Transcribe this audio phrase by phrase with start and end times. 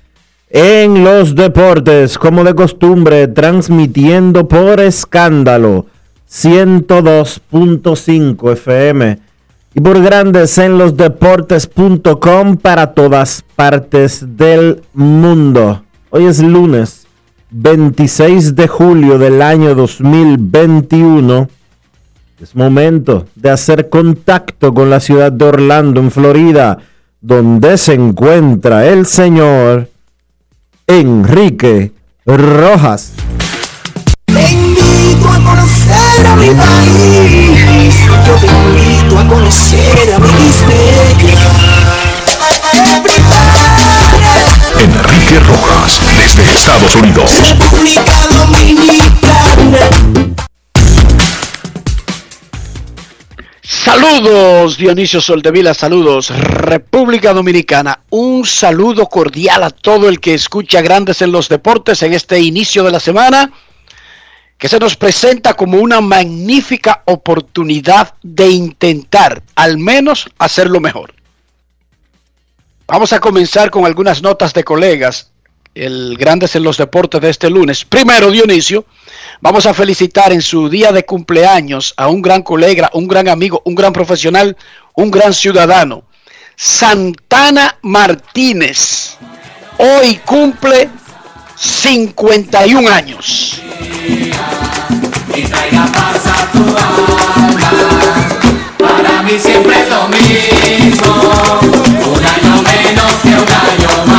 [0.49, 5.85] en los Deportes, como de costumbre, transmitiendo por escándalo
[6.27, 9.19] 102.5 FM
[9.75, 15.83] y por Grandes en los Deportes.com para todas partes del mundo.
[16.09, 17.06] Hoy es lunes
[17.49, 21.49] 26 de julio del año 2021.
[22.41, 26.77] Es momento de hacer contacto con la ciudad de Orlando, en Florida,
[27.21, 29.89] donde se encuentra el señor
[30.85, 31.93] Enrique
[32.25, 33.13] Rojas.
[34.25, 37.95] Te invito a conocer a mi país.
[38.27, 40.27] Yo te invito a conocer a mi
[44.79, 47.31] Enrique Rojas, desde Estados Unidos.
[47.47, 49.77] República Dominicana.
[53.63, 61.21] Saludos Dionisio Soldevila, saludos República Dominicana, un saludo cordial a todo el que escucha Grandes
[61.21, 63.51] en los Deportes en este inicio de la semana,
[64.57, 71.13] que se nos presenta como una magnífica oportunidad de intentar al menos hacerlo mejor.
[72.85, 75.31] Vamos a comenzar con algunas notas de colegas,
[75.77, 77.85] el Grandes en los Deportes de este lunes.
[77.85, 78.85] Primero, Dionisio,
[79.41, 83.61] vamos a felicitar en su día de cumpleaños a un gran colega, un gran amigo,
[83.65, 84.57] un gran profesional,
[84.95, 86.03] un gran ciudadano,
[86.55, 89.17] Santana Martínez.
[89.77, 90.89] Hoy cumple
[91.55, 93.61] 51 años.
[99.39, 100.13] siempre es lo un
[102.25, 104.16] año menos que un año más.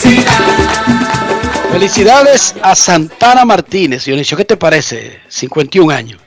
[0.00, 1.72] Felicidad.
[1.72, 4.04] Felicidades a Santana Martínez.
[4.04, 5.20] Dionisio, ¿qué te parece?
[5.28, 6.20] 51 años.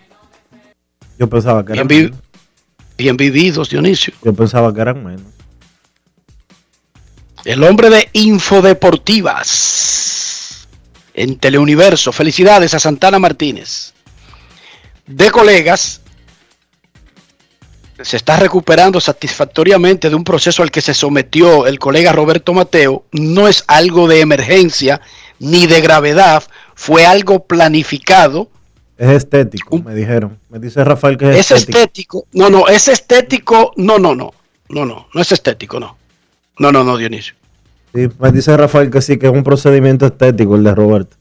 [1.18, 2.22] Yo pensaba que eran Bien, vi- menos.
[2.98, 4.14] bien vividos, Dionisio.
[4.24, 5.24] Yo pensaba que eran menos.
[7.44, 10.68] El hombre de Infodeportivas
[11.14, 12.12] en Teleuniverso.
[12.12, 13.94] Felicidades a Santana Martínez.
[15.08, 16.02] De colegas,
[18.04, 23.06] se está recuperando satisfactoriamente de un proceso al que se sometió el colega Roberto Mateo.
[23.12, 25.02] No es algo de emergencia
[25.40, 26.44] ni de gravedad,
[26.76, 28.50] fue algo planificado.
[28.98, 30.38] Es estético, Un- me dijeron.
[30.50, 31.78] Me dice Rafael que es, Es estético.
[31.80, 32.28] estético.
[32.34, 33.74] No, no, es estético.
[33.78, 34.34] No, no, no.
[34.70, 35.98] No, no, no es estético, no.
[36.60, 37.34] No, no, no, Dionisio.
[37.94, 41.18] Sí, me dice Rafael que sí, que es un procedimiento estético el de Roberto.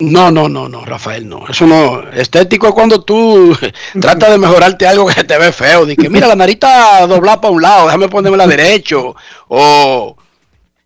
[0.00, 1.44] No, no, no, no, Rafael, no.
[1.48, 2.02] Eso no.
[2.12, 3.56] Estético es cuando tú
[4.00, 5.86] tratas de mejorarte algo que te ve feo.
[5.86, 9.16] De que, mira, la nariz está doblada para un lado, déjame ponérmela derecho.
[9.48, 10.16] O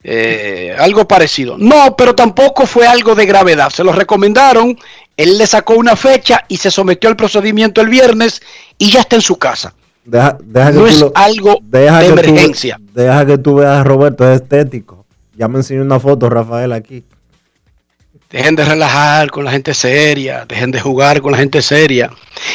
[0.03, 1.57] eh, algo parecido.
[1.59, 3.71] No, pero tampoco fue algo de gravedad.
[3.71, 4.79] Se lo recomendaron.
[5.17, 8.41] Él le sacó una fecha y se sometió al procedimiento el viernes
[8.79, 9.75] y ya está en su casa.
[10.07, 12.81] Deja, deja que No es lo- algo deja de que tú- emergencia.
[12.95, 15.05] deja que tú veas a Roberto, es estético.
[15.37, 17.05] Ya me enseñó una foto, Rafael, aquí.
[18.33, 22.11] Dejen de relajar con la gente seria, dejen de jugar con la gente seria.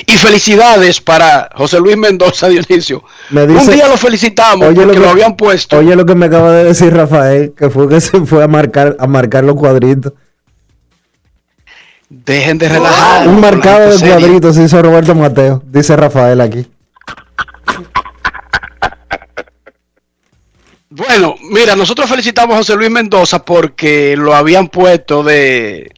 [0.07, 3.03] Y felicidades para José Luis Mendoza Dionisio.
[3.29, 5.77] Me dice- Un día lo felicitamos Oye, porque lo lo, que- habían puesto.
[5.77, 8.95] Oye lo que me acaba de decir Rafael, que fue que se fue a marcar,
[8.99, 10.13] a marcar los cuadritos.
[12.09, 13.27] Dejen de relajar.
[13.27, 16.65] Un marcado de cuadritos hizo Roberto Mateo, dice Rafael aquí.
[20.97, 25.93] Bueno, mira, nosotros felicitamos a José Luis Mendoza porque lo habían puesto de,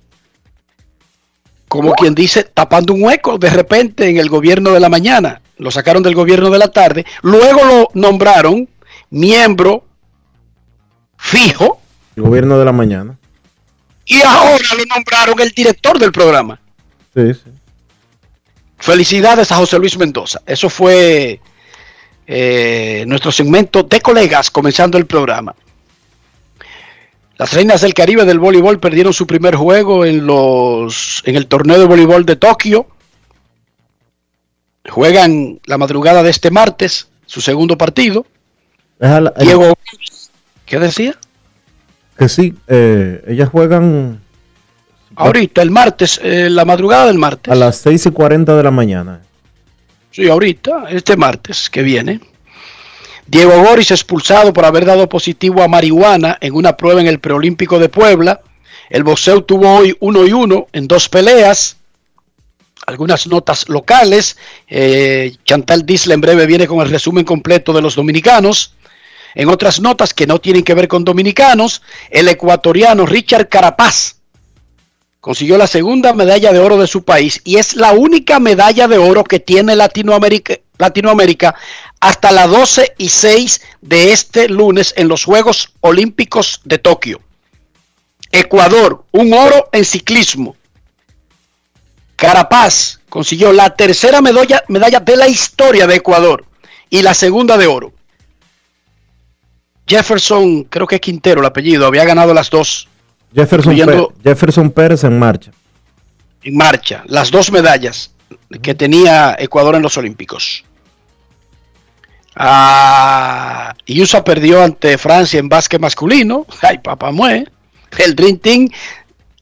[1.69, 5.41] como quien dice, tapando un hueco de repente en el gobierno de la mañana.
[5.57, 7.05] Lo sacaron del gobierno de la tarde.
[7.21, 8.67] Luego lo nombraron
[9.09, 9.85] miembro
[11.17, 11.79] fijo
[12.17, 13.17] El gobierno de la mañana.
[14.05, 16.59] y ahora lo nombraron el director del programa.
[17.15, 17.51] Sí, sí.
[18.77, 20.41] Felicidades a José Luis Mendoza.
[20.45, 21.39] Eso fue
[22.31, 25.55] eh, nuestro segmento de colegas comenzando el programa.
[27.39, 31.79] Las reinas del Caribe del voleibol perdieron su primer juego en los en el torneo
[31.79, 32.85] de voleibol de Tokio.
[34.87, 38.25] Juegan la madrugada de este martes su segundo partido.
[38.99, 39.73] Déjala- el- Diego,
[40.65, 41.15] ¿qué decía?
[42.17, 44.19] que sí, eh, ellas juegan
[45.15, 47.51] Ahorita, el martes, eh, la madrugada del martes.
[47.51, 49.21] a las 6 y 40 de la mañana.
[50.11, 52.19] Sí, ahorita, este martes que viene.
[53.27, 57.77] Diego Goris expulsado por haber dado positivo a marihuana en una prueba en el preolímpico
[57.77, 58.41] de Puebla.
[58.89, 61.77] El boxeo tuvo hoy uno y uno en dos peleas.
[62.87, 64.35] Algunas notas locales.
[64.67, 68.73] Eh, Chantal Disla en breve viene con el resumen completo de los dominicanos.
[69.35, 74.18] En otras notas que no tienen que ver con dominicanos, el ecuatoriano Richard Carapaz
[75.21, 78.97] consiguió la segunda medalla de oro de su país y es la única medalla de
[78.97, 81.55] oro que tiene Latinoamérica,
[81.99, 87.21] hasta las 12 y 6 de este lunes en los Juegos Olímpicos de Tokio.
[88.31, 90.55] Ecuador, un oro en ciclismo.
[92.15, 96.45] Carapaz consiguió la tercera medalla, medalla de la historia de Ecuador
[96.89, 97.93] y la segunda de oro.
[99.87, 102.87] Jefferson, creo que es Quintero el apellido, había ganado las dos
[103.33, 105.51] Jefferson, Incluyendo- Pé- Jefferson Pérez en marcha.
[106.43, 108.11] en marcha las dos medallas
[108.61, 110.63] que tenía Ecuador en los Olímpicos.
[112.35, 116.45] Ah, y USA perdió ante Francia en básquet masculino.
[116.61, 117.45] Ay, papá mue.
[117.97, 118.69] El Dream Team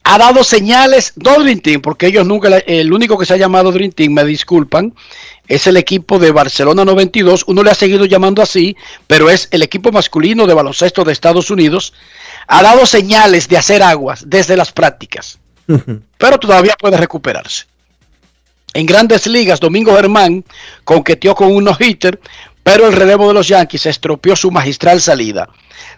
[0.04, 3.70] ha dado señales, dos Dream Team, porque ellos nunca, el único que se ha llamado
[3.70, 4.94] Dream Team, me disculpan,
[5.48, 7.44] es el equipo de Barcelona 92.
[7.46, 11.50] Uno le ha seguido llamando así, pero es el equipo masculino de baloncesto de Estados
[11.50, 11.94] Unidos.
[12.46, 15.38] Ha dado señales de hacer aguas desde las prácticas
[16.18, 17.66] pero todavía puede recuperarse.
[18.74, 20.44] En grandes ligas, Domingo Germán
[20.84, 22.20] conqueteó con un no-hitter,
[22.62, 25.48] pero el relevo de los Yankees estropeó su magistral salida.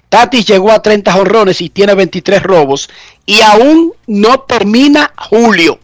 [0.08, 2.88] Tatis llegó a 30 jonrones y tiene 23 robos,
[3.26, 5.80] y aún no termina julio.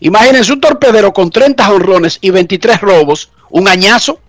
[0.00, 4.20] Imagínense un torpedero con 30 jonrones y 23 robos, un añazo,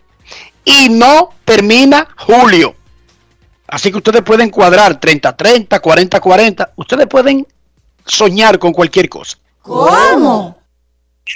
[0.65, 2.75] y no termina julio.
[3.67, 7.47] Así que ustedes pueden cuadrar 30-30, 40-40, ustedes pueden
[8.05, 9.37] soñar con cualquier cosa.
[9.61, 10.61] ¿Cómo?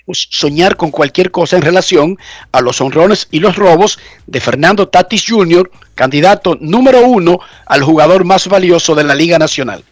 [0.06, 2.18] Pues, soñar con cualquier cosa en relación
[2.52, 8.26] a los honrones y los robos de Fernando Tatis Jr., candidato número uno al jugador
[8.26, 9.86] más valioso de la Liga Nacional.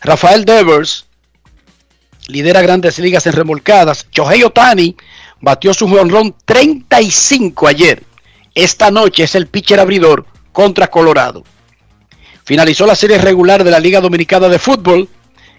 [0.00, 1.06] Rafael Devers
[2.28, 4.06] lidera grandes ligas en remolcadas.
[4.12, 4.96] Shohei Otani
[5.40, 8.02] batió su honrón 35 ayer.
[8.54, 11.44] Esta noche es el pitcher abridor contra Colorado.
[12.44, 15.08] Finalizó la serie regular de la Liga Dominicana de Fútbol.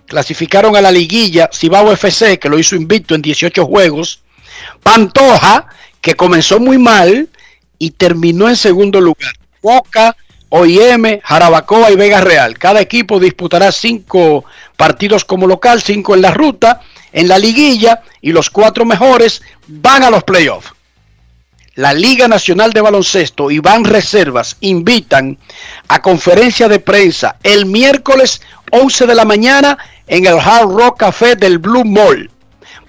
[0.06, 4.22] Clasificaron a la liguilla Cibao FC, que lo hizo invicto en 18 juegos.
[4.82, 5.68] Pantoja,
[6.02, 7.30] que comenzó muy mal
[7.80, 9.34] y terminó en segundo lugar.
[9.62, 10.16] Boca,
[10.56, 12.60] OIM, Jarabacoa y Vega Real.
[12.60, 14.46] Cada equipo disputará cinco
[14.78, 16.80] partidos como local, cinco en la ruta,
[17.12, 20.72] en la liguilla, y los cuatro mejores van a los playoffs.
[21.74, 25.40] La Liga Nacional de Baloncesto y Van Reservas invitan
[25.88, 28.40] a conferencia de prensa el miércoles
[28.72, 32.30] 11 de la mañana en el Hard Rock Café del Blue Mall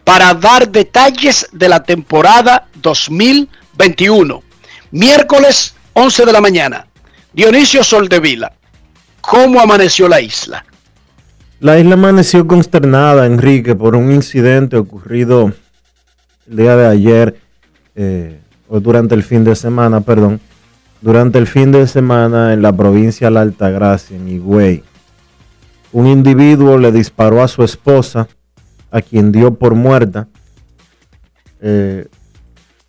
[0.05, 4.43] para dar detalles de la temporada 2021.
[4.91, 6.87] Miércoles 11 de la mañana.
[7.35, 8.53] Dionisio Soldevila,
[9.21, 10.65] ¿cómo amaneció la isla?
[11.59, 15.53] La isla amaneció consternada, Enrique, por un incidente ocurrido
[16.49, 17.41] el día de ayer,
[17.97, 18.39] eh,
[18.69, 20.41] o durante el fin de semana, perdón,
[21.01, 24.85] durante el fin de semana en la provincia de La Altagracia, en Higüey.
[25.91, 28.29] Un individuo le disparó a su esposa,
[28.93, 30.29] a quien dio por muerta.
[31.61, 32.07] Eh,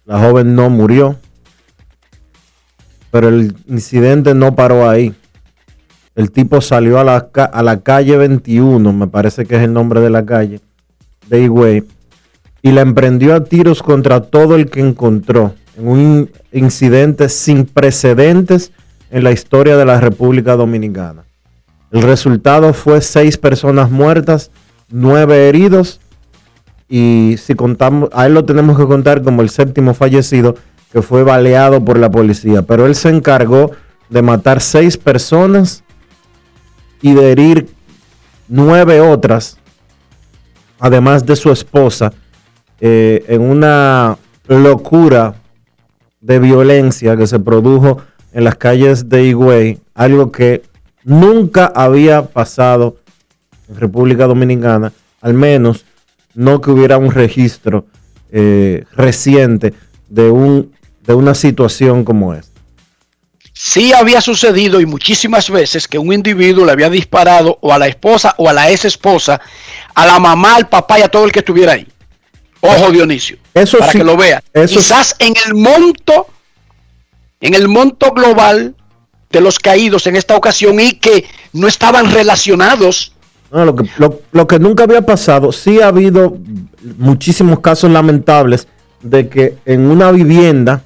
[0.05, 1.17] la joven no murió,
[3.15, 5.15] pero el incidente no paró ahí.
[6.15, 10.01] El tipo salió a la, a la calle 21, me parece que es el nombre
[10.01, 10.59] de la calle,
[11.29, 11.85] de Higüey,
[12.61, 18.73] y la emprendió a tiros contra todo el que encontró, en un incidente sin precedentes
[19.09, 21.23] en la historia de la República Dominicana.
[21.91, 24.51] El resultado fue seis personas muertas
[24.89, 26.01] nueve heridos
[26.89, 30.57] y si contamos, a él lo tenemos que contar como el séptimo fallecido
[30.91, 33.71] que fue baleado por la policía, pero él se encargó
[34.09, 35.83] de matar seis personas
[37.01, 37.67] y de herir
[38.47, 39.57] nueve otras,
[40.79, 42.13] además de su esposa,
[42.79, 45.35] eh, en una locura
[46.21, 48.01] de violencia que se produjo
[48.33, 50.63] en las calles de Higüey, algo que
[51.03, 52.97] nunca había pasado
[53.69, 55.85] en República Dominicana, al menos
[56.33, 57.85] no que hubiera un registro
[58.31, 59.73] eh, reciente
[60.09, 60.73] de, un,
[61.07, 62.53] de una situación como esta.
[63.53, 67.87] Sí había sucedido y muchísimas veces que un individuo le había disparado o a la
[67.87, 69.39] esposa o a la ex esposa,
[69.93, 71.87] a la mamá, al papá y a todo el que estuviera ahí.
[72.59, 74.43] Ojo Dionisio, Eso para sí- que lo vea.
[74.53, 76.27] eso Quizás en el monto,
[77.39, 78.75] en el monto global
[79.29, 83.13] de los caídos en esta ocasión y que no estaban relacionados.
[83.51, 86.37] No, lo, que, lo, lo que nunca había pasado, sí ha habido
[86.97, 88.67] muchísimos casos lamentables
[89.01, 90.81] de que en una vivienda,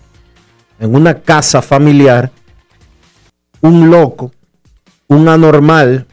[0.79, 2.31] en una casa familiar,
[3.61, 4.31] un loco,
[5.07, 6.07] un anormal,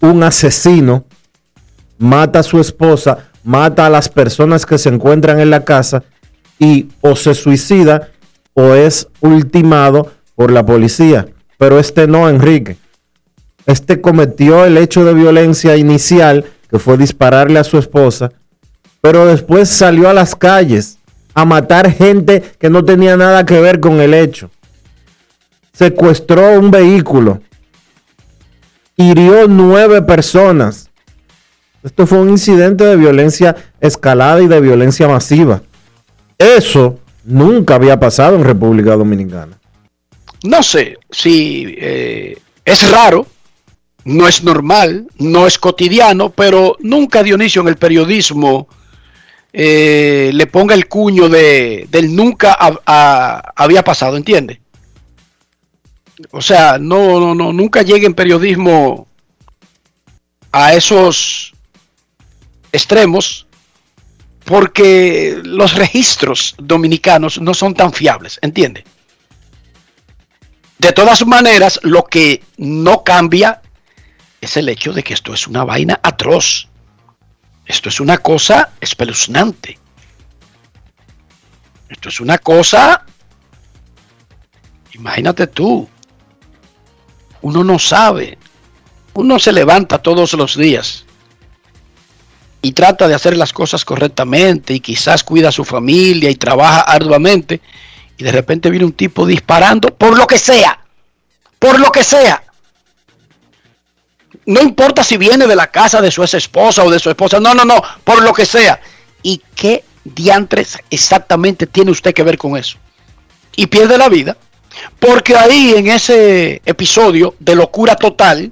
[0.00, 1.04] un asesino,
[1.98, 6.04] mata a su esposa, mata a las personas que se encuentran en la casa
[6.58, 8.10] y o se suicida
[8.54, 11.26] o es ultimado por la policía.
[11.56, 12.76] Pero este no, Enrique.
[13.66, 18.32] Este cometió el hecho de violencia inicial, que fue dispararle a su esposa,
[19.00, 20.97] pero después salió a las calles
[21.38, 24.50] a matar gente que no tenía nada que ver con el hecho.
[25.72, 27.40] Secuestró un vehículo.
[28.96, 30.90] Hirió nueve personas.
[31.84, 35.62] Esto fue un incidente de violencia escalada y de violencia masiva.
[36.36, 39.60] Eso nunca había pasado en República Dominicana.
[40.42, 43.28] No sé si eh, es raro,
[44.04, 48.66] no es normal, no es cotidiano, pero nunca Dionisio en el periodismo
[49.60, 54.60] eh, le ponga el cuño de, del nunca ha- ha- había pasado, ¿entiende?
[56.30, 59.08] O sea, no, no, no, nunca llegue en periodismo
[60.52, 61.52] a esos
[62.70, 63.48] extremos
[64.44, 68.84] porque los registros dominicanos no son tan fiables, ¿entiende?
[70.78, 73.60] De todas maneras, lo que no cambia
[74.40, 76.67] es el hecho de que esto es una vaina atroz.
[77.68, 79.78] Esto es una cosa espeluznante.
[81.88, 83.04] Esto es una cosa...
[84.94, 85.88] Imagínate tú.
[87.42, 88.38] Uno no sabe.
[89.12, 91.04] Uno se levanta todos los días
[92.62, 96.80] y trata de hacer las cosas correctamente y quizás cuida a su familia y trabaja
[96.80, 97.60] arduamente
[98.16, 100.84] y de repente viene un tipo disparando por lo que sea,
[101.58, 102.42] por lo que sea.
[104.48, 107.38] No importa si viene de la casa de su ex esposa o de su esposa,
[107.38, 108.80] no, no, no, por lo que sea.
[109.22, 112.78] ¿Y qué diantres exactamente tiene usted que ver con eso?
[113.56, 114.38] Y pierde la vida,
[114.98, 118.50] porque ahí en ese episodio de locura total,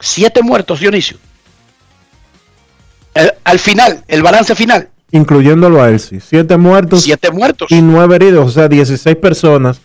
[0.00, 1.18] siete muertos, Dionisio.
[3.12, 6.18] El- al final, el balance final, Incluyéndolo a él, sí.
[6.20, 7.70] Siete muertos siete muertos.
[7.70, 9.80] y nueve heridos, o sea, 16 personas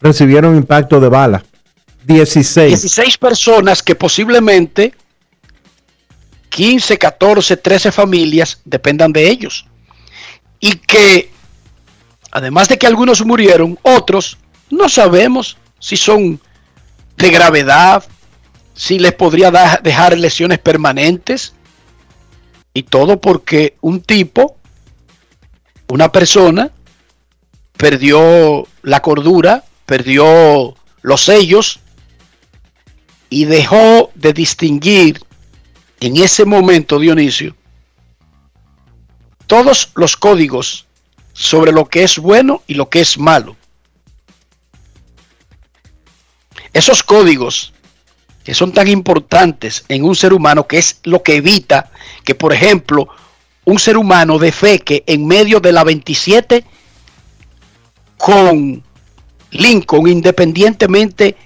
[0.00, 1.44] recibieron impacto de bala.
[2.04, 2.68] 16.
[2.68, 4.94] 16 personas que posiblemente
[6.52, 9.66] 15, 14, 13 familias dependan de ellos.
[10.60, 11.30] Y que,
[12.30, 14.38] además de que algunos murieron, otros
[14.70, 16.40] no sabemos si son
[17.16, 18.04] de gravedad,
[18.74, 19.50] si les podría
[19.82, 21.54] dejar lesiones permanentes.
[22.74, 24.56] Y todo porque un tipo,
[25.88, 26.70] una persona,
[27.76, 31.80] perdió la cordura, perdió los sellos
[33.32, 35.18] y dejó de distinguir
[36.00, 37.56] en ese momento, Dionisio,
[39.46, 40.86] todos los códigos
[41.32, 43.56] sobre lo que es bueno y lo que es malo.
[46.74, 47.72] Esos códigos
[48.44, 51.90] que son tan importantes en un ser humano, que es lo que evita
[52.24, 53.08] que, por ejemplo,
[53.64, 56.66] un ser humano defeque en medio de la 27
[58.18, 58.82] con
[59.52, 61.36] Lincoln, independientemente de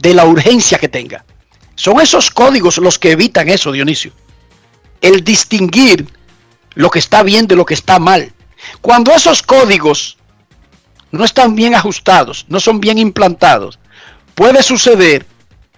[0.00, 1.24] la urgencia que tenga.
[1.74, 4.12] Son esos códigos los que evitan eso, Dionisio.
[5.00, 6.06] El distinguir
[6.74, 8.32] lo que está bien de lo que está mal.
[8.80, 10.16] Cuando esos códigos
[11.10, 13.78] no están bien ajustados, no son bien implantados,
[14.34, 15.26] puede suceder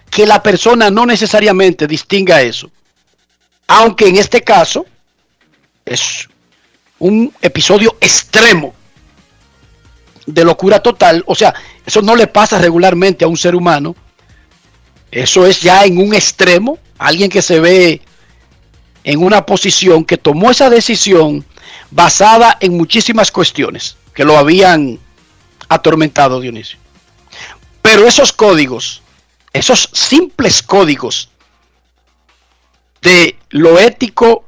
[0.09, 2.71] que la persona no necesariamente distinga eso.
[3.67, 4.85] Aunque en este caso
[5.83, 6.29] es
[6.99, 8.73] un episodio extremo
[10.25, 11.23] de locura total.
[11.27, 11.53] O sea,
[11.85, 13.95] eso no le pasa regularmente a un ser humano.
[15.15, 16.77] Eso es ya en un extremo.
[16.97, 18.01] Alguien que se ve
[19.05, 21.45] en una posición que tomó esa decisión
[21.89, 24.99] basada en muchísimas cuestiones que lo habían
[25.69, 26.77] atormentado, Dionisio.
[27.81, 29.03] Pero esos códigos,
[29.53, 31.29] esos simples códigos
[33.01, 34.43] de lo ético,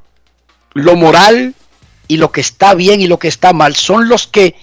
[0.74, 1.54] lo moral
[2.08, 4.54] y lo que está bien y lo que está mal son los que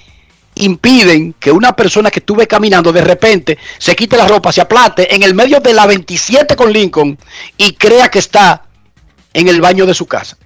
[0.56, 5.14] impiden que una persona que estuve caminando de repente se quite la ropa, se aplate
[5.14, 7.18] en el medio de la 27 con Lincoln
[7.58, 8.66] y crea que está
[9.34, 10.38] en el baño de su casa.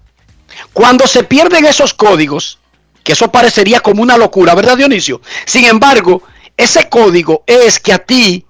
[0.74, 2.60] Cuando se pierden esos códigos,
[3.04, 5.22] que eso parecería como una locura, ¿verdad Dionisio?
[5.46, 6.24] Sin embargo,
[6.58, 8.46] ese código es que a ti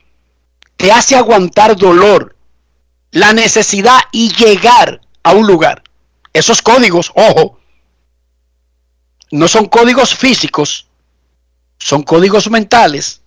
[0.78, 2.36] te hace aguantar dolor,
[3.12, 5.84] la necesidad y llegar a un lugar.
[6.34, 7.60] Esos códigos, ojo,
[9.32, 10.89] no son códigos físicos,
[11.80, 13.22] son códigos mentales.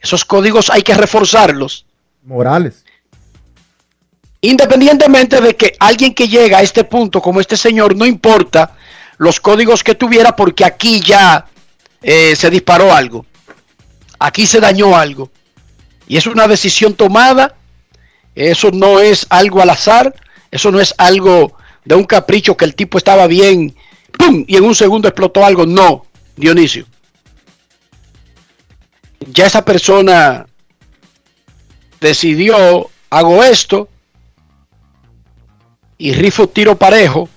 [0.00, 1.86] Esos códigos hay que reforzarlos.
[2.22, 2.84] Morales.
[4.40, 8.76] Independientemente de que alguien que llega a este punto, como este señor, no importa
[9.18, 11.46] los códigos que tuviera, porque aquí ya
[12.02, 13.24] eh, se disparó algo.
[14.18, 15.30] Aquí se dañó algo.
[16.06, 17.56] Y es una decisión tomada.
[18.34, 20.14] Eso no es algo al azar.
[20.50, 23.74] Eso no es algo de un capricho que el tipo estaba bien
[24.18, 24.44] ¡pum!
[24.46, 25.66] y en un segundo explotó algo.
[25.66, 26.86] No, Dionisio.
[29.26, 30.46] Ya esa persona
[32.00, 33.88] decidió, hago esto
[35.96, 37.28] y rifo tiro parejo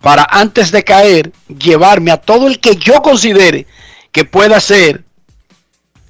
[0.00, 3.66] para antes de caer llevarme a todo el que yo considere
[4.12, 5.04] que pueda ser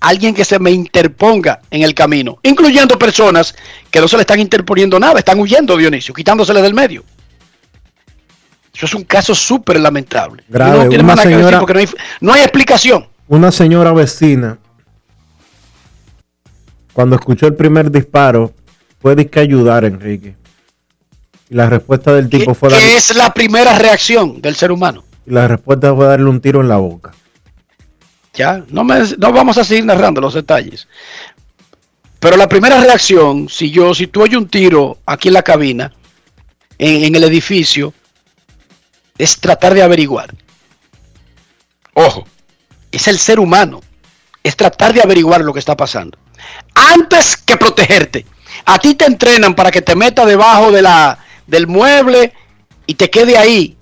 [0.00, 3.54] alguien que se me interponga en el camino, incluyendo personas
[3.90, 7.04] que no se le están interponiendo nada, están huyendo, Dionisio, quitándosele del medio.
[8.76, 10.45] Eso es un caso súper lamentable.
[10.49, 10.78] Grave.
[10.85, 11.88] No tiene Una más nada que decir señora- porque no hay,
[12.21, 13.06] no hay explicación.
[13.28, 14.59] Una señora vecina,
[16.92, 18.52] cuando escuchó el primer disparo,
[19.00, 20.37] fue que ayudar Enrique.
[21.49, 25.04] Y la respuesta del tipo fue darle, es la primera reacción del ser humano.
[25.26, 27.12] y la respuesta fue darle un tiro en la boca.
[28.34, 30.86] Ya, no, me, no vamos a seguir narrando los detalles.
[32.21, 35.93] Pero la primera reacción, si yo, si tú oyes un tiro aquí en la cabina,
[36.78, 37.93] en, en el edificio,
[39.19, 40.35] es tratar de averiguar.
[41.95, 42.26] Ojo,
[42.93, 43.81] es el ser humano.
[44.43, 46.19] Es tratar de averiguar lo que está pasando.
[46.75, 48.26] Antes que protegerte.
[48.65, 52.33] A ti te entrenan para que te metas debajo de la, del mueble
[52.87, 53.76] y te quede ahí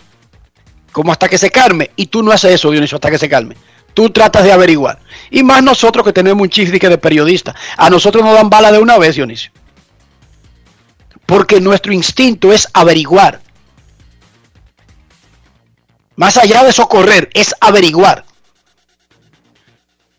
[0.92, 1.90] como hasta que se calme.
[1.96, 3.56] Y tú no haces eso, Dionisio, hasta que se calme.
[3.94, 5.00] Tú tratas de averiguar.
[5.30, 7.54] Y más nosotros que tenemos un chifrique de periodista.
[7.76, 9.50] A nosotros nos dan bala de una vez, Dionisio.
[11.26, 13.40] Porque nuestro instinto es averiguar.
[16.16, 18.24] Más allá de socorrer, es averiguar.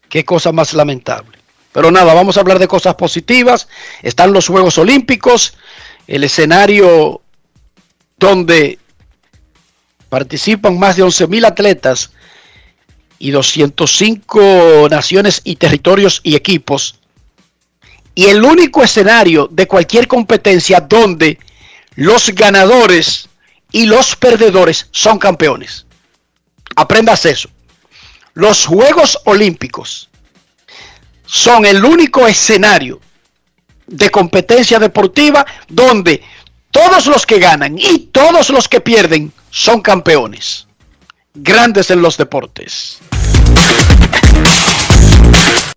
[0.10, 1.38] Qué cosa más lamentable.
[1.72, 3.68] Pero nada, vamos a hablar de cosas positivas.
[4.02, 5.56] Están los Juegos Olímpicos,
[6.08, 7.22] el escenario
[8.18, 8.80] donde
[10.10, 12.12] participan más de 11.000 atletas
[13.20, 17.00] y 205 naciones y territorios y equipos.
[18.14, 21.40] Y el único escenario de cualquier competencia donde
[21.96, 23.28] los ganadores
[23.72, 25.85] y los perdedores son campeones.
[26.76, 27.50] Aprendas eso.
[28.34, 30.10] Los Juegos Olímpicos
[31.26, 33.00] son el único escenario
[33.88, 36.22] de competencia deportiva donde
[36.72, 40.68] todos los que ganan y todos los que pierden son campeones.
[41.34, 43.00] Grandes en los deportes.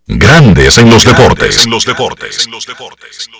[0.06, 1.64] Grandes en los deportes.
[1.64, 2.44] En los deportes.
[2.46, 3.30] En los deportes.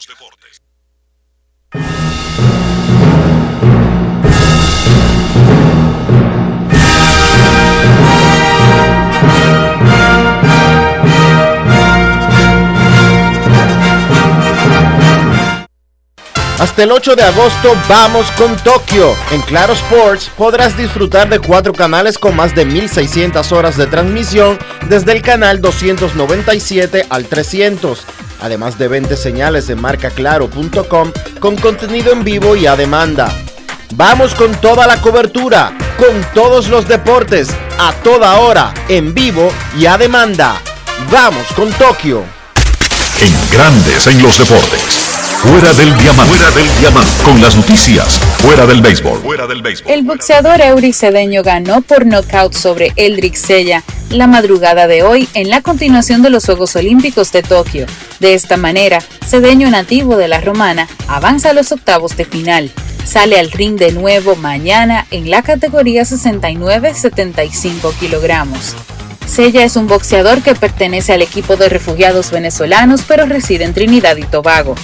[16.59, 19.15] Hasta el 8 de agosto vamos con Tokio.
[19.31, 24.59] En Claro Sports podrás disfrutar de cuatro canales con más de 1600 horas de transmisión
[24.89, 28.03] desde el canal 297 al 300.
[28.41, 33.33] Además de 20 señales de marcaclaro.com con contenido en vivo y a demanda.
[33.95, 39.87] Vamos con toda la cobertura, con todos los deportes, a toda hora, en vivo y
[39.87, 40.61] a demanda.
[41.09, 42.25] Vamos con Tokio.
[43.21, 45.08] En Grandes en los deportes.
[45.39, 46.35] Fuera del diamante.
[46.35, 47.23] Fuera del diamante.
[47.23, 48.19] Con las noticias.
[48.39, 49.21] Fuera del béisbol.
[49.21, 49.93] Fuera del béisbol.
[49.93, 55.49] El boxeador Eury Cedeño ganó por nocaut sobre Eldrick Sella la madrugada de hoy en
[55.49, 57.87] la continuación de los Juegos Olímpicos de Tokio.
[58.19, 62.73] De esta manera, Cedeño nativo de la Romana avanza a los octavos de final.
[63.05, 68.75] Sale al ring de nuevo mañana en la categoría 69-75 kilogramos.
[69.25, 74.17] Sella es un boxeador que pertenece al equipo de refugiados venezolanos pero reside en Trinidad
[74.17, 74.75] y Tobago.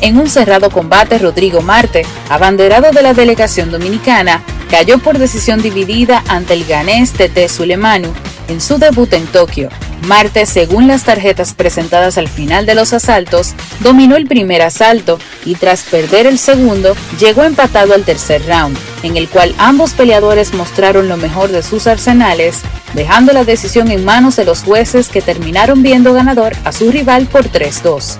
[0.00, 6.22] En un cerrado combate, Rodrigo Marte, abanderado de la delegación dominicana, cayó por decisión dividida
[6.28, 8.12] ante el ganés Tete Sulemanu
[8.46, 9.68] en su debut en Tokio.
[10.06, 15.56] Marte, según las tarjetas presentadas al final de los asaltos, dominó el primer asalto y
[15.56, 21.08] tras perder el segundo, llegó empatado al tercer round, en el cual ambos peleadores mostraron
[21.08, 22.60] lo mejor de sus arsenales,
[22.94, 27.26] dejando la decisión en manos de los jueces que terminaron viendo ganador a su rival
[27.26, 28.18] por 3-2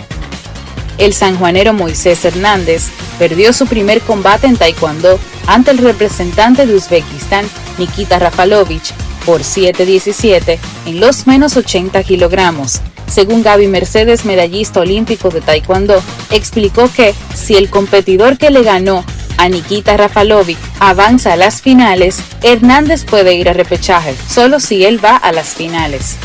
[0.99, 7.49] el sanjuanero Moisés Hernández perdió su primer combate en Taekwondo ante el representante de Uzbekistán,
[7.79, 8.93] Nikita Rafalovich,
[9.25, 12.81] por 7-17 en los menos 80 kilogramos.
[13.07, 19.05] Según Gaby Mercedes, medallista olímpico de Taekwondo, explicó que si el competidor que le ganó
[19.39, 25.03] a Nikita Rafalovic avanza a las finales, Hernández puede ir a repechaje, solo si él
[25.03, 26.17] va a las finales.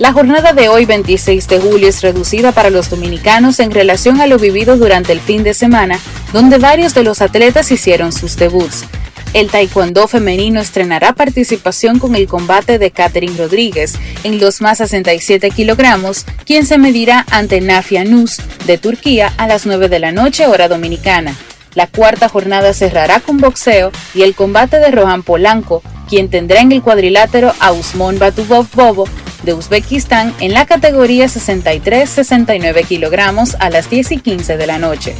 [0.00, 4.26] La jornada de hoy, 26 de julio, es reducida para los dominicanos en relación a
[4.26, 6.00] lo vivido durante el fin de semana,
[6.32, 8.86] donde varios de los atletas hicieron sus debuts.
[9.34, 15.50] El taekwondo femenino estrenará participación con el combate de Catherine Rodríguez en los más 67
[15.50, 20.46] kilogramos, quien se medirá ante Nafia Nus de Turquía a las 9 de la noche
[20.46, 21.36] hora dominicana.
[21.74, 26.72] La cuarta jornada cerrará con boxeo y el combate de Rohan Polanco, quien tendrá en
[26.72, 29.04] el cuadrilátero a Usmon Batubov Bobo
[29.42, 35.14] de Uzbekistán en la categoría 63-69 kilogramos a las 10 y 15 de la noche.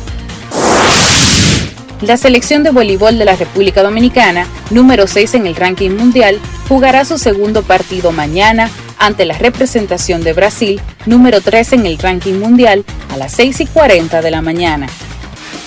[2.03, 7.05] La selección de voleibol de la República Dominicana, número 6 en el ranking mundial, jugará
[7.05, 12.85] su segundo partido mañana ante la representación de Brasil, número 3 en el ranking mundial,
[13.11, 14.87] a las 6 y 40 de la mañana.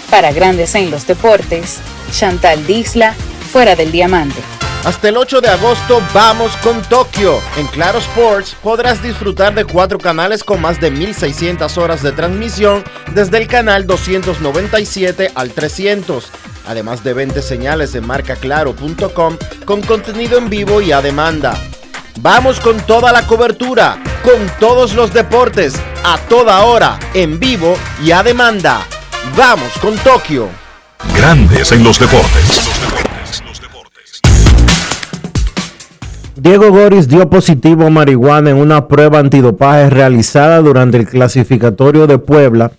[0.09, 1.77] Para Grandes en los Deportes,
[2.11, 3.13] Chantal Disla,
[3.51, 4.39] fuera del diamante.
[4.85, 7.39] Hasta el 8 de agosto vamos con Tokio.
[7.55, 12.83] En Claro Sports podrás disfrutar de cuatro canales con más de 1600 horas de transmisión
[13.13, 16.29] desde el canal 297 al 300.
[16.67, 21.57] Además de 20 señales de marcaclaro.com con contenido en vivo y a demanda.
[22.19, 28.11] Vamos con toda la cobertura, con todos los deportes, a toda hora, en vivo y
[28.11, 28.85] a demanda.
[29.37, 30.49] Vamos con Tokio.
[31.15, 33.12] Grandes en los deportes.
[36.35, 42.17] Diego Goris dio positivo a marihuana en una prueba antidopaje realizada durante el clasificatorio de
[42.17, 42.71] Puebla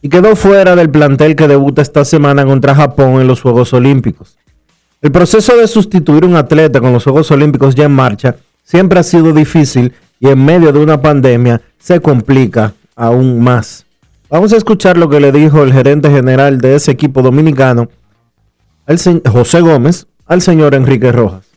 [0.00, 4.38] y quedó fuera del plantel que debuta esta semana contra Japón en los Juegos Olímpicos.
[5.02, 9.02] El proceso de sustituir un atleta con los Juegos Olímpicos ya en marcha siempre ha
[9.02, 13.84] sido difícil y en medio de una pandemia se complica aún más.
[14.30, 17.90] Vamos a escuchar lo que le dijo el gerente general de ese equipo dominicano,
[19.30, 21.51] José Gómez, al señor Enrique Rojas.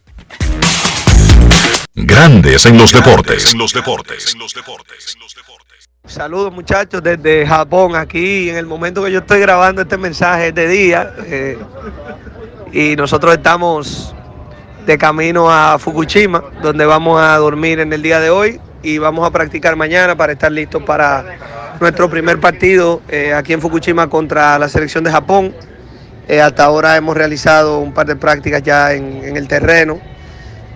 [1.95, 3.53] Grandes en los deportes.
[3.53, 4.35] En los deportes.
[6.05, 10.67] Saludos muchachos desde Japón, aquí en el momento que yo estoy grabando este mensaje de
[10.67, 11.13] día.
[11.25, 11.57] Eh,
[12.73, 14.13] y nosotros estamos
[14.85, 19.25] de camino a Fukushima, donde vamos a dormir en el día de hoy y vamos
[19.25, 21.37] a practicar mañana para estar listos para
[21.79, 25.55] nuestro primer partido eh, aquí en Fukushima contra la selección de Japón.
[26.27, 29.99] Eh, hasta ahora hemos realizado un par de prácticas ya en, el terreno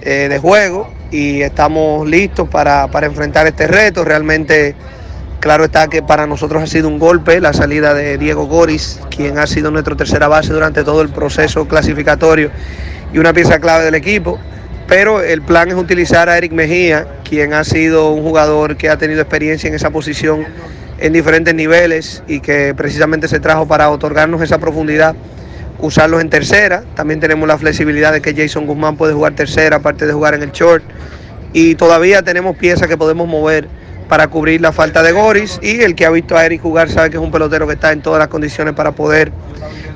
[0.02, 4.04] de juego y estamos listos para, enfrentar este reto.
[4.04, 4.76] Realmente,
[5.40, 9.38] claro está que para nosotros ha sido un golpe la salida de Diego Goris, quien
[9.38, 12.52] ha sido nuestro tercera base durante todo el proceso clasificatorio
[13.14, 14.40] y una pieza clave del equipo.
[14.88, 18.98] Pero el plan es utilizar a Eric Mejía, quien ha sido un jugador que ha
[18.98, 20.46] tenido experiencia en esa posición
[20.98, 25.16] en diferentes niveles y que precisamente se trajo para otorgarnos esa profundidad
[25.80, 26.84] usarlos en tercera.
[26.96, 30.44] También tenemos la flexibilidad de que Jason Guzmán puede jugar tercera, aparte de jugar en
[30.44, 30.84] el short.
[31.54, 33.68] Y todavía tenemos piezas que podemos mover
[34.08, 35.60] para cubrir la falta de Goris.
[35.62, 37.92] Y el que ha visto a Eric jugar sabe que es un pelotero que está
[37.92, 39.32] en todas las condiciones para poder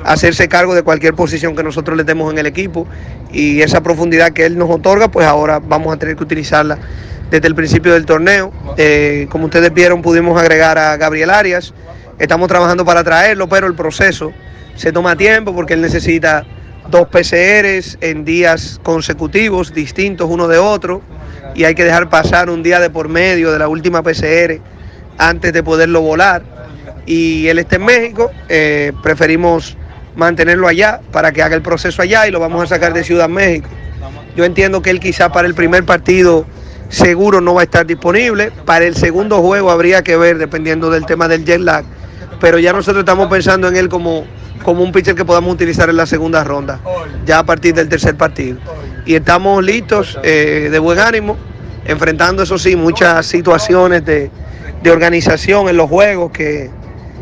[0.03, 2.87] hacerse cargo de cualquier posición que nosotros le demos en el equipo.
[3.31, 6.77] Y esa profundidad que él nos otorga, pues ahora vamos a tener que utilizarla
[7.29, 8.53] desde el principio del torneo.
[8.77, 11.73] Eh, como ustedes vieron, pudimos agregar a Gabriel Arias.
[12.19, 14.31] Estamos trabajando para traerlo, pero el proceso
[14.75, 16.45] se toma tiempo porque él necesita
[16.89, 21.01] dos PCRs en días consecutivos, distintos uno de otro,
[21.55, 24.59] y hay que dejar pasar un día de por medio de la última PCR
[25.17, 26.43] antes de poderlo volar.
[27.05, 29.77] Y él está en México, eh, preferimos
[30.15, 33.29] mantenerlo allá para que haga el proceso allá y lo vamos a sacar de Ciudad
[33.29, 33.69] México.
[34.35, 36.45] Yo entiendo que él quizá para el primer partido
[36.89, 41.05] seguro no va a estar disponible, para el segundo juego habría que ver dependiendo del
[41.05, 41.85] tema del jet lag,
[42.39, 44.25] pero ya nosotros estamos pensando en él como
[44.63, 46.79] como un pitcher que podamos utilizar en la segunda ronda,
[47.25, 48.57] ya a partir del tercer partido.
[49.05, 51.37] Y estamos listos, eh, de buen ánimo,
[51.85, 54.31] enfrentando, eso sí, muchas situaciones de,
[54.89, 56.69] organización en los juegos que,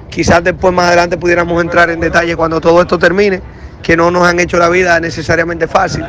[0.10, 3.41] quizás después más adelante pudiéramos entrar en detalle cuando todo esto termine,
[3.84, 6.06] que no nos han hecho la vida necesariamente fácil,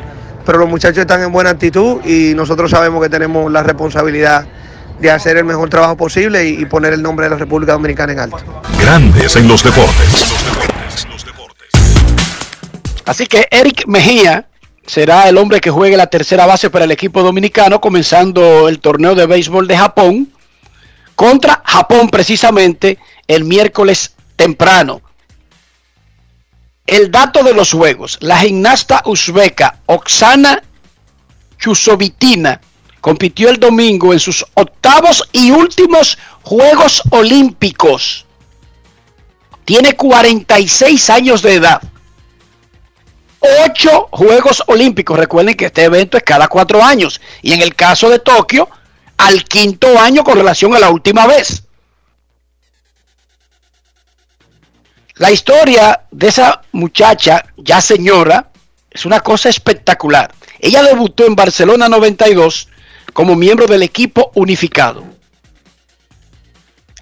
[0.46, 4.46] pero los muchachos están en buena actitud y nosotros sabemos que tenemos la responsabilidad
[5.00, 8.20] de hacer el mejor trabajo posible y poner el nombre de la República Dominicana en
[8.20, 8.38] alto.
[8.80, 10.41] Grandes en los deportes.
[13.04, 14.48] Así que Eric Mejía
[14.86, 19.14] será el hombre que juegue la tercera base para el equipo dominicano, comenzando el torneo
[19.14, 20.32] de béisbol de Japón
[21.14, 25.02] contra Japón precisamente el miércoles temprano.
[26.86, 30.62] El dato de los juegos, la gimnasta uzbeka Oksana
[31.58, 32.60] Chusovitina
[33.00, 38.26] compitió el domingo en sus octavos y últimos Juegos Olímpicos.
[39.64, 41.82] Tiene 46 años de edad.
[43.42, 45.18] Ocho Juegos Olímpicos.
[45.18, 47.20] Recuerden que este evento es cada cuatro años.
[47.42, 48.68] Y en el caso de Tokio,
[49.16, 51.64] al quinto año con relación a la última vez.
[55.16, 58.50] La historia de esa muchacha, ya señora,
[58.90, 60.32] es una cosa espectacular.
[60.58, 62.68] Ella debutó en Barcelona 92
[63.12, 65.04] como miembro del equipo unificado.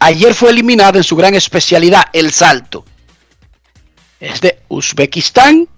[0.01, 2.85] Ayer fue eliminada en su gran especialidad, el salto.
[4.19, 5.69] Es de Uzbekistán,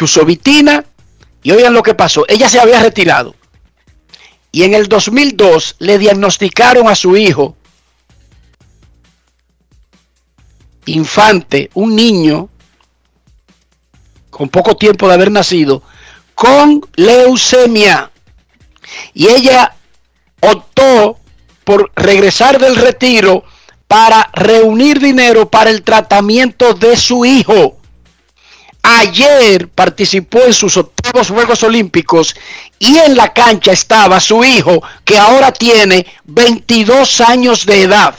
[0.00, 0.82] Chusovitina,
[1.42, 2.24] y oigan lo que pasó.
[2.26, 3.34] Ella se había retirado.
[4.50, 7.54] Y en el 2002 le diagnosticaron a su hijo,
[10.86, 12.48] infante, un niño,
[14.30, 15.82] con poco tiempo de haber nacido,
[16.34, 18.10] con leucemia.
[19.12, 19.76] Y ella
[20.40, 21.18] optó
[21.62, 23.44] por regresar del retiro
[23.86, 27.79] para reunir dinero para el tratamiento de su hijo.
[28.82, 32.34] Ayer participó en sus octavos Juegos Olímpicos
[32.78, 38.14] y en la cancha estaba su hijo que ahora tiene 22 años de edad.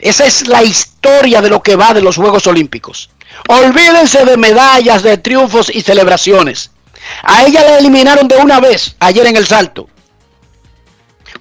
[0.00, 3.10] Esa es la historia de lo que va de los Juegos Olímpicos.
[3.48, 6.70] Olvídense de medallas, de triunfos y celebraciones.
[7.22, 9.88] A ella la eliminaron de una vez ayer en el salto.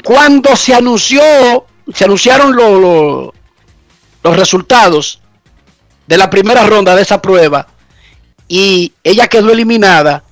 [0.03, 1.21] Cuando se anunció,
[1.93, 3.33] se anunciaron lo- lo-
[4.23, 5.18] los resultados
[6.09, 7.67] de la primera ronda de esa prueba
[8.47, 10.23] y ella quedó eliminada,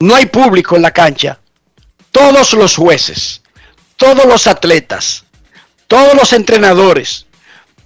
[0.00, 1.38] no hay público en la cancha.
[2.10, 3.42] Todos los jueces,
[3.96, 5.24] todos los atletas,
[5.86, 7.26] todos los entrenadores,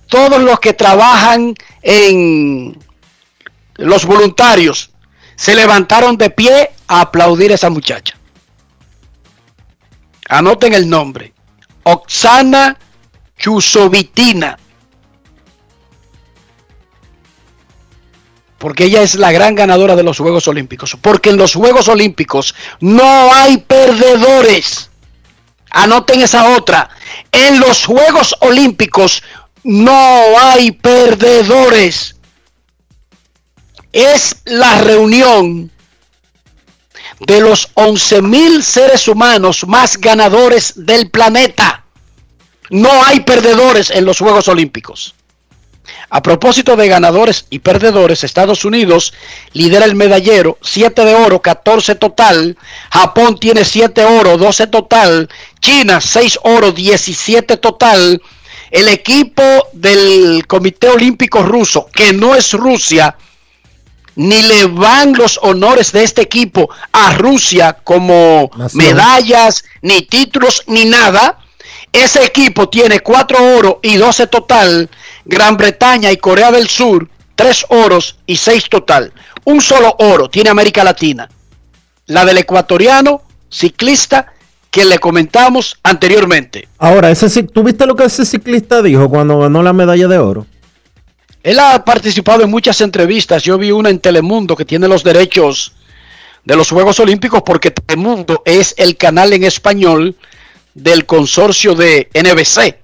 [0.09, 2.79] todos los que trabajan en
[3.75, 4.89] los voluntarios,
[5.35, 8.17] se levantaron de pie a aplaudir a esa muchacha.
[10.31, 11.35] Anoten el nombre.
[11.83, 12.79] Oksana
[13.37, 14.59] Chusovitina.
[18.67, 20.97] Porque ella es la gran ganadora de los Juegos Olímpicos.
[21.01, 24.91] Porque en los Juegos Olímpicos no hay perdedores.
[25.71, 26.91] Anoten esa otra.
[27.31, 29.23] En los Juegos Olímpicos
[29.63, 32.17] no hay perdedores.
[33.93, 35.71] Es la reunión
[37.21, 41.85] de los 11.000 seres humanos más ganadores del planeta.
[42.71, 45.16] No hay perdedores en los Juegos Olímpicos.
[46.09, 49.13] A propósito de ganadores y perdedores, Estados Unidos
[49.53, 52.57] lidera el medallero, 7 de oro, 14 total.
[52.91, 55.29] Japón tiene 7 oro, 12 total.
[55.61, 58.23] China, 6 oro, 17 total.
[58.71, 63.17] El equipo del Comité Olímpico Ruso, que no es Rusia,
[64.17, 68.85] ni le van los honores de este equipo a Rusia como Nación.
[68.85, 71.39] medallas, ni títulos, ni nada.
[71.97, 74.91] Ese equipo tiene 4 oro y 12 total.
[75.25, 79.15] Gran Bretaña y Corea del Sur, 3 oros y 6 total.
[79.45, 81.27] Un solo oro tiene América Latina.
[82.05, 84.35] La del ecuatoriano, ciclista,
[84.71, 86.69] que le comentamos anteriormente.
[86.77, 90.47] Ahora, ese, ¿tú viste lo que ese ciclista dijo cuando ganó la medalla de oro?
[91.43, 93.43] Él ha participado en muchas entrevistas.
[93.43, 95.73] Yo vi una en Telemundo que tiene los derechos
[96.45, 100.15] de los Juegos Olímpicos porque Telemundo es el canal en español
[100.77, 102.77] del consorcio de NBC.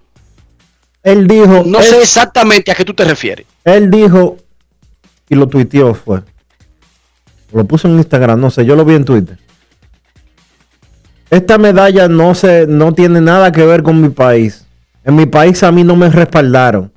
[1.02, 3.46] Él dijo, No él, sé exactamente a qué tú te refieres.
[3.64, 4.38] él dijo,
[5.28, 6.22] y lo tuiteó fue.
[7.52, 9.38] Lo puso en Instagram, no sé, yo lo vi en Twitter.
[11.28, 14.66] Esta medalla no, se, no tiene nada que ver con mi país.
[15.05, 16.90] En mi país a mí no me respaldaron.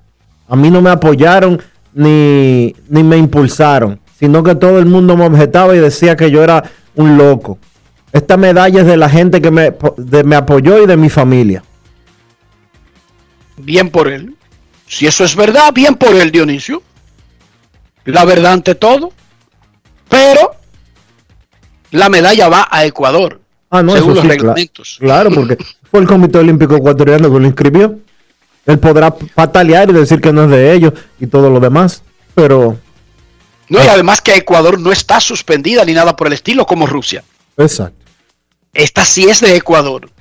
[0.47, 1.61] A mí no me apoyaron
[1.93, 3.99] ni, ni me impulsaron.
[4.17, 6.63] Sino que todo el mundo me objetaba y decía que yo era
[6.95, 7.57] un loco.
[8.15, 11.63] Esta medalla es de la gente que me, de- me apoyó y de mi familia.
[13.57, 14.35] Bien por él.
[14.87, 16.81] Si eso es verdad, bien por él, Dionisio.
[18.05, 19.11] La verdad ante todo.
[20.07, 20.51] Pero
[21.91, 23.41] la medalla va a Ecuador.
[23.69, 24.97] Ah, no, según eso los sí, cla- reglamentos.
[25.01, 25.57] Claro, porque
[25.91, 27.99] fue el Comité Olímpico Ecuatoriano que lo inscribió.
[28.65, 32.01] Él podrá patalear y decir que no es de ellos y todo lo demás,
[32.33, 32.77] pero...
[33.67, 37.23] No, y además que Ecuador no está suspendida ni nada por el estilo como Rusia.
[37.57, 38.04] Exacto.
[38.75, 40.11] Esta sí es de Ecuador.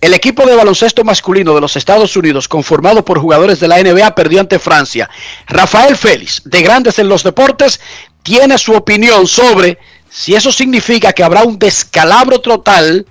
[0.00, 4.14] El equipo de baloncesto masculino de los Estados Unidos, conformado por jugadores de la NBA,
[4.14, 5.10] perdió ante Francia.
[5.46, 7.80] Rafael Félix, de Grandes en los Deportes,
[8.22, 9.78] tiene su opinión sobre
[10.08, 13.06] si eso significa que habrá un descalabro total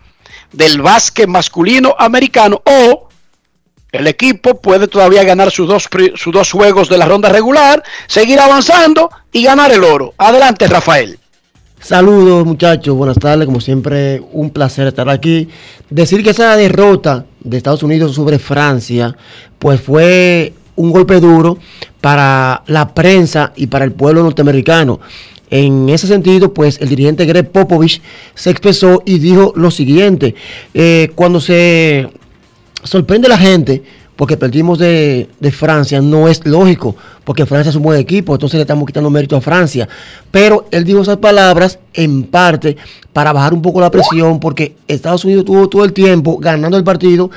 [0.54, 3.10] del básquet masculino americano o
[3.92, 8.40] el equipo puede todavía ganar sus dos, sus dos juegos de la ronda regular, seguir
[8.40, 10.14] avanzando y ganar el oro.
[10.18, 11.21] Adelante, Rafael.
[11.84, 15.50] Saludos muchachos, buenas tardes, como siempre un placer estar aquí.
[15.90, 19.18] Decir que esa derrota de Estados Unidos sobre Francia,
[19.58, 21.58] pues fue un golpe duro
[22.00, 25.00] para la prensa y para el pueblo norteamericano.
[25.50, 28.00] En ese sentido, pues el dirigente Greg Popovich
[28.36, 30.36] se expresó y dijo lo siguiente,
[30.76, 32.08] eh, cuando se
[32.84, 33.82] sorprende la gente,
[34.16, 38.62] porque perdimos de, Francia, no es lógico, porque Francia es un buen equipo, entonces le
[38.62, 39.88] estamos quitando mérito a Francia.
[40.30, 42.78] Pero él dijo esas palabras en parte
[43.14, 46.84] para bajar un poco la presión, porque Estados Unidos tuvo todo el tiempo ganando el
[46.84, 47.32] partido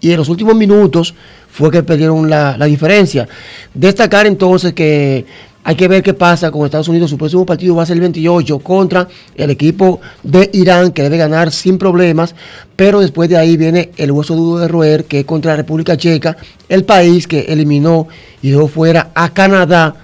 [0.00, 1.14] y en los últimos minutos
[1.50, 3.28] fue que perdieron la, la diferencia.
[3.74, 5.26] Destacar entonces que
[5.64, 7.10] hay que ver qué pasa con Estados Unidos.
[7.10, 11.18] Su próximo partido va a ser el 28 contra el equipo de Irán, que debe
[11.18, 12.34] ganar sin problemas.
[12.76, 15.96] Pero después de ahí viene el hueso duro de roer, que es contra la República
[15.96, 16.36] Checa,
[16.68, 18.08] el país que eliminó
[18.40, 19.94] y dejó fuera a Canadá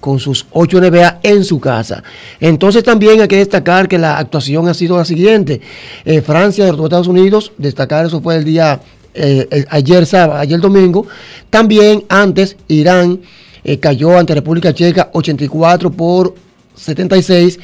[0.00, 2.02] con sus 8 NBA en su casa.
[2.40, 5.60] Entonces también hay que destacar que la actuación ha sido la siguiente.
[6.04, 8.80] Eh, Francia derrotó a Estados Unidos, destacar eso fue el día
[9.14, 11.06] eh, ayer sábado, ayer domingo.
[11.50, 13.20] También antes Irán
[13.64, 16.34] eh, cayó ante República Checa 84 por
[16.74, 17.58] 76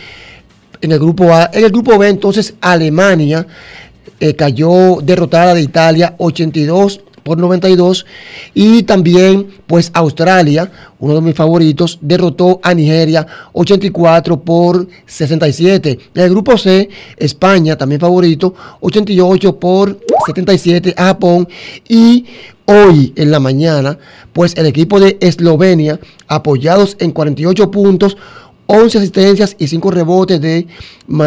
[0.80, 1.50] en el grupo A.
[1.52, 3.46] En el grupo B entonces Alemania
[4.20, 8.06] eh, cayó derrotada de Italia 82 por 92
[8.54, 15.98] y también pues Australia, uno de mis favoritos, derrotó a Nigeria 84 por 67.
[16.14, 21.48] En el grupo C, España, también favorito, 88 por 77 a Japón
[21.88, 22.24] y
[22.66, 23.98] hoy en la mañana,
[24.32, 25.98] pues el equipo de Eslovenia,
[26.28, 28.16] apoyados en 48 puntos,
[28.66, 30.66] 11 asistencias y 5 rebotes de,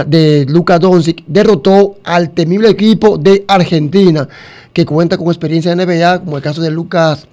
[0.07, 4.27] de Luka Doncic, derrotó al temible equipo de Argentina
[4.73, 7.27] que cuenta con experiencia en NBA, como el caso de Lucas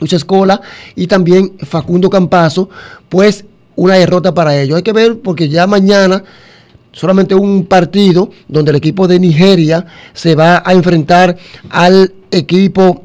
[0.00, 0.60] Luis Escola
[0.96, 2.68] y también Facundo Campazo,
[3.08, 3.44] pues
[3.76, 4.76] una derrota para ellos.
[4.76, 6.22] Hay que ver porque ya mañana
[6.92, 11.36] solamente un partido donde el equipo de Nigeria se va a enfrentar
[11.70, 13.04] al equipo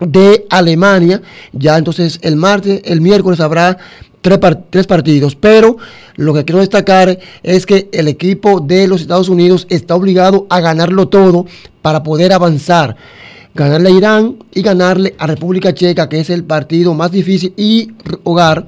[0.00, 1.22] de Alemania.
[1.52, 3.78] Ya entonces el martes, el miércoles habrá
[4.20, 4.38] tres,
[4.70, 5.36] tres, partidos.
[5.36, 5.76] Pero
[6.16, 10.60] lo que quiero destacar es que el equipo de los Estados Unidos está obligado a
[10.60, 11.46] ganarlo todo
[11.82, 12.96] para poder avanzar.
[13.54, 17.92] Ganarle a Irán y ganarle a República Checa, que es el partido más difícil y
[18.24, 18.66] hogar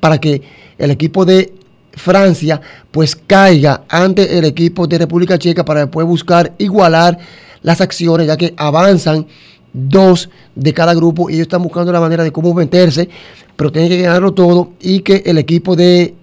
[0.00, 0.42] para que
[0.76, 1.54] el equipo de
[1.92, 2.60] Francia
[2.90, 7.18] pues caiga ante el equipo de República Checa para después buscar igualar
[7.62, 9.26] las acciones, ya que avanzan
[9.74, 13.08] dos de cada grupo y ellos están buscando la manera de cómo meterse,
[13.56, 16.14] pero tienen que ganarlo todo y que el equipo de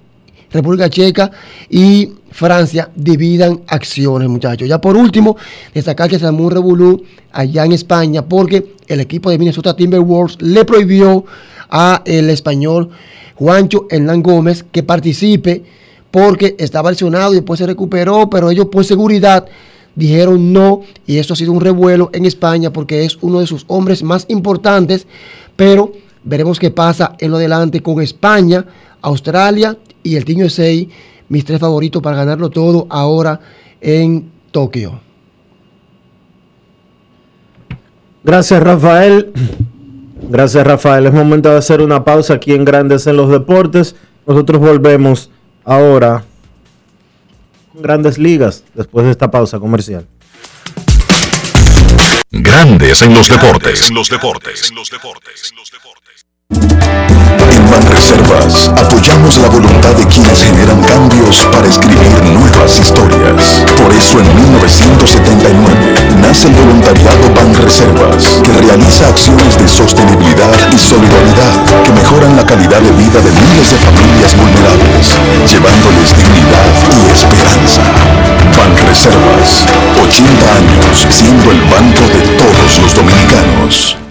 [0.51, 1.31] República Checa
[1.69, 4.67] y Francia dividan acciones, muchachos.
[4.67, 5.37] Ya por último,
[5.73, 10.41] destacar que se armó un revolú allá en España porque el equipo de Minnesota Timberwolves
[10.41, 11.25] le prohibió
[11.69, 12.89] a el español
[13.35, 15.63] Juancho Hernán Gómez que participe
[16.09, 19.45] porque estaba lesionado y después se recuperó, pero ellos por seguridad
[19.95, 23.65] dijeron no y esto ha sido un revuelo en España porque es uno de sus
[23.67, 25.07] hombres más importantes,
[25.55, 25.91] pero
[26.23, 28.65] veremos qué pasa en lo adelante con España,
[29.01, 30.71] Australia y el Team USA
[31.31, 33.39] mis tres favoritos para ganarlo todo ahora
[33.79, 34.99] en Tokio.
[38.21, 39.31] Gracias, Rafael.
[40.29, 41.07] Gracias, Rafael.
[41.07, 43.95] Es momento de hacer una pausa aquí en Grandes en los Deportes.
[44.27, 45.31] Nosotros volvemos
[45.63, 46.25] ahora
[47.71, 50.07] con Grandes Ligas después de esta pausa comercial.
[52.31, 53.89] Grandes en los deportes.
[53.89, 54.69] En los deportes.
[54.69, 55.51] En los deportes.
[55.51, 55.55] En
[58.01, 63.61] Banreservas apoyamos la voluntad de quienes generan cambios para escribir nuevas historias.
[63.77, 71.53] Por eso en 1979 nace el voluntariado Banreservas, que realiza acciones de sostenibilidad y solidaridad
[71.83, 75.05] que mejoran la calidad de vida de miles de familias vulnerables,
[75.45, 77.83] llevándoles dignidad y esperanza.
[78.57, 79.67] Banreservas,
[80.01, 84.10] 80 años siendo el banco de todos los dominicanos.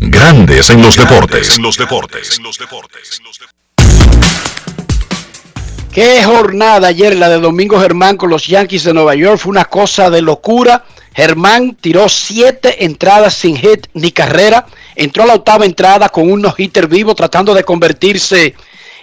[0.00, 1.56] Grandes en los deportes.
[1.56, 2.40] En los deportes.
[5.92, 9.38] Qué jornada ayer la de Domingo Germán con los Yankees de Nueva York.
[9.38, 10.84] Fue una cosa de locura.
[11.14, 14.66] Germán tiró siete entradas sin hit ni carrera.
[14.94, 18.54] Entró a la octava entrada con un no-hitter vivo tratando de convertirse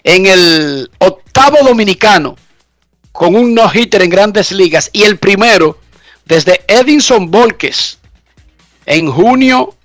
[0.02, 2.38] en el octavo dominicano
[3.12, 4.90] con un no-hitter en grandes ligas.
[4.94, 5.78] Y el primero
[6.24, 8.00] desde Edinson Volques
[8.86, 9.76] en junio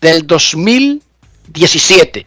[0.00, 2.26] del 2017.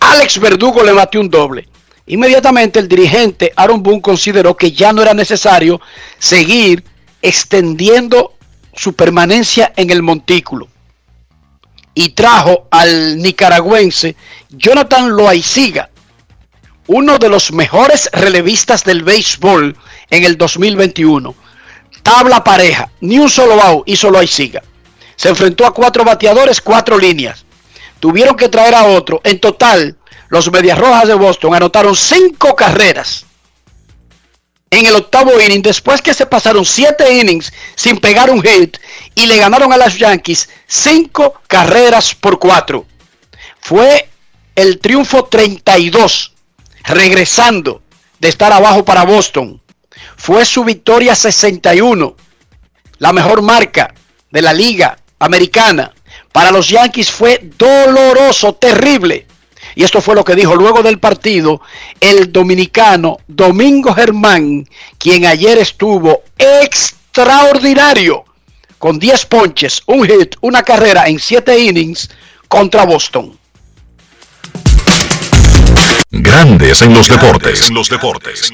[0.00, 1.68] Alex Verdugo le batió un doble.
[2.06, 5.80] Inmediatamente el dirigente Aaron Boone consideró que ya no era necesario
[6.18, 6.82] seguir
[7.22, 8.34] extendiendo
[8.74, 10.68] su permanencia en el montículo.
[11.94, 14.16] Y trajo al nicaragüense
[14.48, 15.90] Jonathan Loaiziga,
[16.86, 19.76] uno de los mejores relevistas del béisbol
[20.08, 21.34] en el 2021.
[22.02, 24.62] Tabla pareja, ni un solo out hizo Loaiziga.
[25.20, 27.44] Se enfrentó a cuatro bateadores, cuatro líneas.
[27.98, 29.20] Tuvieron que traer a otro.
[29.22, 29.98] En total,
[30.30, 33.26] los Medias Rojas de Boston anotaron cinco carreras
[34.70, 38.78] en el octavo inning, después que se pasaron siete innings sin pegar un hit
[39.14, 42.86] y le ganaron a las Yankees cinco carreras por cuatro.
[43.60, 44.08] Fue
[44.54, 46.32] el triunfo 32,
[46.84, 47.82] regresando
[48.20, 49.60] de estar abajo para Boston.
[50.16, 52.16] Fue su victoria 61,
[52.96, 53.92] la mejor marca
[54.30, 55.94] de la liga americana.
[56.32, 59.26] Para los Yankees fue doloroso, terrible.
[59.76, 61.60] Y esto fue lo que dijo luego del partido
[62.00, 64.68] el dominicano Domingo Germán,
[64.98, 68.24] quien ayer estuvo extraordinario
[68.78, 72.10] con 10 ponches, un hit, una carrera en 7 innings
[72.48, 73.38] contra Boston.
[76.10, 77.68] Grandes en los deportes.
[77.68, 78.50] En los deportes.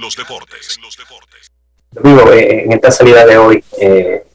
[2.02, 4.26] Digo, eh, en esta salida de hoy, eh,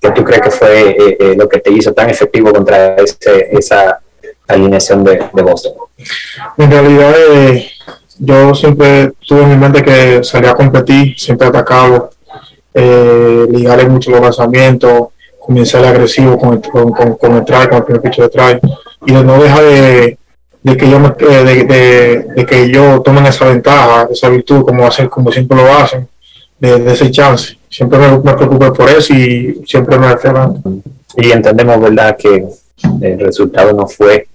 [0.00, 3.48] ¿qué tú crees que fue eh, eh, lo que te hizo tan efectivo contra ese,
[3.52, 4.00] esa
[4.46, 5.72] alineación de, de Boston?
[6.56, 7.70] En realidad, eh,
[8.18, 12.10] yo siempre tuve en mi mente que salía a competir, siempre atacaba,
[12.74, 18.02] eh, ligarle mucho los lanzamientos, comenzar agresivo con con, con, el try, con el primer
[18.02, 18.60] pitch de try,
[19.06, 20.18] y no deja de,
[20.62, 26.08] que yo me, que tomen esa ventaja, esa virtud, como hacen, como siempre lo hacen,
[26.58, 27.58] de, de ese chance.
[27.68, 30.56] Siempre me, me preocupé por eso y siempre me refiero
[31.16, 32.46] Y entendemos, ¿verdad?, que
[33.00, 34.26] el resultado no fue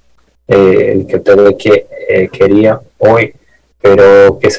[0.48, 3.34] eh, el que ustedes que, eh, quería hoy,
[3.82, 4.50] pero ¿qué,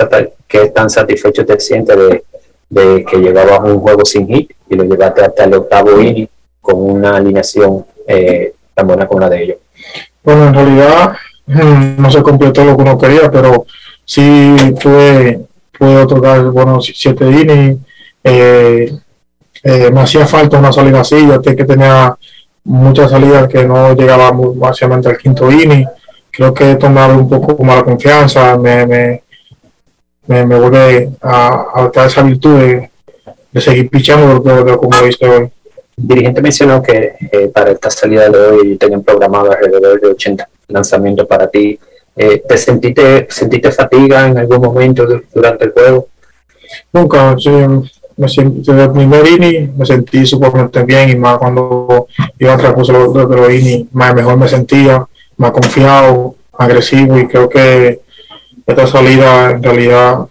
[0.48, 2.24] qué tan satisfecho te sientes de,
[2.70, 6.28] de que llevabas un juego sin hit y lo llevaste hasta el octavo inning
[6.60, 9.56] con una alineación eh, tan buena como la de ellos?
[10.22, 11.12] Bueno, en realidad
[11.46, 13.66] mm, no se completó lo que uno quería, pero
[14.04, 15.40] sí pude,
[15.78, 17.78] pude otorgar buenos siete innings.
[18.22, 18.92] Eh,
[19.62, 22.16] eh, me hacía falta una salida así, ya que tenía
[22.64, 25.86] muchas salidas que no llegaba básicamente al quinto inning.
[26.30, 29.22] Creo que tomar un poco más la confianza me, me,
[30.26, 32.90] me, me vuelve a, a esa virtud de,
[33.54, 34.42] de seguir pichando
[34.78, 35.50] como lo hice hoy.
[35.96, 40.48] El dirigente mencionó que eh, para esta salida de hoy tenían programado alrededor de 80
[40.68, 41.78] lanzamientos para ti.
[42.16, 46.08] Eh, ¿Te sentiste, sentiste fatiga en algún momento du- durante el juego?
[46.92, 47.50] Nunca, sí,
[48.16, 52.06] me sentí, desde el primer inning me sentí sumamente bien y más cuando
[52.38, 52.58] iba a
[52.92, 55.04] los, innings, más mejor me sentía,
[55.36, 58.00] más confiado, más agresivo y creo que
[58.66, 60.26] esta salida en realidad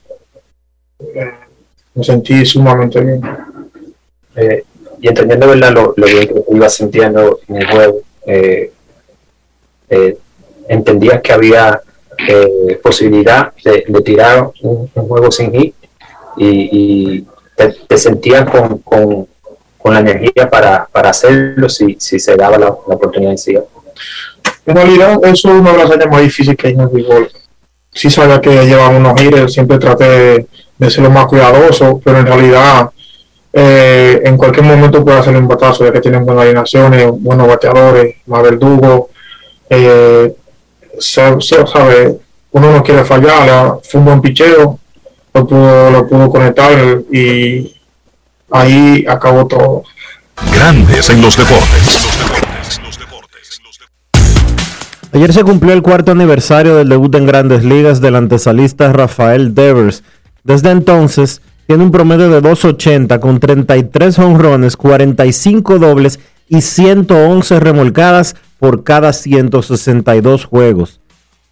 [1.16, 1.32] eh,
[1.94, 3.22] me sentí sumamente bien.
[4.36, 4.64] Eh,
[5.02, 5.74] y entendiendo ¿verdad?
[5.74, 8.72] Lo, lo bien que te ibas sintiendo en el juego, eh,
[10.68, 11.82] ¿entendías que había
[12.28, 15.76] eh, posibilidad de, tirar un, juego sin hit
[16.38, 19.28] y, te, te sentías con, con,
[19.78, 23.58] con la energía para, para hacerlo si, si se daba la, la oportunidad en sí?
[24.66, 27.30] En realidad, eso es una de las áreas más difíciles que hay en el béisbol.
[27.92, 30.48] Sí sabía que llevaba unos gires, siempre traté
[30.78, 32.90] de, ser lo más cuidadoso, pero en realidad
[33.52, 38.16] eh, en cualquier momento puede hacer un batazo, ya que tienen buenas alineaciones, buenos bateadores,
[38.26, 39.10] más verdugo.
[39.70, 40.34] Eh,
[41.00, 42.18] se, se sabe,
[42.52, 44.80] uno no quiere fallar, fue un buen picheo,
[45.34, 46.72] lo pudo, lo pudo conectar
[47.12, 47.76] y
[48.52, 49.84] ahí acabó todo.
[50.54, 52.10] Grandes en los deportes.
[55.14, 60.04] Ayer se cumplió el cuarto aniversario del debut en grandes ligas del antesalista Rafael Devers.
[60.44, 66.20] Desde entonces tiene un promedio de 2.80 con 33 honrones, 45 dobles
[66.50, 71.02] y 111 remolcadas por cada 162 juegos.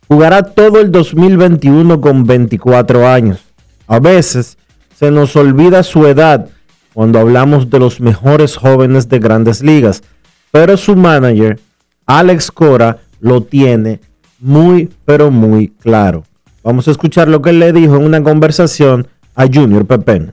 [0.07, 3.39] Jugará todo el 2021 con 24 años.
[3.85, 4.57] A veces
[4.97, 6.47] se nos olvida su edad
[6.93, 10.03] cuando hablamos de los mejores jóvenes de grandes ligas,
[10.51, 11.59] pero su manager,
[12.05, 13.99] Alex Cora, lo tiene
[14.39, 16.23] muy, pero muy claro.
[16.63, 19.05] Vamos a escuchar lo que él le dijo en una conversación
[19.35, 20.31] a Junior Pepen.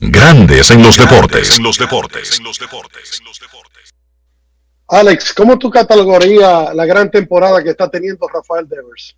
[0.00, 1.58] Grandes en los deportes.
[1.58, 2.38] En los deportes.
[2.38, 3.20] En los deportes.
[4.92, 9.16] Alex, ¿cómo tú catalogarías la gran temporada que está teniendo Rafael Devers?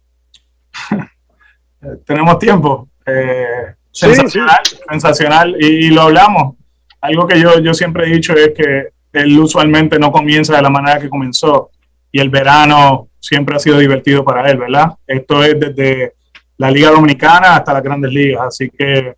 [2.06, 2.88] Tenemos tiempo.
[3.04, 5.56] Eh, sensacional, sensacional.
[5.58, 6.54] Y, lo hablamos.
[7.00, 10.70] Algo que yo, yo siempre he dicho es que él usualmente no comienza de la
[10.70, 11.72] manera que comenzó.
[12.12, 14.92] Y el verano siempre ha sido divertido para él, ¿verdad?
[15.04, 16.14] Esto es desde
[16.56, 18.42] la Liga Dominicana hasta las grandes ligas.
[18.46, 19.16] Así que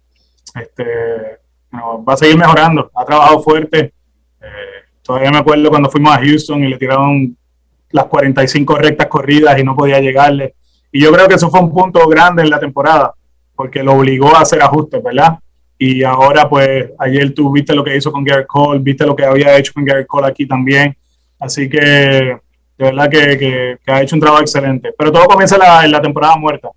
[0.54, 1.38] este,
[1.74, 2.90] va a seguir mejorando.
[2.94, 3.92] Ha trabajado fuerte.
[5.06, 7.36] Todavía me acuerdo cuando fuimos a Houston y le tiraron
[7.92, 10.54] las 45 rectas corridas y no podía llegarle.
[10.90, 13.14] Y yo creo que eso fue un punto grande en la temporada,
[13.54, 15.38] porque lo obligó a hacer ajustes, ¿verdad?
[15.78, 19.24] Y ahora, pues, ayer tú viste lo que hizo con Gary Cole, viste lo que
[19.24, 20.96] había hecho con Gary Cole aquí también.
[21.38, 22.40] Así que, de
[22.76, 24.92] verdad que, ha hecho un trabajo excelente.
[24.98, 26.70] Pero todo comienza en la temporada muerta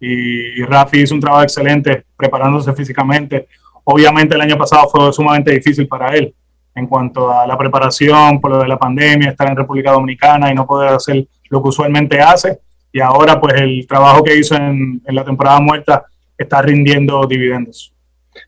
[0.00, 3.46] y, Rafi hizo un trabajo excelente preparándose físicamente.
[3.84, 6.34] Obviamente el año pasado fue sumamente difícil para él
[6.74, 10.54] en cuanto a la preparación por lo de la pandemia, estar en República Dominicana y
[10.54, 12.58] no poder hacer lo que usualmente hace.
[12.92, 16.04] Y ahora pues el trabajo que hizo en, la temporada muerta
[16.36, 17.92] está rindiendo dividendos.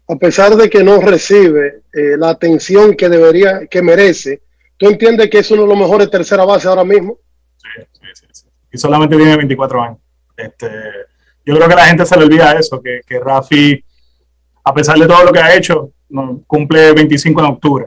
[0.08, 4.42] A pesar de que no recibe eh, la atención que debería, que merece,
[4.76, 7.18] ¿tú entiendes que es uno de los mejores tercera base ahora mismo?
[7.56, 8.46] Sí, sí, sí.
[8.72, 9.98] Y solamente tiene 24 años.
[10.36, 10.68] Este,
[11.44, 13.82] yo creo que la gente se le olvida eso, que, que Rafi,
[14.64, 15.92] a pesar de todo lo que ha hecho,
[16.46, 17.86] cumple 25 en octubre.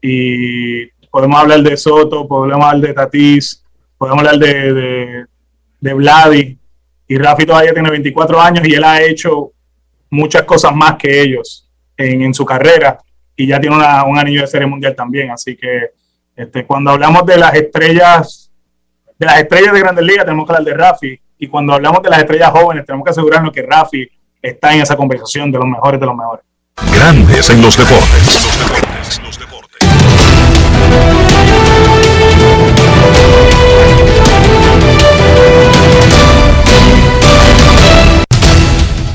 [0.00, 3.64] Y podemos hablar de Soto, podemos hablar de Tatis,
[3.96, 5.24] podemos hablar de, de,
[5.80, 6.58] de Vladi.
[7.08, 9.52] Y Rafi todavía tiene 24 años y él ha hecho
[10.10, 12.98] muchas cosas más que ellos en, en su carrera.
[13.34, 15.30] Y ya tiene un anillo de serie mundial también.
[15.30, 15.92] Así que
[16.36, 18.50] este, cuando hablamos de las estrellas,
[19.18, 22.10] de las estrellas de Grandes Ligas, tenemos que hablar de Rafi y cuando hablamos de
[22.10, 24.08] las estrellas jóvenes, tenemos que asegurarnos que Rafi
[24.42, 26.44] está en esa conversación de los mejores de los mejores.
[26.92, 28.48] Grandes en los deportes.
[29.24, 29.47] Los deportes,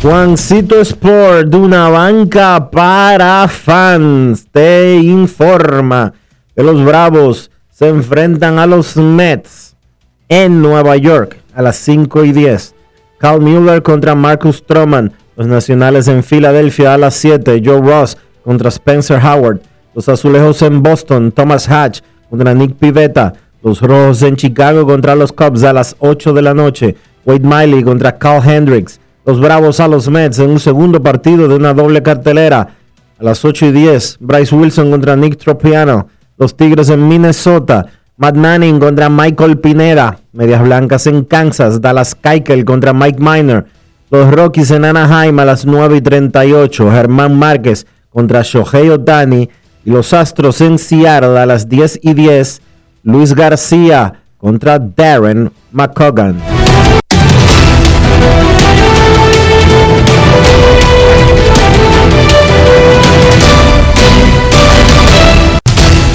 [0.03, 6.11] Juancito Sport, de una banca para fans, te informa
[6.53, 9.77] que los Bravos se enfrentan a los Mets
[10.27, 12.75] en Nueva York a las 5 y 10.
[13.17, 15.13] Carl Mueller contra Marcus Stroman.
[15.37, 17.61] Los Nacionales en Filadelfia a las 7.
[17.63, 19.61] Joe Ross contra Spencer Howard.
[19.95, 21.31] Los Azulejos en Boston.
[21.31, 23.35] Thomas Hatch contra Nick Pivetta.
[23.63, 26.97] Los Rojos en Chicago contra los Cubs a las 8 de la noche.
[27.23, 28.99] Wade Miley contra Carl Hendricks.
[29.25, 32.75] Los Bravos a los Mets en un segundo partido de una doble cartelera.
[33.19, 34.17] A las 8 y 10.
[34.19, 36.07] Bryce Wilson contra Nick Tropiano.
[36.37, 37.85] Los Tigres en Minnesota.
[38.17, 40.19] Matt Manning contra Michael Pineda.
[40.33, 41.79] Medias Blancas en Kansas.
[41.79, 43.65] Dallas Keuchel contra Mike Miner.
[44.09, 46.91] Los Rockies en Anaheim a las 9 y 38.
[46.91, 49.49] Germán Márquez contra Shohei Otani.
[49.85, 52.61] Y los Astros en Seattle a las 10 y 10.
[53.03, 56.41] Luis García contra Darren McCogan.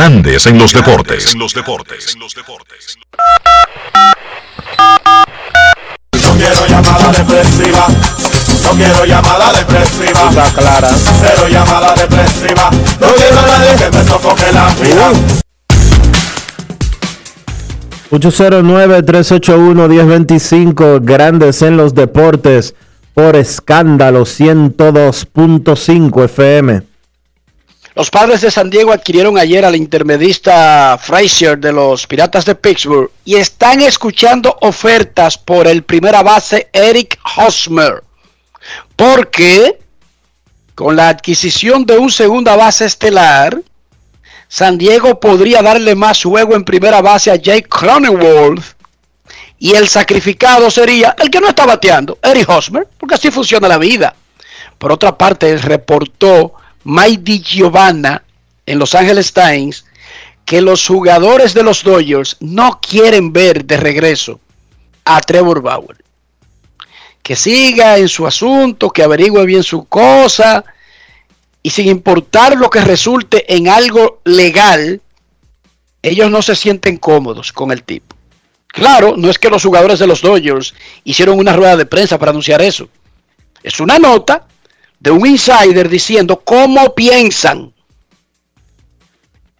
[0.00, 1.34] Grandes en los deportes.
[1.34, 2.16] En los deportes.
[2.16, 2.26] No
[6.38, 6.64] quiero
[9.04, 10.30] llamada depresiva.
[10.30, 10.88] Está clara.
[10.88, 12.70] Cero llamada depresiva.
[12.98, 15.12] No quiero a nadie que me sofoque la vida.
[18.10, 22.74] 809-381-1025, grandes en los deportes,
[23.12, 26.89] por escándalo 102.5 FM.
[27.94, 33.10] Los padres de San Diego adquirieron ayer al intermedista Frazier de los Piratas de Pittsburgh
[33.24, 38.04] y están escuchando ofertas por el primera base Eric Hosmer.
[38.94, 39.80] Porque
[40.76, 43.60] con la adquisición de un segunda base estelar,
[44.46, 48.76] San Diego podría darle más juego en primera base a Jake Cronenworth
[49.58, 53.78] y el sacrificado sería el que no está bateando, Eric Hosmer, porque así funciona la
[53.78, 54.14] vida.
[54.78, 56.54] Por otra parte, reportó
[56.84, 58.22] Mike Giovanna
[58.66, 59.84] en Los Angeles Times
[60.44, 64.40] que los jugadores de los Dodgers no quieren ver de regreso
[65.04, 66.04] a Trevor Bauer.
[67.22, 70.64] Que siga en su asunto, que averigüe bien su cosa
[71.62, 75.00] y sin importar lo que resulte en algo legal,
[76.02, 78.16] ellos no se sienten cómodos con el tipo.
[78.66, 80.74] Claro, no es que los jugadores de los Dodgers
[81.04, 82.88] hicieron una rueda de prensa para anunciar eso.
[83.62, 84.46] Es una nota
[85.00, 87.72] de un insider diciendo cómo piensan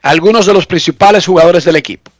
[0.03, 2.11] algunos de los principales jugadores del equipo.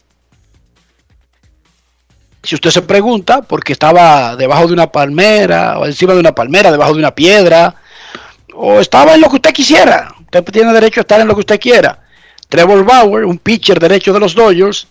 [2.43, 6.71] Si usted se pregunta, porque estaba debajo de una palmera, o encima de una palmera,
[6.71, 7.75] debajo de una piedra,
[8.55, 11.41] o estaba en lo que usted quisiera, usted tiene derecho a estar en lo que
[11.41, 12.03] usted quiera.
[12.49, 14.89] Trevor Bauer, un pitcher derecho de los Dodgers,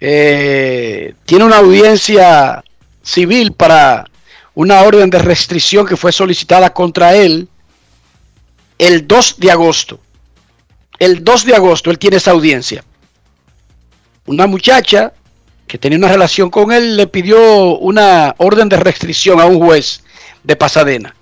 [0.00, 2.62] eh, tiene una audiencia
[3.02, 4.04] civil para
[4.58, 7.48] una orden de restricción que fue solicitada contra él
[8.76, 10.00] el 2 de agosto.
[10.98, 12.82] El 2 de agosto él tiene esa audiencia.
[14.26, 15.12] Una muchacha
[15.68, 20.02] que tenía una relación con él le pidió una orden de restricción a un juez
[20.42, 21.14] de Pasadena.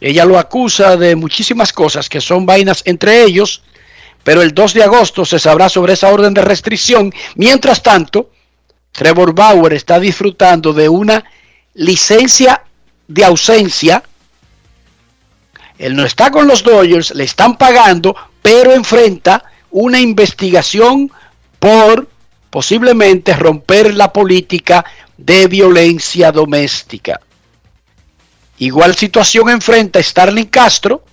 [0.00, 3.62] Ella lo acusa de muchísimas cosas que son vainas entre ellos,
[4.24, 7.14] pero el 2 de agosto se sabrá sobre esa orden de restricción.
[7.36, 8.32] Mientras tanto,
[8.90, 11.24] Trevor Bauer está disfrutando de una
[11.74, 12.62] licencia
[13.08, 14.02] de ausencia.
[15.78, 21.10] Él no está con los Dodgers, le están pagando, pero enfrenta una investigación
[21.58, 22.08] por
[22.50, 24.84] posiblemente romper la política
[25.16, 27.20] de violencia doméstica.
[28.58, 31.04] Igual situación enfrenta Starling Castro,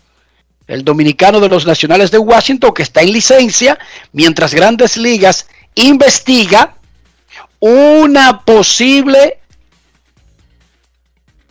[0.68, 3.80] el dominicano de los Nacionales de Washington, que está en licencia,
[4.12, 6.76] mientras Grandes Ligas investiga
[7.60, 9.39] una posible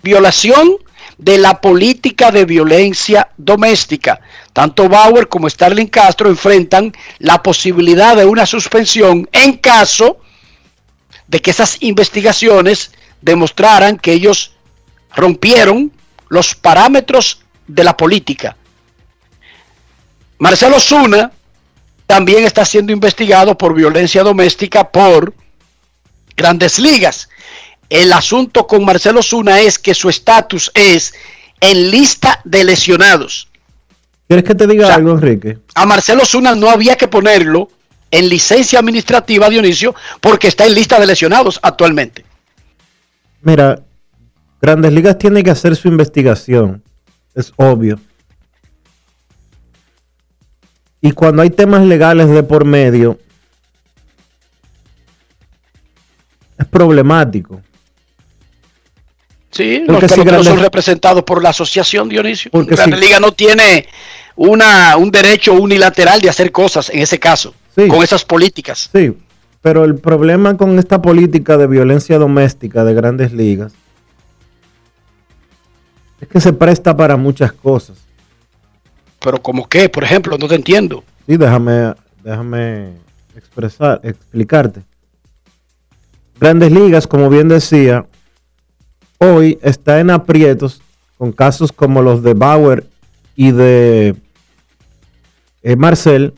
[0.02, 0.76] violación
[1.16, 4.20] de la política de violencia doméstica.
[4.52, 10.18] Tanto Bauer como Starling Castro enfrentan la posibilidad de una suspensión en caso
[11.26, 14.52] de que esas investigaciones demostraran que ellos
[15.14, 15.92] rompieron
[16.28, 18.56] los parámetros de la política.
[20.38, 21.32] Marcelo Zuna
[22.06, 25.34] también está siendo investigado por violencia doméstica por
[26.36, 27.28] grandes ligas.
[27.88, 31.14] El asunto con Marcelo Zuna es que su estatus es
[31.60, 33.48] en lista de lesionados.
[34.26, 35.58] ¿Quieres que te diga O sea, algo, Enrique?
[35.74, 37.70] A Marcelo Zuna no había que ponerlo
[38.10, 42.24] en licencia administrativa, Dionisio, porque está en lista de lesionados actualmente.
[43.40, 43.82] Mira,
[44.60, 46.82] Grandes Ligas tiene que hacer su investigación.
[47.34, 47.98] Es obvio.
[51.00, 53.18] Y cuando hay temas legales de por medio,
[56.58, 57.62] es problemático.
[59.50, 62.50] Sí, los peloteros son representados por la asociación, Dionisio.
[62.50, 63.86] Porque la liga no tiene
[64.36, 68.90] una, un derecho unilateral de hacer cosas en ese caso, con esas políticas.
[68.92, 69.16] Sí,
[69.62, 73.72] pero el problema con esta política de violencia doméstica de grandes ligas
[76.20, 77.96] es que se presta para muchas cosas.
[79.20, 81.02] Pero como qué, por ejemplo, no te entiendo.
[81.26, 82.92] Sí, déjame, déjame
[83.36, 84.82] expresar, explicarte.
[86.38, 88.06] Grandes ligas, como bien decía,
[89.18, 90.80] hoy está en aprietos
[91.16, 92.86] con casos como los de Bauer
[93.34, 94.16] y de
[95.62, 96.34] eh, Marcel,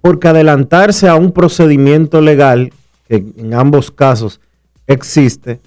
[0.00, 2.72] porque adelantarse a un procedimiento legal,
[3.06, 4.40] que en ambos casos
[4.86, 5.60] existe,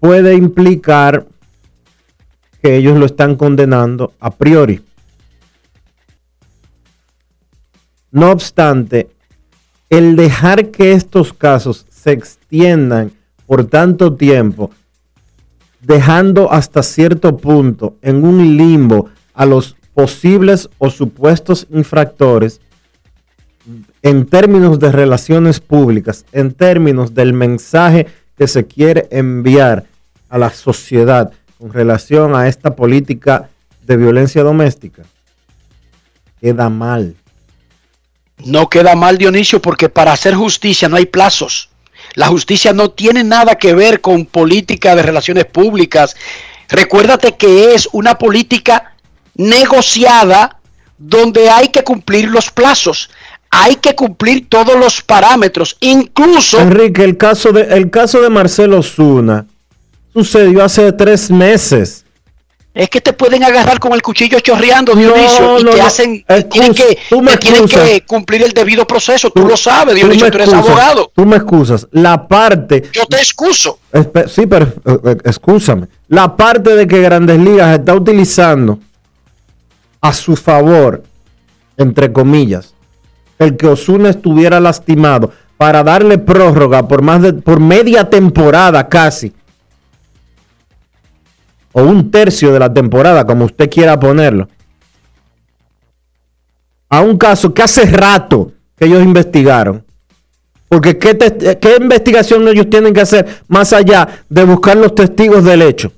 [0.00, 1.26] puede implicar
[2.62, 4.84] que ellos lo están condenando a priori.
[8.10, 9.10] No obstante,
[9.90, 13.12] el dejar que estos casos se extiendan
[13.46, 14.70] por tanto tiempo,
[15.80, 22.60] dejando hasta cierto punto en un limbo a los posibles o supuestos infractores,
[24.02, 28.06] en términos de relaciones públicas, en términos del mensaje
[28.38, 29.84] que se quiere enviar
[30.30, 33.50] a la sociedad con relación a esta política
[33.86, 35.02] de violencia doméstica,
[36.40, 37.16] queda mal.
[38.44, 41.68] No queda mal, Dionisio, porque para hacer justicia no hay plazos.
[42.14, 46.16] La justicia no tiene nada que ver con política de relaciones públicas.
[46.68, 48.94] Recuérdate que es una política
[49.34, 50.58] negociada
[50.98, 53.08] donde hay que cumplir los plazos,
[53.50, 56.60] hay que cumplir todos los parámetros, incluso...
[56.60, 59.46] Enrique, el caso de, el caso de Marcelo Zuna
[60.12, 62.04] sucedió hace tres meses.
[62.78, 65.84] Es que te pueden agarrar con el cuchillo chorreando, Dionisio, y no, te no.
[65.84, 69.30] hacen, tienen, que, tú me te tienen que cumplir el debido proceso.
[69.30, 71.10] Tú, lo sabes, Tú Dionisio, me tú eres abogado.
[71.12, 71.88] Tú me excusas.
[71.90, 72.84] La parte.
[72.92, 73.80] Yo te excuso.
[73.92, 75.88] Espe- Sí, pero eh, eh, excúsame.
[76.06, 78.78] La parte de que Grandes Ligas está utilizando
[80.00, 81.02] a su favor,
[81.76, 82.74] entre comillas,
[83.40, 89.32] el que Osuna estuviera lastimado para darle prórroga por más de por media temporada casi
[91.72, 94.48] o un tercio de la temporada, como usted quiera ponerlo,
[96.88, 99.84] a un caso que hace rato que ellos investigaron.
[100.68, 105.42] Porque ¿qué, te- qué investigación ellos tienen que hacer más allá de buscar los testigos
[105.44, 105.92] del hecho?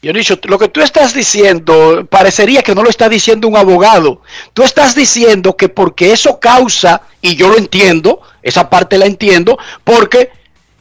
[0.00, 4.22] Dionisio, lo que tú estás diciendo parecería que no lo está diciendo un abogado.
[4.52, 9.58] Tú estás diciendo que porque eso causa, y yo lo entiendo, esa parte la entiendo,
[9.82, 10.30] porque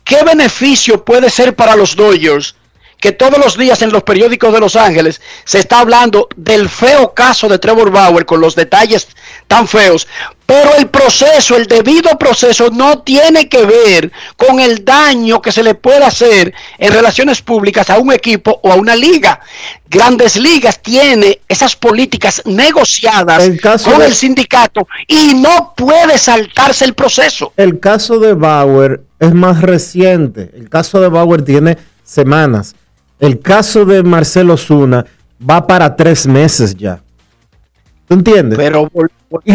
[0.07, 2.55] ¿qué beneficio puede ser para los Dodgers
[2.99, 7.13] que todos los días en los periódicos de Los Ángeles se está hablando del feo
[7.13, 9.07] caso de Trevor Bauer con los detalles
[9.47, 10.07] tan feos,
[10.45, 15.61] pero el proceso, el debido proceso no tiene que ver con el daño que se
[15.61, 19.41] le puede hacer en relaciones públicas a un equipo o a una liga.
[19.89, 26.85] Grandes Ligas tiene esas políticas negociadas caso con de- el sindicato y no puede saltarse
[26.85, 27.53] el proceso.
[27.57, 30.49] El caso de Bauer es más reciente.
[30.55, 32.75] El caso de Bauer tiene semanas.
[33.19, 35.05] El caso de Marcelo Zuna
[35.49, 37.01] va para tres meses ya.
[38.07, 38.57] ¿Tú entiendes?
[38.57, 38.89] Pero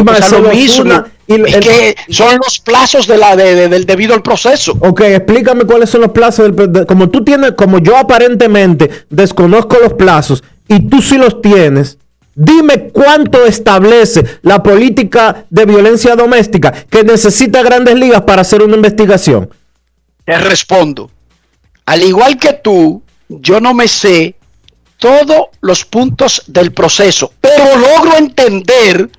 [0.04, 3.68] Marcelo lo mismo, Zuna y el- es que son los plazos de la de- de-
[3.68, 4.76] del debido al proceso.
[4.80, 6.54] Ok, explícame cuáles son los plazos.
[6.54, 11.40] del- de- como tú tienes, como yo aparentemente desconozco los plazos y tú sí los
[11.40, 11.96] tienes,
[12.34, 18.76] dime cuánto establece la política de violencia doméstica que necesita grandes ligas para hacer una
[18.76, 19.48] investigación.
[20.26, 21.10] Te respondo.
[21.86, 23.02] Al igual que tú,
[23.40, 24.36] yo no me sé
[24.98, 29.10] todos los puntos del proceso, pero logro entender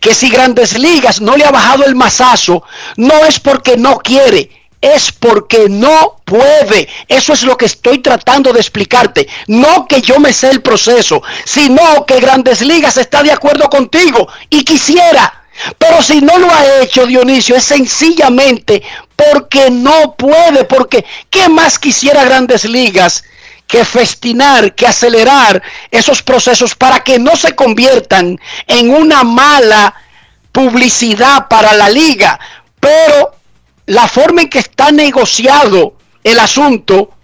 [0.00, 2.62] que si Grandes Ligas no le ha bajado el mazazo,
[2.96, 6.88] no es porque no quiere, es porque no puede.
[7.08, 9.28] Eso es lo que estoy tratando de explicarte.
[9.46, 14.28] No que yo me sé el proceso, sino que Grandes Ligas está de acuerdo contigo
[14.50, 15.45] y quisiera.
[15.78, 18.82] Pero si no lo ha hecho Dionisio, es sencillamente
[19.14, 23.24] porque no puede, porque ¿qué más quisiera Grandes Ligas?
[23.66, 29.92] que festinar, que acelerar esos procesos para que no se conviertan en una mala
[30.52, 32.38] publicidad para la liga.
[32.78, 33.34] Pero
[33.86, 37.15] la forma en que está negociado el asunto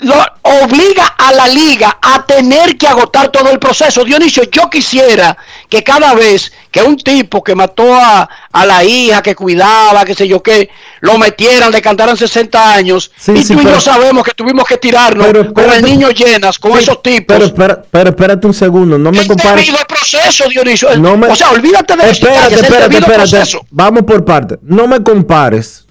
[0.00, 4.04] lo obliga a la liga a tener que agotar todo el proceso.
[4.04, 5.36] Dionisio, yo quisiera
[5.68, 10.14] que cada vez que un tipo que mató a, a la hija, que cuidaba, que
[10.14, 10.68] sé yo qué,
[11.00, 14.64] lo metieran, le cantaran 60 años, Sí, y sí, tú y yo sabemos que tuvimos
[14.64, 15.90] que tirarnos Pero con el espérate.
[15.90, 17.34] niño llenas, con Sí, esos tipos.
[17.36, 19.56] Pero, espera- pero espérate un segundo, no me compares.
[19.64, 20.96] debido al proceso, Dionisio.
[20.98, 23.14] No me- o sea, olvídate de espérate, espérate, espérate.
[23.14, 23.60] proceso.
[23.70, 24.58] Vamos por partes.
[24.62, 25.85] No me compares.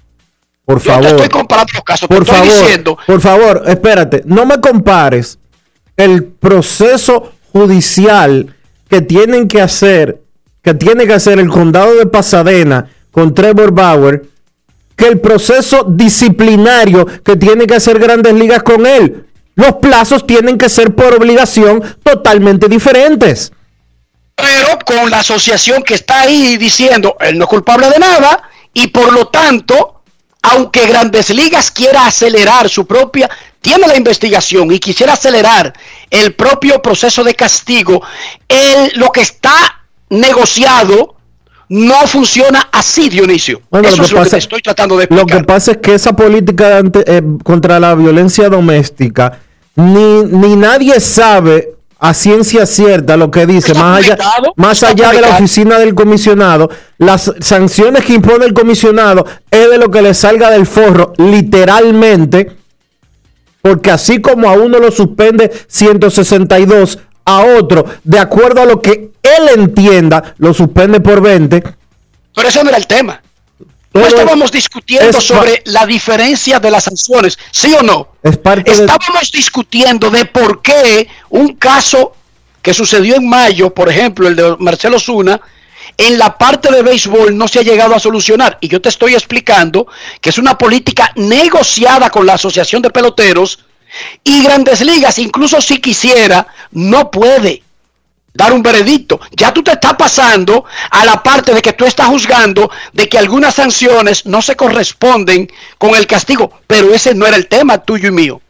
[0.66, 1.02] Por Yo favor.
[1.04, 4.60] te estoy comparando los casos, te por estoy favor, diciendo por favor, espérate, no me
[4.60, 5.38] compares
[5.96, 8.56] el proceso judicial
[8.90, 10.22] que tienen que hacer,
[10.62, 14.26] que tiene que hacer el condado de Pasadena con Trevor Bauer,
[14.96, 19.26] que el proceso disciplinario que tiene que hacer Grandes Ligas con él.
[19.56, 23.52] Los plazos tienen que ser por obligación totalmente diferentes.
[24.36, 28.42] pero con la asociación que está ahí diciendo él no es culpable de nada
[28.74, 29.95] y por lo tanto,
[30.52, 33.30] aunque Grandes Ligas quiera acelerar su propia,
[33.62, 35.74] tiene la investigación y quisiera acelerar
[36.10, 38.02] el propio proceso de castigo,
[38.48, 39.56] el, lo que está
[40.10, 41.16] negociado
[41.70, 43.62] no funciona así, Dionisio.
[43.72, 45.72] Bueno, Eso lo es que lo que pasa- te estoy tratando de Lo que pasa
[45.72, 49.40] es que esa política ante- eh, contra la violencia doméstica,
[49.76, 54.18] ni, ni nadie sabe a ciencia cierta lo que dice, más allá,
[54.56, 59.78] más allá de la oficina del comisionado, las sanciones que impone el comisionado es de
[59.78, 62.52] lo que le salga del forro, literalmente,
[63.62, 69.12] porque así como a uno lo suspende 162, a otro, de acuerdo a lo que
[69.24, 71.64] él entienda, lo suspende por 20.
[72.36, 73.22] Pero ese no era el tema.
[73.96, 78.10] No estábamos discutiendo sobre la diferencia de las sanciones, ¿sí o no?
[78.22, 82.14] Es parte estábamos discutiendo de por qué un caso
[82.62, 85.40] que sucedió en mayo, por ejemplo, el de Marcelo Zuna,
[85.98, 88.58] en la parte de béisbol no se ha llegado a solucionar.
[88.60, 89.88] Y yo te estoy explicando
[90.20, 93.60] que es una política negociada con la Asociación de Peloteros
[94.26, 97.64] y Grandes Ligas, incluso si quisiera, no puede
[98.36, 99.20] dar un veredicto.
[99.32, 103.18] Ya tú te estás pasando a la parte de que tú estás juzgando de que
[103.18, 108.10] algunas sanciones no se corresponden con el castigo, pero ese no era el tema tuyo
[108.10, 108.42] y mío.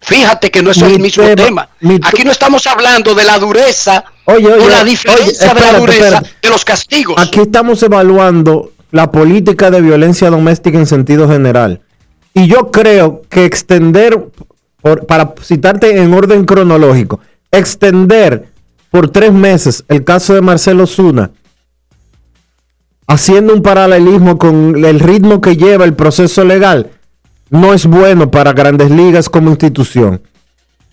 [0.00, 1.68] Fíjate que no es el mismo tema.
[2.02, 6.48] Aquí no estamos hablando de la dureza oye, o la diferencia de la dureza de
[6.48, 7.16] los castigos.
[7.18, 11.80] Aquí estamos evaluando la política de violencia doméstica en sentido general.
[12.34, 14.28] Y yo creo que extender,
[14.80, 17.20] por, para citarte en orden cronológico,
[17.50, 18.55] extender
[18.90, 21.30] por tres meses el caso de Marcelo Zuna,
[23.06, 26.90] haciendo un paralelismo con el ritmo que lleva el proceso legal,
[27.50, 30.22] no es bueno para grandes ligas como institución.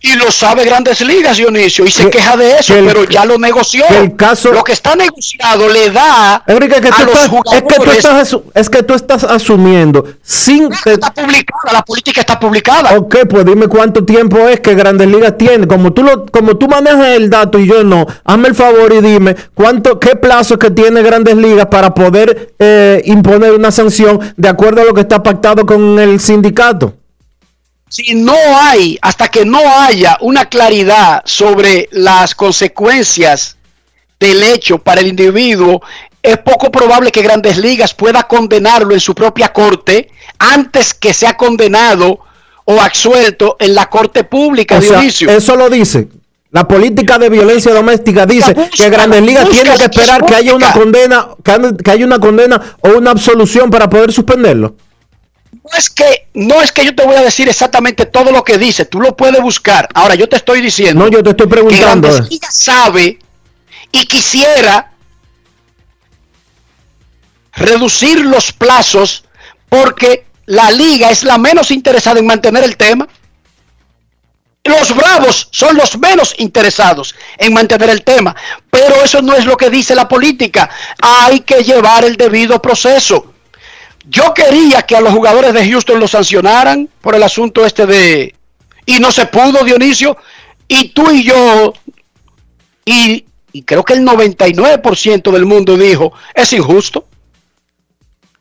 [0.05, 3.85] Y lo sabe Grandes Ligas, Dionisio, y se queja de eso, pero ya lo negoció.
[3.87, 7.63] El caso, lo que está negociado le da Enrique, que a los estás, jugadores...
[7.63, 10.69] Es que, tú estás, es que tú estás asumiendo sin...
[10.73, 12.97] Está publicada, la política está publicada.
[12.97, 15.67] Ok, pues dime cuánto tiempo es que Grandes Ligas tiene.
[15.67, 18.99] Como tú, lo, como tú manejas el dato y yo no, hazme el favor y
[18.99, 24.49] dime cuánto, qué plazo que tiene Grandes Ligas para poder eh, imponer una sanción de
[24.49, 26.95] acuerdo a lo que está pactado con el sindicato
[27.93, 33.55] si no hay, hasta que no haya una claridad sobre las consecuencias
[34.19, 35.79] del hecho para el individuo,
[36.23, 41.37] es poco probable que Grandes Ligas pueda condenarlo en su propia corte antes que sea
[41.37, 42.17] condenado
[42.65, 45.35] o absuelto en la corte pública, de.
[45.35, 46.07] Eso lo dice.
[46.49, 50.73] La política de violencia doméstica dice que Grandes Ligas tiene que esperar que haya una
[50.73, 54.73] condena, que haya una condena o una absolución para poder suspenderlo
[55.63, 58.57] no es que no es que yo te voy a decir exactamente todo lo que
[58.57, 59.87] dice, tú lo puedes buscar.
[59.93, 61.03] Ahora yo te estoy diciendo.
[61.03, 62.09] No, yo te estoy preguntando.
[62.27, 63.19] Que sabe
[63.91, 64.91] y quisiera
[67.53, 69.23] reducir los plazos
[69.69, 73.07] porque la liga es la menos interesada en mantener el tema.
[74.65, 78.33] Los bravos son los menos interesados en mantener el tema,
[78.69, 80.69] pero eso no es lo que dice la política.
[81.01, 83.32] Hay que llevar el debido proceso.
[84.03, 88.35] Yo quería que a los jugadores de Houston los sancionaran por el asunto este de...
[88.85, 90.17] Y no se pudo, Dionisio.
[90.67, 91.73] Y tú y yo,
[92.85, 93.25] y,
[93.65, 97.05] creo que el 99% del mundo dijo, es injusto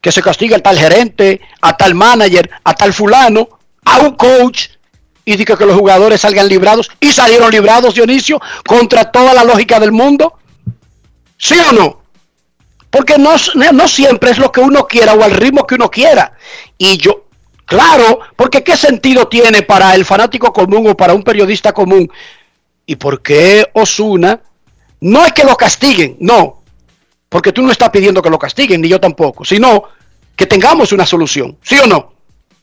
[0.00, 3.48] que se castigue a tal gerente, a tal manager, a tal fulano,
[3.84, 4.68] a un coach,
[5.24, 6.90] y diga que los jugadores salgan librados.
[6.98, 10.34] Y salieron librados, Dionisio, contra toda la lógica del mundo.
[11.38, 12.01] ¿Sí o no?
[12.92, 13.30] Porque no,
[13.72, 16.34] no siempre es lo que uno quiera o al ritmo que uno quiera.
[16.76, 17.24] Y yo,
[17.64, 22.12] claro, porque ¿qué sentido tiene para el fanático común o para un periodista común?
[22.84, 24.42] ¿Y por qué Osuna?
[25.00, 26.62] No es que lo castiguen, no.
[27.30, 29.84] Porque tú no estás pidiendo que lo castiguen, ni yo tampoco, sino
[30.36, 32.12] que tengamos una solución, ¿sí o no?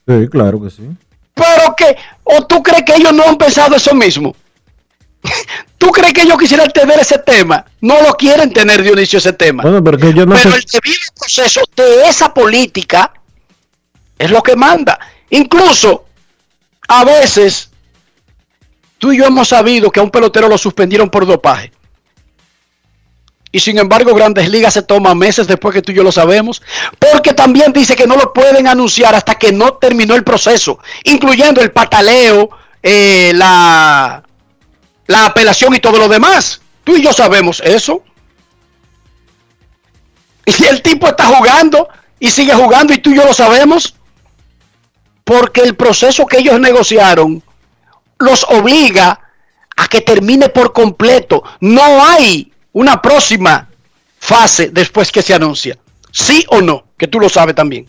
[0.06, 0.88] Sí, claro que sí.
[1.34, 4.36] Pero que, o tú crees que ellos no han pensado eso mismo.
[5.78, 7.64] ¿Tú crees que ellos quisieran tener ese tema?
[7.80, 9.62] No lo quieren tener, Dionisio, ese tema.
[9.62, 13.12] Bueno, pero yo no pero el debido proceso de esa política
[14.18, 14.98] es lo que manda.
[15.30, 16.04] Incluso,
[16.88, 17.70] a veces,
[18.98, 21.72] tú y yo hemos sabido que a un pelotero lo suspendieron por dopaje.
[23.52, 26.62] Y sin embargo, Grandes Ligas se toma meses después que tú y yo lo sabemos.
[26.98, 30.78] Porque también dice que no lo pueden anunciar hasta que no terminó el proceso.
[31.04, 32.50] Incluyendo el pataleo,
[32.82, 34.22] eh, la
[35.10, 36.60] la apelación y todo lo demás.
[36.84, 38.04] Tú y yo sabemos eso.
[40.46, 41.88] Y el tipo está jugando
[42.20, 43.96] y sigue jugando y tú y yo lo sabemos.
[45.24, 47.42] Porque el proceso que ellos negociaron
[48.20, 49.18] los obliga
[49.76, 51.42] a que termine por completo.
[51.58, 53.68] No hay una próxima
[54.16, 55.76] fase después que se anuncia.
[56.12, 56.84] ¿Sí o no?
[56.96, 57.86] Que tú lo sabes también.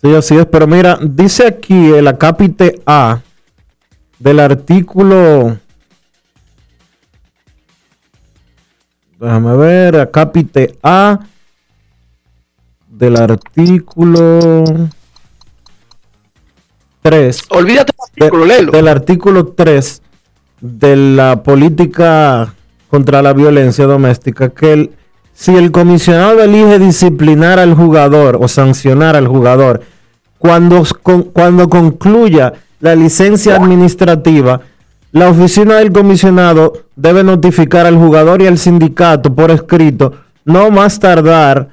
[0.00, 0.46] Sí, así es.
[0.46, 3.22] Pero mira, dice aquí el acápite A
[4.20, 5.58] del artículo
[9.20, 11.20] Déjame ver, acápite A
[12.88, 14.64] del artículo
[17.02, 17.42] 3.
[17.50, 20.02] Olvídate del artículo, Del artículo 3
[20.62, 22.54] de la política
[22.88, 24.90] contra la violencia doméstica, que
[25.34, 29.82] si el comisionado elige disciplinar al jugador o sancionar al jugador,
[30.38, 30.82] cuando,
[31.34, 34.62] cuando concluya la licencia administrativa,
[35.12, 41.00] la oficina del comisionado debe notificar al jugador y al sindicato por escrito, no más
[41.00, 41.68] tardar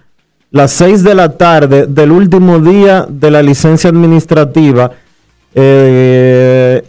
[0.51, 4.91] las 6 de la tarde del último día de la licencia administrativa
[5.53, 6.83] eh,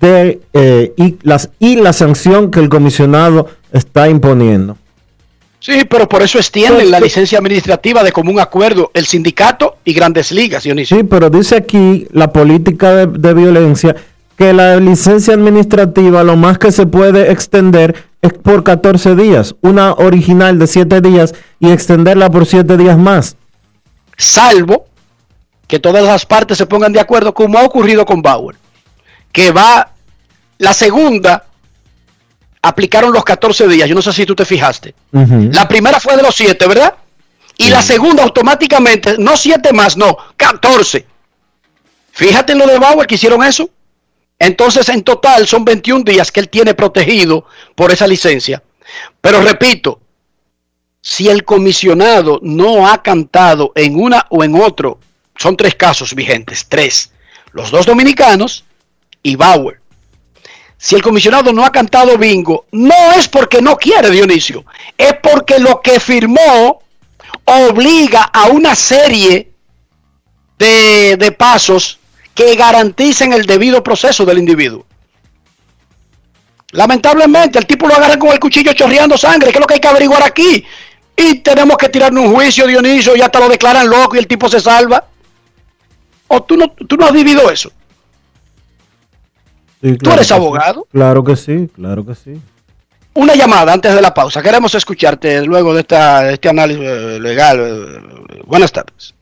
[0.00, 4.76] de, eh, y, las, y la sanción que el comisionado está imponiendo.
[5.60, 10.32] Sí, pero por eso extienden la licencia administrativa de común acuerdo el sindicato y grandes
[10.32, 10.96] ligas, Dionisio.
[10.96, 13.94] Sí, pero dice aquí la política de, de violencia
[14.36, 19.92] que la licencia administrativa lo más que se puede extender es por 14 días, una
[19.92, 23.36] original de 7 días y extenderla por 7 días más.
[24.16, 24.86] Salvo
[25.66, 28.56] que todas las partes se pongan de acuerdo, como ha ocurrido con Bauer,
[29.32, 29.90] que va
[30.58, 31.46] la segunda,
[32.62, 34.94] aplicaron los 14 días, yo no sé si tú te fijaste.
[35.10, 36.94] La primera fue de los 7, ¿verdad?
[37.58, 41.06] Y la segunda automáticamente, no 7 más, no, 14.
[42.12, 43.68] Fíjate en lo de Bauer que hicieron eso.
[44.38, 48.62] Entonces, en total son 21 días que él tiene protegido por esa licencia.
[49.20, 50.00] Pero repito,
[51.00, 54.98] si el comisionado no ha cantado en una o en otro,
[55.36, 57.12] son tres casos vigentes, tres,
[57.52, 58.64] los dos dominicanos
[59.22, 59.80] y Bauer.
[60.78, 64.64] Si el comisionado no ha cantado bingo, no es porque no quiere Dionisio,
[64.98, 66.82] es porque lo que firmó
[67.44, 69.52] obliga a una serie
[70.58, 71.98] de, de pasos
[72.34, 74.86] que garanticen el debido proceso del individuo.
[76.72, 79.80] Lamentablemente, el tipo lo agarra con el cuchillo chorreando sangre, que es lo que hay
[79.80, 80.64] que averiguar aquí.
[81.14, 84.48] Y tenemos que tirarnos un juicio, Dionisio, y hasta lo declaran loco y el tipo
[84.48, 85.04] se salva.
[86.28, 87.70] ¿O tú no, tú no has vivido eso?
[89.82, 90.82] Sí, ¿Tú eres abogado?
[90.82, 90.88] Sí.
[90.92, 92.40] Claro que sí, claro que sí.
[93.14, 94.42] Una llamada antes de la pausa.
[94.42, 97.60] Queremos escucharte luego de, esta, de este análisis eh, legal.
[97.60, 99.14] Eh, buenas tardes.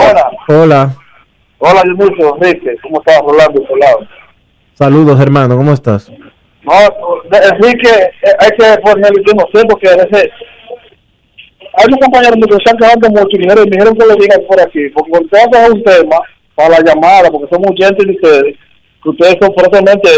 [0.00, 0.30] Hola.
[0.48, 0.96] Hola.
[1.58, 2.76] Hola, Dionisio, Enrique.
[2.82, 3.62] ¿Cómo estás, Rolando?
[3.64, 3.98] Por lado?
[4.74, 6.10] Saludos, hermano, ¿cómo estás?
[6.62, 6.72] No,
[7.32, 10.30] Enrique, eh, hay que ponerle, yo no sé, porque a veces
[11.74, 14.88] hay unos compañeros que están quedando mucho y me dijeron, que lo digan por aquí,
[14.94, 16.16] porque cuando ustedes hacen un tema
[16.54, 18.56] para la llamada, porque son gente de ustedes,
[19.02, 20.08] que ustedes son fuertemente,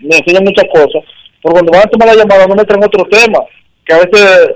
[0.00, 1.02] me enseñan muchas cosas,
[1.42, 3.38] pero cuando van a tomar la llamada no me traen otro tema,
[3.84, 4.50] que a veces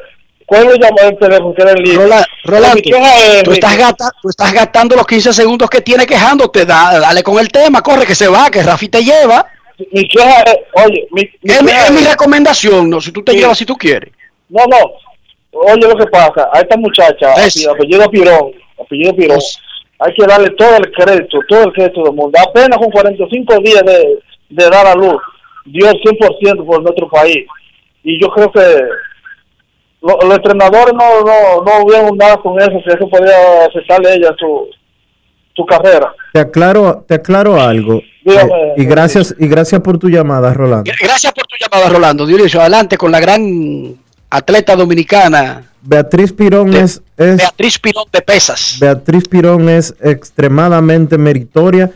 [0.47, 2.03] ¿Cuál es llamada el teléfono que era el libro?
[2.03, 6.67] Rolando, Rolando es, tú, estás gata- tú estás gastando los 15 segundos que tiene quejándote.
[6.67, 9.47] Da- dale con el tema, corre que se va, que Rafi te lleva.
[9.93, 13.23] Mi queja es, oye, mi, mi es, mi, queja es mi recomendación, no, si tú
[13.25, 13.39] te Sí.
[13.39, 14.13] llevas si tú quieres.
[14.49, 14.77] No, no.
[15.53, 19.39] Oye, lo que pasa, a esta muchacha, Es- apellido Pirón, apellido Pirón,
[20.01, 22.39] hay que darle todo el crédito, todo el crédito del mundo.
[22.47, 24.19] Apenas con 45 días de,
[24.51, 25.17] de dar a luz,
[25.65, 27.47] dio el 100% por nuestro país.
[28.03, 28.61] Y yo creo que
[30.07, 34.15] lo- los entrenadores no, no, no hubieron nada con eso, que eso podía afectarle a
[34.15, 34.67] ella su,
[35.57, 36.13] su carrera.
[36.33, 38.01] Te aclaro, te aclaro algo.
[38.25, 40.91] Dígame, Eh, y gracias, y gracias por tu llamada, Rolando.
[41.01, 42.27] Gracias por tu llamada, Rolando.
[42.27, 43.95] Dionisio, adelante con la gran
[44.31, 48.79] atleta dominicana, Beatriz Pirón es, es Beatriz Pirón de Pesas.
[48.81, 51.91] Beatriz Pirón es extremadamente meritoria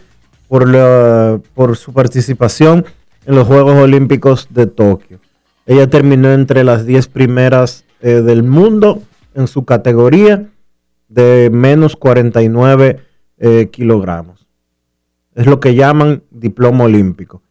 [0.47, 2.85] por, la- por su participación
[3.27, 5.19] en los Juegos Olímpicos de Tokio.
[5.67, 9.03] Ella terminó entre las 10 primeras eh, del mundo
[9.35, 10.49] en su categoría
[11.09, 13.01] de menos 49
[13.39, 14.47] eh, kilogramos.
[15.35, 17.43] Es lo que llaman diploma olímpico.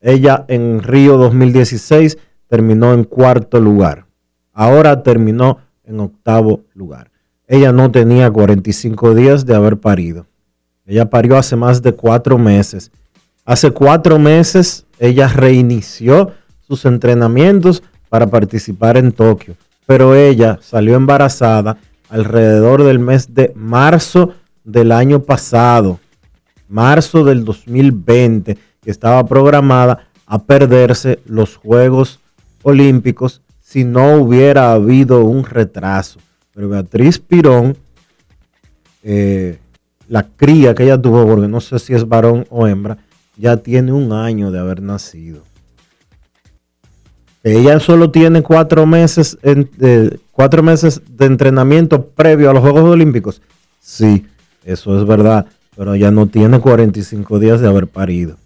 [0.00, 4.06] Ella en Río 2016 terminó en cuarto lugar.
[4.52, 7.10] Ahora terminó en octavo lugar.
[7.46, 10.26] Ella no tenía 45 días de haber parido.
[10.84, 12.90] Ella parió hace más de cuatro meses.
[13.44, 16.32] Hace cuatro meses ella reinició
[16.66, 19.54] sus entrenamientos para participar en Tokio.
[19.86, 21.78] Pero ella salió embarazada
[22.08, 24.34] alrededor del mes de marzo
[24.64, 26.00] del año pasado.
[26.68, 32.20] Marzo del 2020, que estaba programada a perderse los Juegos
[32.62, 36.18] Olímpicos si no hubiera habido un retraso.
[36.52, 37.76] Pero Beatriz Pirón,
[39.04, 39.58] eh,
[40.08, 42.98] la cría que ella tuvo, porque no sé si es varón o hembra,
[43.36, 45.42] ya tiene un año de haber nacido.
[47.48, 49.70] Ella solo tiene cuatro meses, en-
[50.32, 53.40] cuatro meses de entrenamiento previo a los Juegos Olímpicos.
[53.80, 54.26] Sí,
[54.64, 58.36] eso es verdad, pero ya no tiene 45 días de haber parido.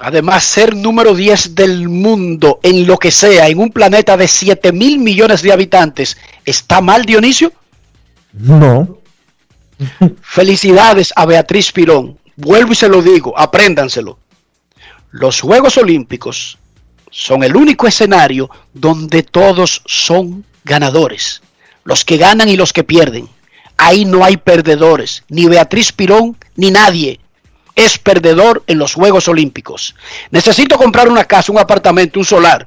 [0.00, 4.72] Además, ser número 10 del mundo en lo que sea, en un planeta de 7
[4.72, 7.52] mil millones de habitantes, ¿está mal, Dionisio?
[8.32, 8.98] No,
[10.22, 12.18] Felicidades a Beatriz Pirón.
[12.34, 14.18] Vuelvo y se lo digo, apréndanselo.
[15.12, 16.58] Los Juegos Olímpicos
[17.12, 21.42] son el único escenario donde todos son ganadores.
[21.84, 23.28] Los que ganan y los que pierden.
[23.76, 27.20] Ahí no hay perdedores, ni Beatriz Pirón, ni nadie.
[27.76, 29.94] Es perdedor en los Juegos Olímpicos.
[30.30, 32.66] Necesito comprar una casa, un apartamento, un solar,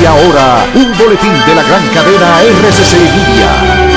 [0.00, 3.91] Y ahora, un boletín de la gran cadena RCC Media.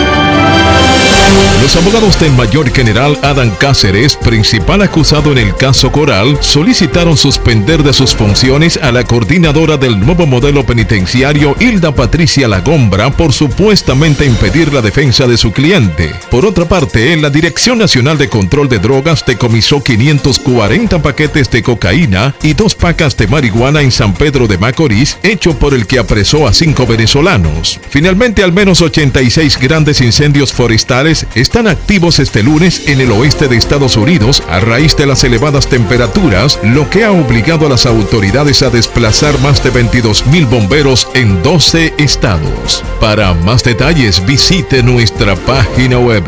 [1.61, 7.81] Los abogados del mayor general Adam Cáceres, principal acusado en el caso Coral, solicitaron suspender
[7.81, 14.25] de sus funciones a la coordinadora del nuevo modelo penitenciario Hilda Patricia Lagombra por supuestamente
[14.25, 16.13] impedir la defensa de su cliente.
[16.29, 22.35] Por otra parte, la Dirección Nacional de Control de Drogas decomisó 540 paquetes de cocaína
[22.43, 26.47] y dos pacas de marihuana en San Pedro de Macorís, hecho por el que apresó
[26.47, 27.79] a cinco venezolanos.
[27.89, 33.55] Finalmente, al menos 86 grandes incendios forestales están activos este lunes en el oeste de
[33.55, 38.63] Estados Unidos a raíz de las elevadas temperaturas, lo que ha obligado a las autoridades
[38.63, 42.83] a desplazar más de 22 mil bomberos en 12 estados.
[42.99, 46.23] Para más detalles visite nuestra página web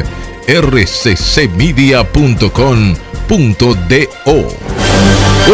[0.48, 1.98] rccmedia.com.do.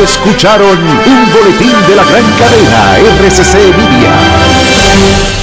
[0.04, 5.43] Escucharon un boletín de la gran cadena RCC Media.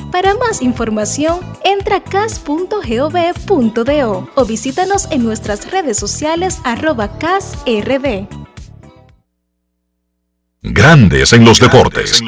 [0.11, 2.71] Para más información, entra a cas.gov.do
[4.35, 8.27] o visítanos en nuestras redes sociales arroba casrd.
[10.63, 12.21] Grandes en los deportes.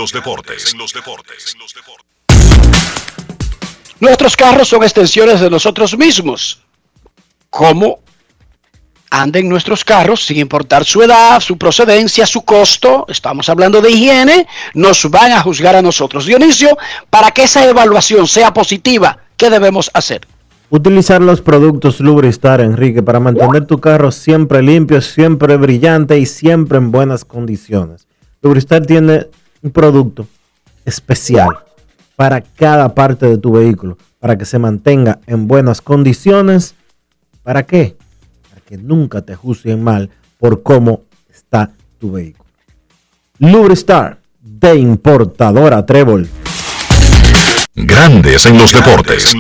[4.00, 6.62] Nuestros carros son extensiones de nosotros mismos.
[7.50, 8.03] ¿Cómo
[9.14, 13.06] anden nuestros carros sin importar su edad, su procedencia, su costo?
[13.08, 14.48] Estamos hablando de higiene.
[14.74, 16.26] Nos van a juzgar a nosotros.
[16.26, 16.76] Dionisio,
[17.12, 20.22] para que esa evaluación sea positiva, ¿qué debemos hacer?
[20.72, 26.80] Utilizar los productos Lubristar, Enrique, para mantener tu carro siempre limpio, siempre brillante y siempre
[26.80, 28.08] en buenas condiciones.
[28.42, 29.28] Lubristar tiene
[29.62, 30.26] un producto
[30.86, 31.60] especial
[32.16, 36.74] para cada parte de tu vehículo, para que se mantenga en buenas condiciones.
[37.44, 37.96] ¿Para qué?
[38.74, 40.10] Que nunca te juzguen mal
[40.40, 41.70] por cómo está
[42.00, 42.50] tu vehículo.
[43.38, 46.28] Lubristar de importadora Trébol.
[47.76, 49.36] Grandes en los deportes.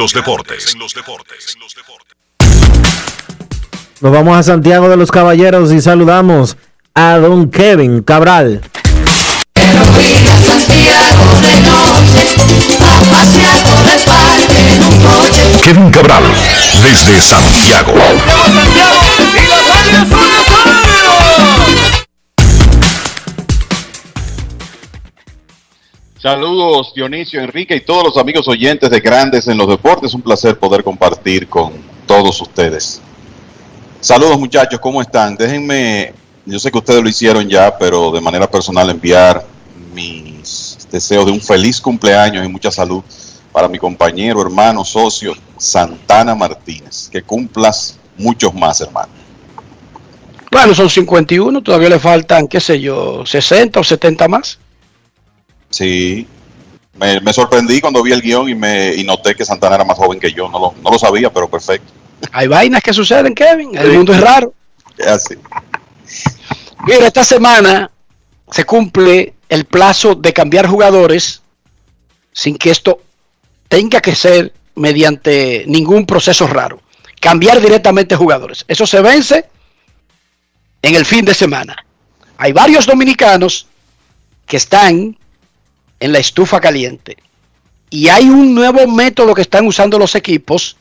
[4.01, 6.55] Nos vamos a Santiago de los Caballeros y saludamos
[6.93, 8.61] a don Kevin Cabral.
[15.63, 16.23] Kevin Cabral,
[16.81, 17.93] desde Santiago.
[26.21, 30.13] Saludos Dionisio, Enrique y todos los amigos oyentes de Grandes en los Deportes.
[30.13, 31.71] Un placer poder compartir con
[32.05, 33.01] todos ustedes.
[34.01, 35.37] Saludos muchachos, ¿cómo están?
[35.37, 36.13] Déjenme,
[36.45, 39.45] yo sé que ustedes lo hicieron ya, pero de manera personal enviar
[39.93, 43.01] mis deseos de un feliz cumpleaños y mucha salud
[43.53, 47.07] para mi compañero, hermano, socio Santana Martínez.
[47.09, 49.09] Que cumplas muchos más, hermano.
[50.51, 54.59] Bueno, son 51, todavía le faltan, qué sé yo, 60 o 70 más.
[55.69, 56.27] Sí.
[56.95, 59.97] Me, me sorprendí cuando vi el guion y, me, y noté que Santana era más
[59.97, 60.47] joven que yo.
[60.49, 61.91] No lo, no lo sabía, pero perfecto.
[62.31, 63.75] Hay vainas que suceden, Kevin.
[63.75, 63.97] El Sí.
[63.97, 64.53] mundo es raro.
[64.97, 65.35] Es así.
[66.85, 67.89] Mira, esta semana
[68.51, 71.41] se cumple el plazo de cambiar jugadores
[72.31, 72.99] sin que esto
[73.73, 76.79] tenga que ser mediante ningún proceso raro.
[77.19, 78.65] Cambiar directamente jugadores.
[78.67, 79.45] Eso se vence
[80.83, 81.83] en el fin de semana.
[82.37, 83.65] Hay varios dominicanos
[84.45, 85.17] que están
[85.99, 87.17] en la estufa caliente.
[87.89, 90.77] Y hay un nuevo método que están usando los equipos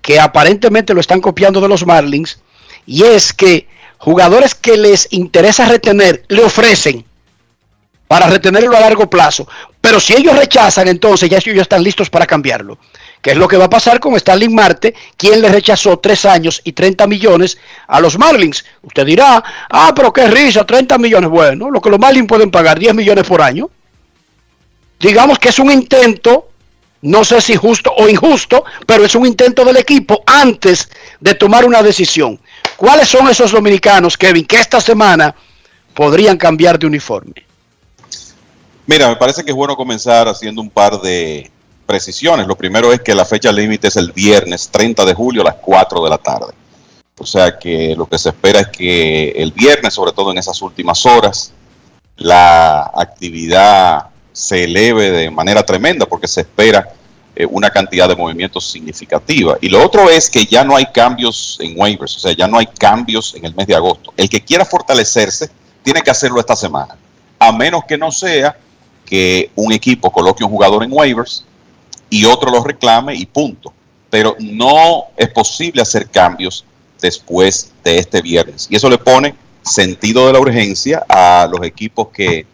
[0.00, 2.40] que aparentemente lo están copiando de los Marlins.
[2.86, 3.68] Y es que
[3.98, 7.04] jugadores que les interesa retener le ofrecen
[8.08, 9.46] para retenerlo a largo plazo.
[9.80, 12.78] Pero si ellos rechazan, entonces ya ellos están listos para cambiarlo.
[13.20, 16.60] Que es lo que va a pasar con Starling Marte, quien le rechazó tres años
[16.64, 18.64] y 30 millones a los Marlins.
[18.82, 21.30] Usted dirá, ah, pero qué risa, 30 millones.
[21.30, 23.70] Bueno, lo que los Marlins pueden pagar, 10 millones por año.
[25.00, 26.48] Digamos que es un intento,
[27.02, 30.88] no sé si justo o injusto, pero es un intento del equipo antes
[31.20, 32.40] de tomar una decisión.
[32.76, 35.34] ¿Cuáles son esos dominicanos, Kevin, que esta semana
[35.92, 37.34] podrían cambiar de uniforme?
[38.86, 41.50] Mira, me parece que es bueno comenzar haciendo un par de
[41.86, 42.46] precisiones.
[42.46, 45.56] Lo primero es que la fecha límite es el viernes 30 de julio a las
[45.56, 46.52] 4 de la tarde.
[47.18, 50.60] O sea que lo que se espera es que el viernes, sobre todo en esas
[50.62, 51.52] últimas horas,
[52.16, 56.88] la actividad se eleve de manera tremenda porque se espera
[57.36, 59.56] eh, una cantidad de movimientos significativa.
[59.60, 62.58] Y lo otro es que ya no hay cambios en waivers, o sea, ya no
[62.58, 64.12] hay cambios en el mes de agosto.
[64.16, 65.50] El que quiera fortalecerse
[65.82, 66.96] tiene que hacerlo esta semana,
[67.38, 68.56] a menos que no sea
[69.04, 71.44] que un equipo coloque un jugador en waivers
[72.10, 73.72] y otro lo reclame y punto.
[74.10, 76.64] Pero no es posible hacer cambios
[77.00, 78.68] después de este viernes.
[78.70, 82.46] Y eso le pone sentido de la urgencia a los equipos que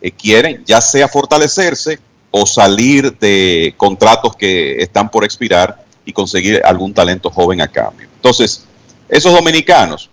[0.00, 1.98] eh, quieren, ya sea fortalecerse
[2.30, 8.08] o salir de contratos que están por expirar y conseguir algún talento joven a cambio.
[8.16, 8.64] Entonces,
[9.08, 10.10] esos dominicanos,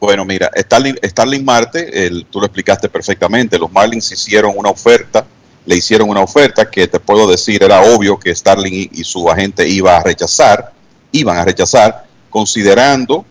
[0.00, 5.26] bueno, mira, Starling, Starling Marte, tú lo explicaste perfectamente, los Marlins hicieron una oferta,
[5.66, 9.68] le hicieron una oferta que te puedo decir, era obvio que Starling y, su agente
[9.68, 10.72] iba a rechazar,
[11.12, 13.26] iban a rechazar, considerando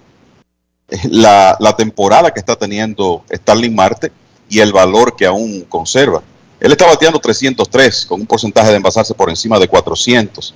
[0.88, 4.12] eh, la, la temporada que está teniendo Starling Marte
[4.48, 6.22] y el valor que aún conserva.
[6.60, 10.54] Él está bateando 303 con un porcentaje de envasarse por encima de 400.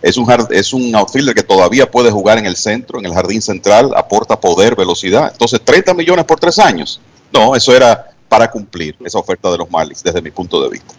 [0.00, 3.42] Es un, es un outfielder que todavía puede jugar en el centro, en el jardín
[3.42, 5.30] central, aporta poder, velocidad.
[5.32, 7.00] Entonces, 30 millones por tres años.
[7.32, 10.94] No, eso era para cumplir esa oferta de los Marlins, desde mi punto de vista.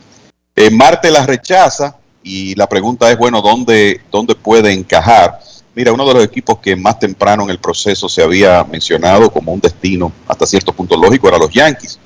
[0.56, 5.40] Eh, Marte la rechaza y la pregunta es, bueno, ¿dónde, ¿dónde puede encajar?
[5.76, 9.54] Mira, uno de los equipos que más temprano en el proceso se había mencionado como
[9.54, 12.00] un destino hasta cierto punto lógico era los Yankees.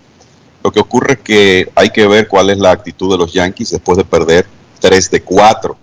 [0.63, 3.71] Lo que ocurre es que hay que ver cuál es la actitud de los Yankees
[3.71, 4.45] después de perder
[4.79, 5.77] 3 de 4,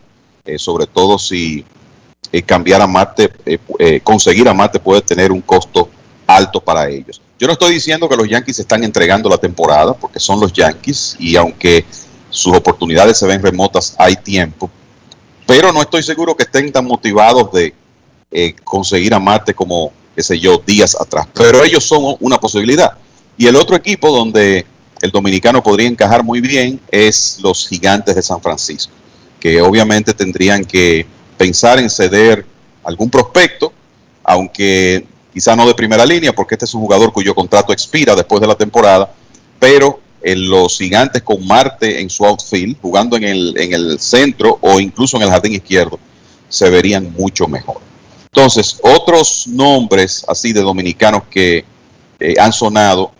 [0.44, 1.64] eh, sobre todo si
[2.32, 5.88] eh, cambiar a Marte, eh, eh, conseguir a Marte puede tener un costo
[6.28, 7.20] alto para ellos.
[7.40, 11.16] Yo no estoy diciendo que los Yankees están entregando la temporada, porque son los Yankees
[11.18, 11.84] y aunque
[12.28, 14.70] sus oportunidades se ven remotas, hay tiempo,
[15.44, 17.74] pero no estoy seguro que estén tan motivados de
[18.62, 21.26] conseguir a Marte como, qué sé yo, días atrás.
[21.34, 22.92] Pero ellos son una posibilidad.
[23.36, 24.64] Y el otro equipo donde
[25.02, 28.92] el dominicano podría encajar muy bien es los gigantes de San Francisco,
[29.40, 31.06] que obviamente tendrían que
[31.36, 32.44] pensar en ceder
[32.84, 33.72] algún prospecto,
[34.22, 38.40] aunque quizá no de primera línea, porque este es un jugador cuyo contrato expira después
[38.40, 39.12] de la temporada,
[39.58, 44.58] pero en los gigantes con Marte en su outfield, jugando en el, en el centro
[44.60, 45.98] o incluso en el jardín izquierdo,
[46.48, 47.78] se verían mucho mejor.
[48.32, 51.64] Entonces, otros nombres así de dominicanos que
[52.18, 53.12] eh, han sonado,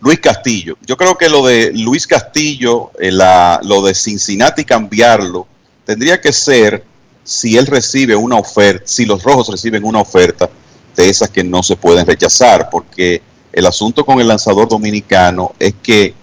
[0.00, 0.76] Luis Castillo.
[0.86, 5.46] Yo creo que lo de Luis Castillo, eh, la- lo de Cincinnati cambiarlo,
[5.84, 6.84] tendría que ser
[7.24, 10.50] si él recibe una oferta, si los rojos reciben una oferta
[10.96, 13.22] de esas que no se pueden rechazar, porque
[13.52, 16.14] el asunto con el lanzador dominicano es que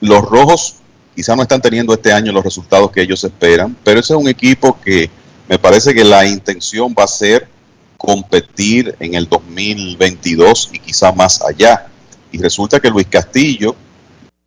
[0.00, 0.76] los rojos
[1.14, 4.28] quizá no están teniendo este año los resultados que ellos esperan, pero ese es un
[4.28, 5.10] equipo que
[5.48, 7.48] me parece que la intención va a ser
[7.96, 11.86] competir en el 2022 y quizá más allá.
[12.32, 13.74] Y resulta que Luis Castillo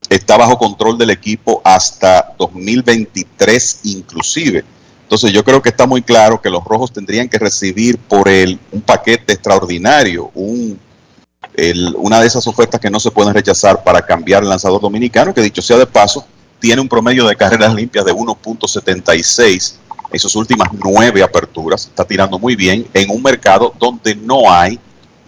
[0.10, 4.64] está bajo control del equipo hasta 2023 inclusive.
[5.04, 8.60] Entonces yo creo que está muy claro que los rojos tendrían que recibir por él
[8.72, 10.80] un paquete extraordinario, un,
[11.98, 15.42] una de esas ofertas que no se pueden rechazar para cambiar el lanzador dominicano, que
[15.42, 16.26] dicho sea de paso,
[16.60, 19.76] tiene un promedio de carreras limpias de 1.76
[20.14, 21.86] en sus últimas nueve aperturas.
[21.86, 24.80] Está tirando muy bien en un mercado donde no hay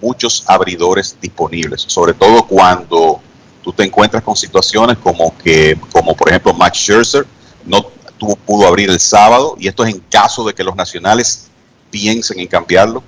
[0.02, 3.22] muchos abridores disponibles, sobre todo cuando
[3.64, 7.26] tú te encuentras con situaciones como que, como por ejemplo Max Scherzer
[7.66, 7.84] no
[8.18, 11.48] tuvo, pudo abrir el sábado, y esto es en caso de que los nacionales
[11.90, 13.04] piensen en cambiarlo.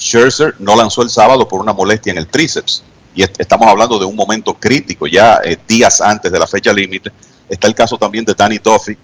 [0.00, 2.82] Scherzer no lanzó el sábado por una molestia en el tríceps,
[3.14, 6.72] y est- estamos hablando de un momento crítico, ya eh, días antes de la fecha
[6.72, 7.10] límite.
[7.48, 8.96] Está el caso también de Danny Duffy,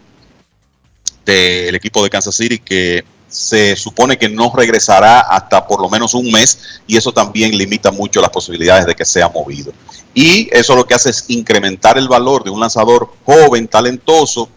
[1.24, 3.04] del equipo de Kansas City, que
[3.34, 7.90] se supone que no regresará hasta por lo menos un mes y eso también limita
[7.90, 9.72] mucho las posibilidades de que sea movido.
[10.14, 14.48] Y eso lo que hace es incrementar el valor de un lanzador joven, talentoso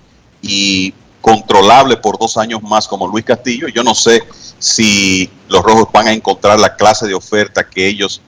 [0.43, 3.67] y controlable por dos años más como Luis Castillo.
[3.67, 4.23] Yo no sé
[4.59, 8.21] si los rojos van a encontrar la clase de oferta que ellos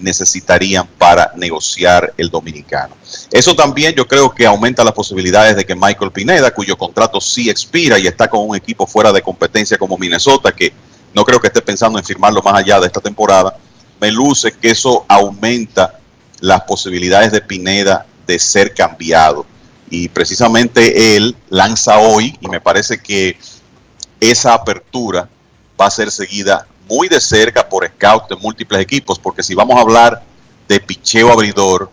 [0.00, 2.94] necesitarían para negociar el dominicano.
[3.30, 7.48] Eso también yo creo que aumenta las posibilidades de que Michael Pineda, cuyo contrato sí
[7.50, 10.72] expira y está con un equipo fuera de competencia como Minnesota, que
[11.14, 13.56] no creo que esté pensando en firmarlo más allá de esta temporada,
[14.00, 15.98] me luce que eso aumenta
[16.40, 19.46] las posibilidades de Pineda de ser cambiado.
[19.90, 23.38] Y precisamente él lanza hoy y me parece que
[24.20, 25.28] esa apertura
[25.80, 29.76] va a ser seguida muy de cerca por scouts de múltiples equipos, porque si vamos
[29.76, 30.22] a hablar
[30.68, 31.90] de picheo abridor,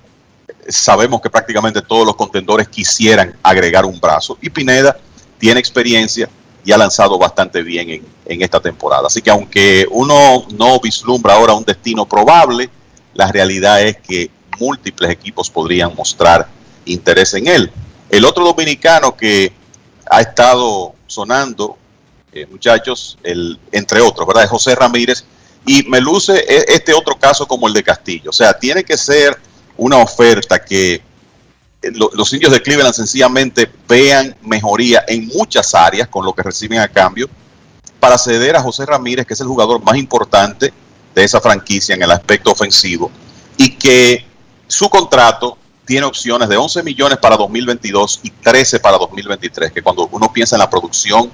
[0.67, 4.97] sabemos que prácticamente todos los contendores quisieran agregar un brazo y Pineda
[5.37, 6.29] tiene experiencia
[6.63, 9.07] y ha lanzado bastante bien en, en esta temporada.
[9.07, 12.69] Así que aunque uno no vislumbra ahora un destino probable,
[13.13, 16.47] la realidad es que múltiples equipos podrían mostrar
[16.85, 17.71] interés en él.
[18.09, 19.51] El otro dominicano que
[20.09, 21.77] ha estado sonando,
[22.33, 24.47] eh, muchachos, el, entre otros, ¿verdad?
[24.47, 25.23] José Ramírez.
[25.65, 28.29] Y me luce e- este otro caso como el de Castillo.
[28.29, 29.37] O sea, tiene que ser
[29.77, 30.95] una oferta que
[31.83, 36.43] eh, lo- los indios de Cleveland sencillamente vean mejoría en muchas áreas con lo que
[36.43, 37.29] reciben a cambio
[37.99, 40.73] para ceder a José Ramírez, que es el jugador más importante
[41.13, 43.11] de esa franquicia en el aspecto ofensivo,
[43.57, 44.25] y que
[44.67, 50.07] su contrato tiene opciones de 11 millones para 2022 y 13 para 2023, que cuando
[50.11, 51.29] uno piensa en la producción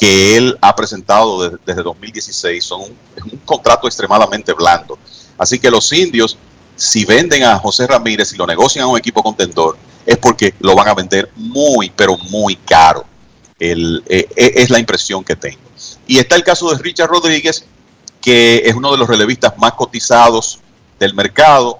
[0.00, 2.96] que él ha presentado desde, desde 2016, son un,
[3.32, 4.98] un contrato extremadamente blando.
[5.36, 6.38] Así que los indios,
[6.74, 10.74] si venden a José Ramírez y lo negocian a un equipo contendor, es porque lo
[10.74, 13.04] van a vender muy, pero muy caro.
[13.58, 15.60] Eh, eh, es la impresión que tengo.
[16.06, 17.66] Y está el caso de Richard Rodríguez,
[18.22, 20.60] que es uno de los relevistas más cotizados
[20.98, 21.78] del mercado.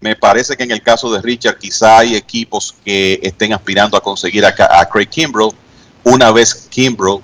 [0.00, 4.00] Me parece que en el caso de Richard quizá hay equipos que estén aspirando a
[4.00, 5.52] conseguir a Craig Kimbrell.
[6.04, 7.20] Una vez Kimbrell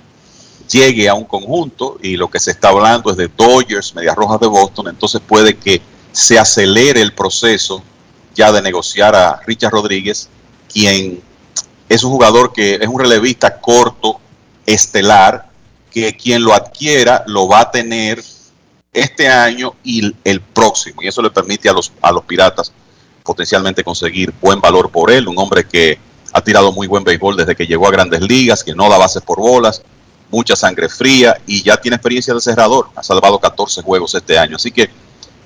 [0.70, 4.41] llegue a un conjunto y lo que se está hablando es de Dodgers, Medias Rojas
[4.41, 5.81] de Boston, entonces puede que
[6.12, 7.82] se acelere el proceso
[8.35, 10.28] ya de negociar a Richard Rodríguez,
[10.73, 11.20] quien
[11.89, 14.20] es un jugador que es un relevista corto,
[14.66, 15.49] estelar,
[15.91, 18.23] que quien lo adquiera lo va a tener
[18.93, 22.73] este año y el- próximo, y eso le permite a los, a los piratas
[23.23, 25.99] potencialmente conseguir buen valor por él, un hombre que
[26.32, 29.23] ha tirado muy buen béisbol desde que llegó a grandes ligas, que no da bases
[29.23, 29.82] por bolas,
[30.35, 34.56] mucha sangre fría y ya tiene experiencia de cerrador, ha salvado 14 juegos este año,
[34.56, 34.90] así que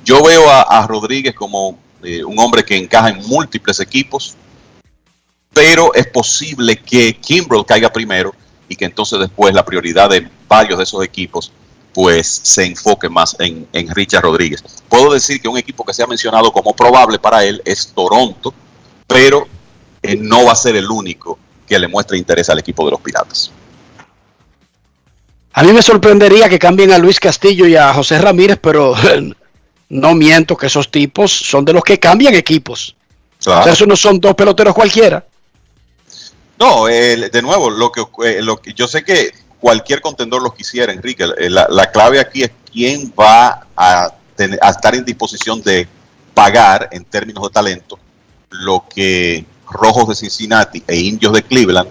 [0.05, 4.35] yo veo a, Rodríguez como eh, un hombre que encaja en múltiples equipos,
[5.53, 8.35] pero es posible que Kimbrell caiga primero
[8.69, 11.53] y que entonces después la prioridad de varios de esos equipos
[11.93, 14.63] pues se enfoque más en, en Richard Rodríguez.
[14.89, 18.55] Puedo decir que un equipo que se ha mencionado como probable para él es Toronto,
[19.07, 19.49] pero
[20.03, 23.01] eh, no va a ser el único que le muestre interés al equipo de los
[23.01, 23.51] Piratas.
[25.59, 28.95] A mí me sorprendería que cambien a Luis Castillo y a José Ramírez, pero
[29.89, 32.95] no miento que esos tipos son de los que cambian equipos.
[33.43, 33.61] Claro.
[33.61, 35.25] O sea, esos no son dos peloteros cualquiera.
[36.59, 40.55] No, eh, de nuevo, lo que, eh, lo que yo sé que cualquier contendor los
[40.55, 41.25] quisiera, Enrique.
[41.39, 45.89] Eh, La, la clave aquí es quién va a, tener- a estar en disposición de
[46.35, 47.99] pagar en términos de talento
[48.51, 51.91] lo que Rojos de Cincinnati e Indios de Cleveland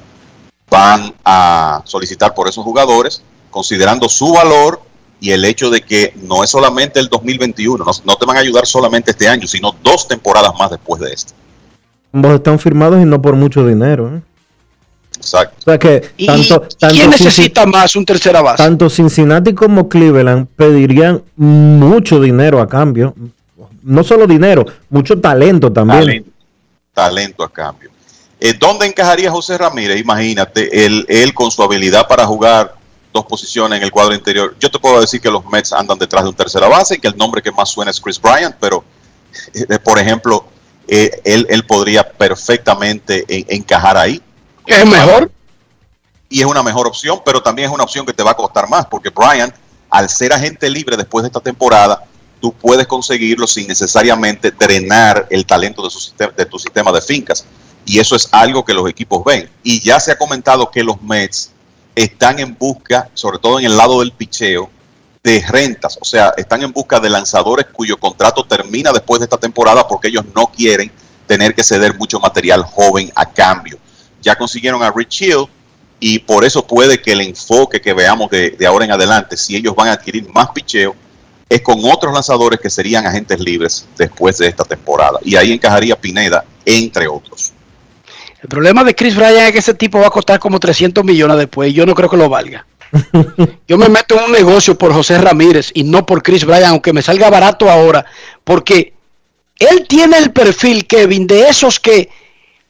[0.70, 4.82] van a solicitar por esos jugadores, considerando su valor
[5.20, 8.42] y el hecho de que no es solamente el 2021, no, no te van a
[8.42, 11.34] ayudar solamente este año, sino dos temporadas más después de este.
[12.14, 14.16] Ambos están firmados y no por mucho dinero.
[14.16, 14.22] ¿eh?
[15.18, 15.56] Exacto.
[15.60, 18.64] O sea que ¿Y, tanto, y tanto quién necesita más un tercera base?
[18.64, 23.14] tanto Cincinnati como Cleveland pedirían mucho dinero a cambio.
[23.82, 26.00] No solo dinero, mucho talento también.
[26.02, 26.30] Talento,
[26.94, 27.90] talento a cambio.
[28.40, 30.00] Eh, ¿Dónde encajaría José Ramírez?
[30.00, 32.76] Imagínate, él, él con su habilidad para jugar
[33.18, 34.56] dos posiciones en el cuadro interior.
[34.60, 37.08] Yo te puedo decir que los Mets andan detrás de un tercera base y que
[37.08, 38.84] el nombre que más suena es Chris Bryant, pero
[39.54, 40.46] eh, por ejemplo,
[40.88, 44.22] eh, él, él podría perfectamente en- encajar ahí.
[44.66, 45.32] ¿Es mejor?
[46.30, 48.68] Y es una mejor opción, pero también es una opción que te va a costar
[48.70, 49.54] más, porque Bryant,
[49.90, 52.04] al ser agente libre después de esta temporada,
[52.42, 57.02] tú puedes conseguirlo sin necesariamente drenar el talento de, su sistema, de tu sistema de
[57.02, 57.46] fincas.
[57.86, 59.50] Y eso es algo que los equipos ven.
[59.64, 61.52] Y ya se ha comentado que los Mets
[61.98, 64.70] están en busca, sobre todo en el lado del picheo,
[65.24, 65.98] de rentas.
[66.00, 70.10] O sea, están en busca de lanzadores cuyo contrato termina después de esta temporada porque
[70.10, 70.92] ellos no quieren
[71.26, 73.80] tener que ceder mucho material joven a cambio.
[74.22, 75.48] Ya consiguieron a Rich Hill
[76.00, 79.56] y por eso puede que el enfoque que veamos de, de ahora en adelante, si
[79.56, 80.96] ellos van a adquirir más picheo,
[81.50, 85.18] es con otros lanzadores que serían agentes libres después de esta temporada.
[85.24, 87.54] Y ahí encajaría Pineda, entre otros.
[88.42, 91.38] El problema de Chris Bryan es que ese tipo va a costar como 300 millones
[91.38, 92.66] después y yo no creo que lo valga.
[93.68, 96.94] Yo me meto en un negocio por José Ramírez y no por Chris Bryan, aunque
[96.94, 98.06] me salga barato ahora,
[98.46, 98.94] porque
[99.60, 102.10] él tiene el perfil, Kevin, de esos que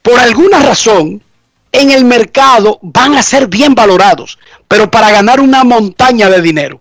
[0.02, 1.22] por alguna razón
[1.70, 6.80] en el mercado van a ser bien valorados, pero para ganar una montaña de dinero.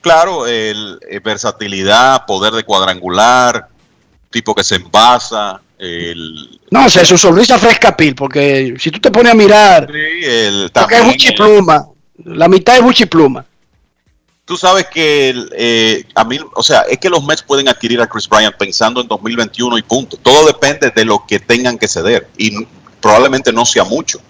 [0.00, 3.68] Claro, el, eh, versatilidad, poder de cuadrangular,
[4.30, 9.10] tipo que se envasa, el, No sé, su sonrisa fresca pil, porque si tú te
[9.10, 11.86] pones a mirar, el, porque es también, Buchi eh, Pluma,
[12.24, 13.44] la mitad es Buchi Pluma.
[14.44, 18.00] Tú sabes que el, eh, a mí, o sea, es que los Mets pueden adquirir
[18.00, 20.18] a Chris Bryant pensando en 2021 y punto.
[20.18, 22.66] Todo depende de lo que tengan que ceder y
[23.00, 24.20] probablemente no sea mucho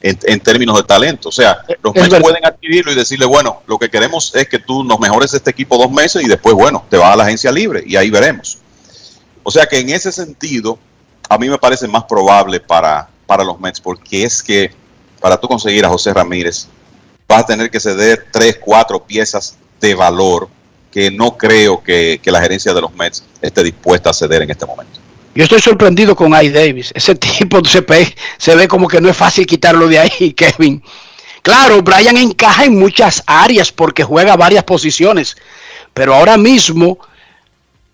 [0.00, 1.28] en, en términos de talento.
[1.28, 2.22] O sea, los es Mets verdad.
[2.22, 5.78] pueden adquirirlo y decirle, bueno, lo que queremos es que tú nos mejores este equipo
[5.78, 8.58] dos meses y después, bueno, te vas a la agencia libre y ahí veremos.
[9.48, 10.76] O sea que en ese sentido,
[11.28, 14.72] a mí me parece más probable para, para los Mets, porque es que
[15.20, 16.66] para tú conseguir a José Ramírez,
[17.28, 20.48] vas a tener que ceder tres, cuatro piezas de valor
[20.90, 24.50] que no creo que, que la gerencia de los Mets esté dispuesta a ceder en
[24.50, 24.98] este momento.
[25.32, 26.48] Yo estoy sorprendido con I.
[26.48, 26.90] Davis.
[26.92, 30.82] Ese tipo se, pe- se ve como que no es fácil quitarlo de ahí, Kevin.
[31.42, 35.36] Claro, Brian encaja en muchas áreas porque juega varias posiciones.
[35.94, 36.98] Pero ahora mismo,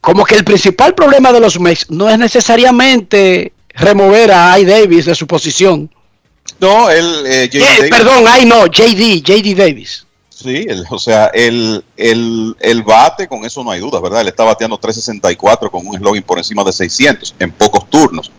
[0.02, 4.64] como que el principal problema de los Mets no es necesariamente remover a I.
[4.66, 5.90] Davis de su posición.
[6.60, 7.48] No, él, eh.
[7.50, 10.06] Eh, perdón, I no, JD, JD Davis.
[10.28, 14.20] Sí, el- o sea, el, el, el bate, con eso no hay duda, ¿verdad?
[14.22, 18.30] Él está bateando 364 con un slogan por encima de 600 en pocos turnos,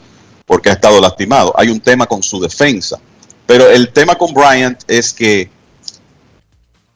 [0.46, 1.54] porque ha estado lastimado.
[1.58, 3.00] Hay un tema con su defensa,
[3.48, 5.50] pero el tema con Bryant es que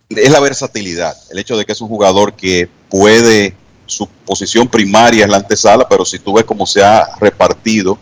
[0.09, 3.55] es la versatilidad, el hecho de que es un jugador que puede,
[3.87, 7.97] su posición primaria es la antesala, pero si tú ves cómo se ha repartido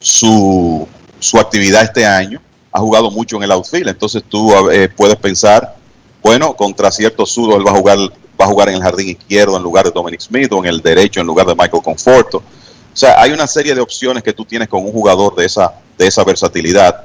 [0.00, 0.88] su,
[1.18, 2.40] su actividad este año,
[2.72, 5.76] ha jugado mucho en el outfield, entonces tú eh, puedes pensar,
[6.22, 7.98] bueno, contra ciertos sudos él va a jugar
[8.40, 10.80] va a jugar en el jardín izquierdo en lugar de Dominic Smith o en el
[10.80, 12.38] derecho en lugar de Michael Conforto.
[12.38, 15.74] O sea, hay una serie de opciones que tú tienes con un jugador de esa,
[15.98, 17.04] de esa versatilidad.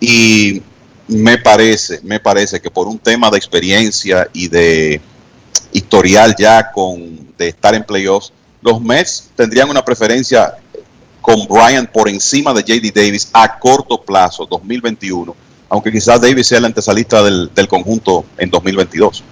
[0.00, 0.62] Y
[1.08, 5.00] me parece, me parece que por un tema de experiencia y de
[5.74, 8.32] historial ya con de estar en playoffs,
[8.62, 10.54] los Mets tendrían una preferencia
[11.20, 15.34] con Bryant por encima de JD Davis a corto plazo, 2021,
[15.68, 19.24] aunque quizás Davis sea el antesalista del, del conjunto en 2022.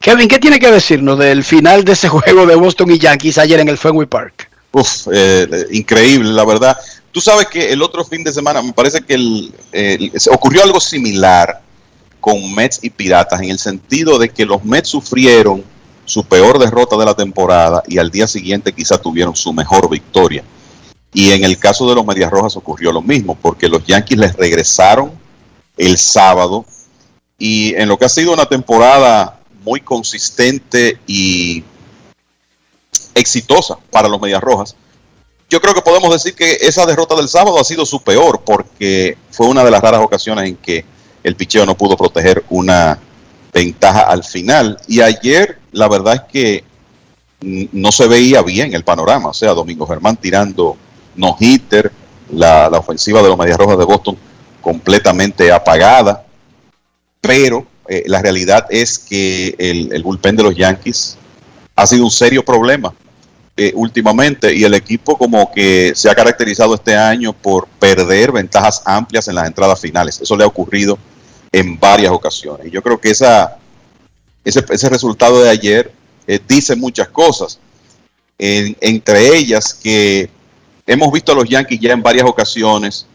[0.00, 3.60] Kevin, ¿qué tiene que decirnos del final de ese juego de Boston y Yankees ayer
[3.60, 4.50] en el Fenway Park?
[4.72, 6.76] Uf, eh, increíble, la verdad.
[7.10, 10.62] Tú sabes que el otro fin de semana me parece que el, eh, se ocurrió
[10.62, 11.62] algo similar
[12.24, 15.62] con Mets y Piratas, en el sentido de que los Mets sufrieron
[16.06, 20.42] su peor derrota de la temporada y al día siguiente quizá tuvieron su mejor victoria.
[21.12, 24.34] Y en el caso de los Medias Rojas ocurrió lo mismo, porque los Yankees les
[24.36, 25.12] regresaron
[25.76, 26.64] el sábado
[27.38, 31.62] y en lo que ha sido una temporada muy consistente y
[33.14, 34.74] exitosa para los Medias Rojas,
[35.50, 39.18] yo creo que podemos decir que esa derrota del sábado ha sido su peor, porque
[39.30, 40.93] fue una de las raras ocasiones en que
[41.24, 42.98] el picheo no pudo proteger una
[43.52, 44.78] ventaja al final.
[44.86, 46.64] Y ayer, la verdad es que
[47.40, 49.30] no se veía bien el panorama.
[49.30, 50.76] O sea, Domingo Germán tirando
[51.16, 51.90] no hitter,
[52.30, 54.16] la, la ofensiva de los Medias Rojas de Boston
[54.60, 56.24] completamente apagada.
[57.20, 61.16] Pero eh, la realidad es que el, el bullpen de los Yankees
[61.74, 62.94] ha sido un serio problema
[63.56, 68.82] eh, últimamente y el equipo como que se ha caracterizado este año por perder ventajas
[68.84, 70.20] amplias en las entradas finales.
[70.20, 70.98] Eso le ha ocurrido
[71.58, 72.66] en varias ocasiones.
[72.66, 73.26] Y yo creo que ese,
[74.44, 75.92] ese resultado de ayer
[76.26, 77.58] eh, dice muchas cosas.
[78.38, 80.28] En- entre ellas que
[80.86, 83.06] hemos visto a los Yankees ya en varias ocasiones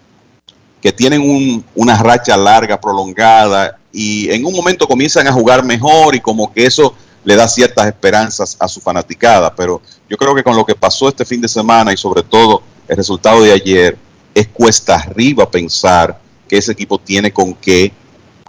[0.82, 6.16] que tienen un- una racha larga, prolongada, y en un momento comienzan a jugar mejor
[6.16, 6.94] y como que eso
[7.26, 9.54] le da ciertas esperanzas a su fanaticada.
[9.54, 12.64] Pero yo creo que con lo que pasó este fin de semana y sobre todo
[12.88, 13.98] el resultado de ayer,
[14.34, 16.18] es cuesta arriba pensar
[16.48, 17.92] que ese equipo tiene con qué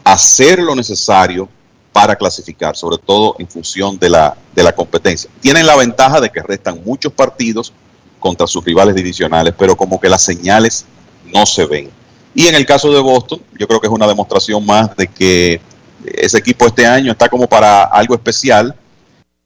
[0.04, 1.48] hacer lo necesario
[1.92, 5.28] para clasificar, sobre todo en función de la, de la competencia.
[5.40, 7.72] Tienen la ventaja de que restan muchos partidos
[8.18, 10.84] contra sus rivales divisionales, pero como que las señales
[11.32, 11.90] no se ven.
[12.34, 15.60] Y en el caso de Boston, yo creo que es una demostración más de que
[16.04, 18.74] ese equipo este año está como para algo especial.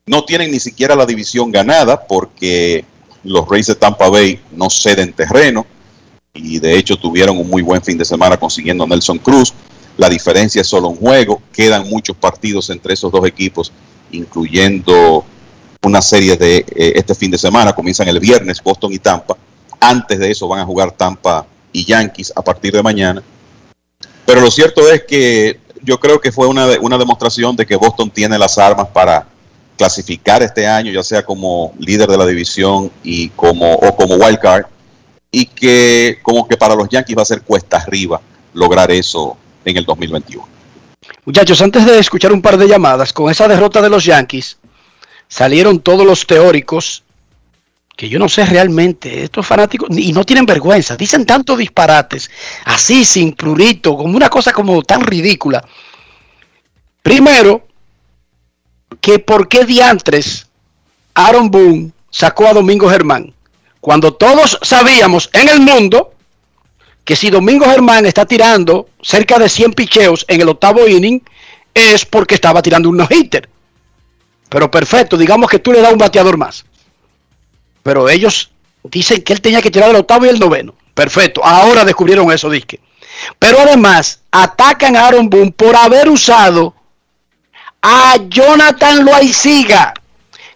[0.06, 2.84] No tienen ni siquiera la división ganada porque
[3.22, 5.66] los Rays de Tampa Bay no ceden terreno
[6.34, 9.54] y de hecho tuvieron un muy buen fin de semana consiguiendo a Nelson Cruz.
[9.96, 13.72] La diferencia es solo un juego, quedan muchos partidos entre esos dos equipos,
[14.10, 15.24] incluyendo
[15.82, 19.36] una serie de eh, este fin de semana, comienzan el viernes Boston y Tampa.
[19.80, 23.22] Antes de eso van a jugar Tampa y Yankees a partir de mañana.
[24.24, 28.10] Pero lo cierto es que yo creo que fue una, una demostración de que Boston
[28.10, 29.26] tiene las armas para
[29.76, 34.38] clasificar este año, ya sea como líder de la división y como, o como wild
[34.38, 34.64] card,
[35.30, 38.20] y que como que para los Yankees va a ser cuesta arriba
[38.54, 40.48] lograr eso en el 2021.
[41.24, 44.58] Muchachos, antes de escuchar un par de llamadas, con esa derrota de los Yankees,
[45.28, 47.02] salieron todos los teóricos
[47.96, 52.30] que yo no sé realmente, estos fanáticos, y no tienen vergüenza, dicen tantos disparates,
[52.64, 55.64] así sin prurito, como una cosa como tan ridícula.
[57.02, 57.68] Primero,
[59.00, 60.48] que por qué diantres
[61.14, 63.32] Aaron Boone sacó a Domingo Germán,
[63.80, 66.13] cuando todos sabíamos en el mundo
[67.04, 71.22] que si Domingo Germán está tirando cerca de 100 picheos en el octavo inning,
[71.74, 73.48] es porque estaba tirando un no-hitter.
[74.48, 76.64] Pero perfecto, digamos que tú le das un bateador más.
[77.82, 78.50] Pero ellos
[78.84, 80.74] dicen que él tenía que tirar el octavo y el noveno.
[80.94, 82.80] Perfecto, ahora descubrieron eso, disque.
[83.38, 86.74] Pero además atacan a Aaron Boone por haber usado
[87.82, 89.92] a Jonathan Loaiziga,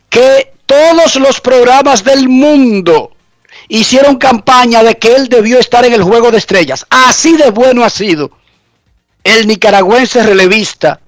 [0.09, 3.13] que todos los programas del mundo
[3.69, 6.87] hicieron campaña de que él debió estar en el juego de estrellas.
[6.91, 8.31] Así de bueno ha sido
[9.23, 11.01] el nicaragüense relevista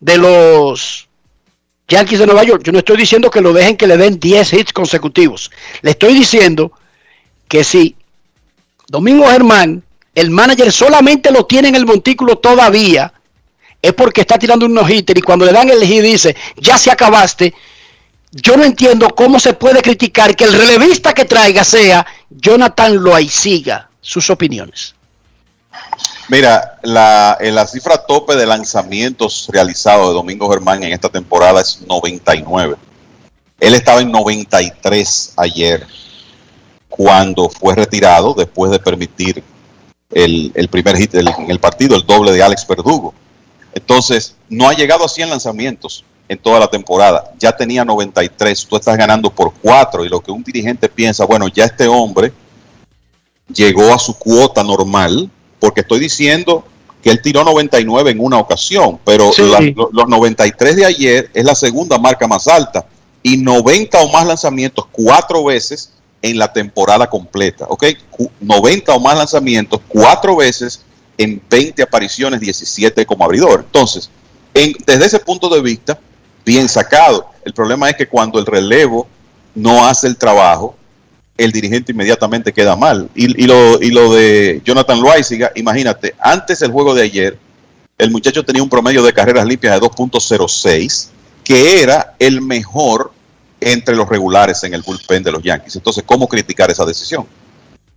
[0.00, 1.08] de los
[1.88, 2.62] Yankees de Nueva York.
[2.64, 5.50] Yo no estoy diciendo que lo dejen que le den 10 hits consecutivos.
[5.82, 6.72] Le estoy diciendo
[7.48, 7.94] que si
[8.88, 9.82] Domingo Germán,
[10.14, 13.12] el manager solamente lo tiene en el montículo todavía,
[13.82, 16.90] es porque está tirando un no-hitter y cuando le dan el hit dice, ya se
[16.90, 17.54] acabaste,
[18.42, 23.90] yo no entiendo cómo se puede criticar que el relevista que traiga sea Jonathan Loaiziga.
[24.00, 24.94] Sus opiniones.
[26.28, 31.80] Mira, la, la cifra tope de lanzamientos realizados de Domingo Germán en esta temporada es
[31.88, 32.76] 99.
[33.58, 35.84] Él estaba en 93 ayer
[36.88, 39.42] cuando fue retirado después de permitir
[40.12, 43.12] el, el primer hit en el partido, el doble de Alex Verdugo.
[43.74, 47.32] Entonces, no ha llegado a 100 lanzamientos en toda la temporada.
[47.38, 51.46] Ya tenía 93, tú estás ganando por 4 y lo que un dirigente piensa, bueno,
[51.48, 52.32] ya este hombre
[53.52, 55.30] llegó a su cuota normal,
[55.60, 56.64] porque estoy diciendo
[57.02, 59.42] que él tiró 99 en una ocasión, pero Sí.
[59.42, 62.84] la- lo- los 93 de ayer es la segunda marca más alta
[63.22, 65.92] y 90 o más lanzamientos cuatro veces
[66.22, 67.84] en la temporada completa, ¿ok?
[68.10, 70.80] Cu- 90 o más lanzamientos cuatro veces
[71.16, 73.60] en 20 apariciones, 17 como abridor.
[73.64, 74.10] Entonces,
[74.52, 75.98] en- desde ese punto de vista,
[76.46, 77.28] bien sacado.
[77.44, 79.08] El problema es que cuando el relevo
[79.54, 80.76] no hace el trabajo,
[81.36, 83.10] el dirigente inmediatamente queda mal.
[83.14, 87.38] Y, lo, y lo de Jonathan Loaiziga, imagínate, antes del juego de ayer,
[87.98, 91.08] el muchacho tenía un promedio de carreras limpias de 2.06,
[91.42, 93.12] que era el mejor
[93.60, 95.76] entre los regulares en el bullpen de los Yankees.
[95.76, 97.26] Entonces, ¿cómo criticar esa decisión?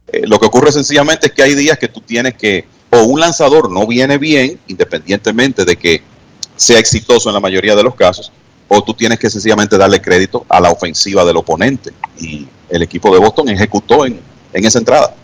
[0.08, 3.20] Eh, lo que ocurre sencillamente es que hay días que tú tienes que, o un
[3.20, 6.02] lanzador no viene bien, independientemente de que
[6.60, 8.32] sea exitoso en la mayoría de los casos,
[8.68, 11.92] o tú tienes que sencillamente darle crédito a la ofensiva del oponente.
[12.20, 14.20] Y el equipo de Boston ejecutó en,
[14.52, 15.16] en esa entrada.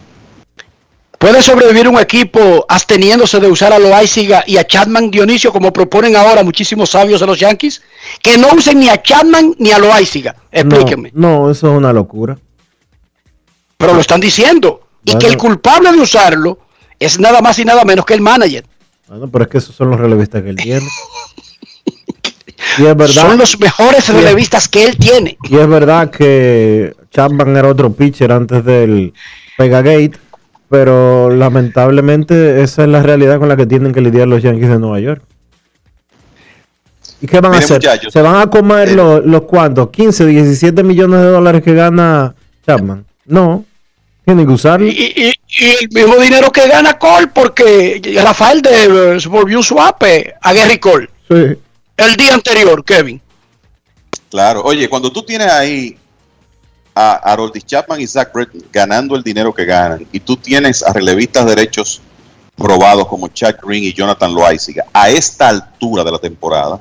[1.19, 6.15] ¿Puede sobrevivir un equipo absteniéndose de usar a Loaiziga y a Chapman Dionisio como proponen
[6.15, 7.81] ahora muchísimos sabios de los Yankees?
[8.21, 10.35] Que no usen ni a Chapman ni a Loaiziga.
[10.51, 11.11] Explíqueme.
[11.13, 12.37] No, no, eso es una locura.
[13.77, 14.87] Pero lo están diciendo.
[15.03, 16.59] Y que el culpable de usarlo
[16.97, 18.65] es nada más y nada menos que el manager.
[19.07, 20.87] Bueno, pero es que esos son los relevistas que él tiene.
[22.77, 23.21] Y es verdad.
[23.27, 25.37] Son los mejores es- relevistas que él tiene.
[25.43, 29.13] Y es verdad que Chapman era otro pitcher antes del
[29.57, 30.13] Pegagate,
[30.69, 34.79] pero lamentablemente esa es la realidad con la que tienen que lidiar los Yankees de
[34.79, 35.21] Nueva York.
[37.21, 37.77] ¿Y qué van a hacer?
[37.77, 39.87] muchachos, ¿Se van a comer los, los cuantos?
[39.87, 43.05] ¿15, 17 millones de dólares que gana Chapman?
[43.25, 43.63] No,
[44.25, 44.85] tienen que usarlo.
[44.87, 50.03] Y, y- y el mismo dinero que gana Cole porque Rafael de volvió un swap
[50.41, 51.57] a Gary Cole Sí.
[51.97, 53.21] El día anterior, Kevin.
[54.29, 54.63] Claro.
[54.63, 55.97] Oye, cuando tú tienes ahí
[56.93, 60.93] a Harold Chapman y Zach Britton ganando el dinero que ganan, y tú tienes a
[60.93, 62.01] relevistas derechos
[62.55, 66.79] probados como Chad Green y Jonathan Loaiziga, a esta altura de la temporada,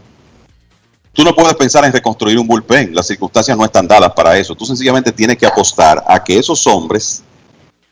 [1.13, 2.95] tú no puedes pensar en reconstruir un bullpen.
[2.95, 4.55] Las circunstancias no están dadas para eso.
[4.55, 7.23] Tú sencillamente tienes que apostar a que esos hombres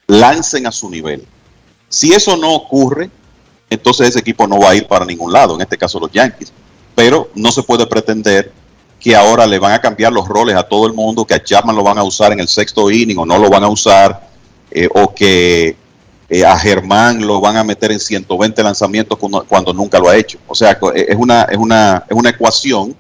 [0.07, 1.27] lancen a su nivel.
[1.89, 3.11] Si eso no ocurre,
[3.69, 6.53] entonces ese equipo no va a ir para ningún lado, en este caso los Yankees.
[6.94, 8.52] Pero no se puede pretender
[9.01, 11.74] que ahora le van a cambiar los roles a todo el mundo, que a Chapman
[11.74, 14.28] lo van a usar en el sexto inning o no lo van a usar,
[14.70, 15.77] eh, o que
[16.28, 20.16] eh, a Germán lo van a meter en 120 lanzamientos cuando, cuando nunca lo ha
[20.16, 20.39] hecho.
[20.47, 22.97] O sea, eh, es una, es, una, es una ecuación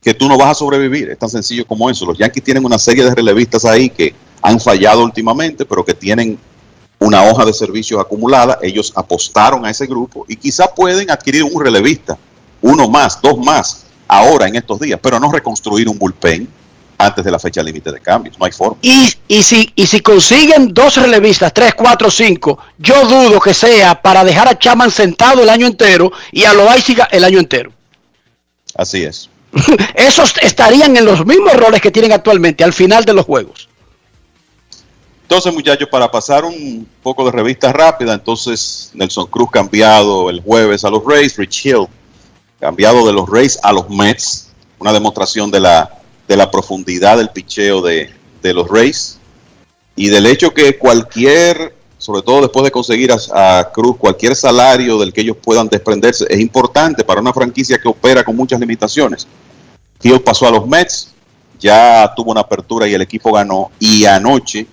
[0.00, 1.10] que tú no vas a sobrevivir.
[1.10, 2.06] Es tan sencillo como eso.
[2.06, 6.38] Los Yankees tienen una serie de relevistas ahí que han fallado últimamente, pero que tienen
[7.00, 8.58] una hoja de servicios acumulada.
[8.62, 12.16] Ellos apostaron a ese grupo y quizá pueden adquirir un relevista,
[12.60, 16.48] uno más, dos más, ahora en estos días, pero no reconstruir un bullpen
[16.98, 18.38] antes de la fecha límite de cambios.
[18.38, 18.78] No hay forma.
[18.82, 24.00] Y, y, si, y si consiguen dos relevistas, tres, cuatro, cinco, yo dudo que sea
[24.00, 27.72] para dejar a Chaman sentado el año entero y a Loaiziga el año entero.
[28.74, 29.28] Así es.
[29.94, 33.68] Esos estarían en los mismos roles que tienen actualmente al final de los juegos.
[35.22, 40.84] Entonces, muchachos, para pasar un poco de revista rápida, entonces Nelson Cruz cambiado el jueves
[40.84, 41.88] a los Rays, Rich Hill
[42.60, 47.30] cambiado de los Rays a los Mets, una demostración de la, de la profundidad del
[47.30, 48.10] picheo de,
[48.42, 49.18] de los Rays
[49.94, 54.98] y del hecho que cualquier, sobre todo después de conseguir a, a, Cruz, cualquier salario
[54.98, 59.26] del que ellos puedan desprenderse es importante para una franquicia que opera con muchas limitaciones.
[60.02, 61.14] Hill pasó a los Mets,
[61.58, 63.70] ya tuvo una apertura y el equipo ganó.
[63.78, 64.66] Y anoche,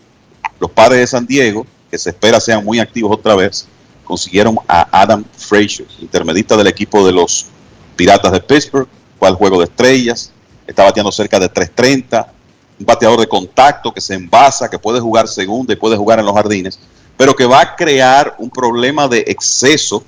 [0.59, 3.67] los padres de San Diego, que se espera sean muy activos otra vez,
[4.03, 7.47] consiguieron a Adam Frazier, intermedista del equipo de los
[7.93, 8.87] Piratas de Pittsburgh,
[9.19, 10.31] fue al juego de estrellas,
[10.67, 12.31] está bateando cerca de 330,
[12.79, 16.25] un bateador de contacto que se envasa, que puede jugar segunda y puede jugar en
[16.25, 16.79] los jardines,
[17.17, 20.03] pero que va a crear un problema de exceso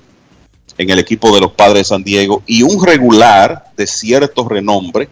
[0.78, 5.08] en el equipo de los padres de San Diego y un regular de cierto renombre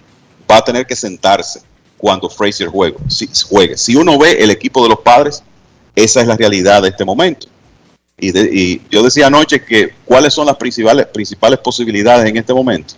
[0.51, 1.63] va a tener que sentarse
[1.97, 2.97] cuando Frazier juegue.
[3.09, 3.79] Si, juegue.
[3.79, 5.43] si uno ve el equipo de los padres,
[5.97, 7.47] esa es la realidad de este momento.
[8.19, 12.95] Y, yo decía anoche que cuáles son las principales, principales posibilidades en este momento.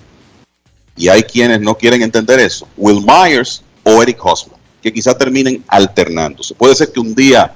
[0.97, 2.67] Y hay quienes no quieren entender eso.
[2.77, 6.55] Will Myers o Eric Hosmer, que quizá terminen alternándose.
[6.55, 7.55] Puede ser que un día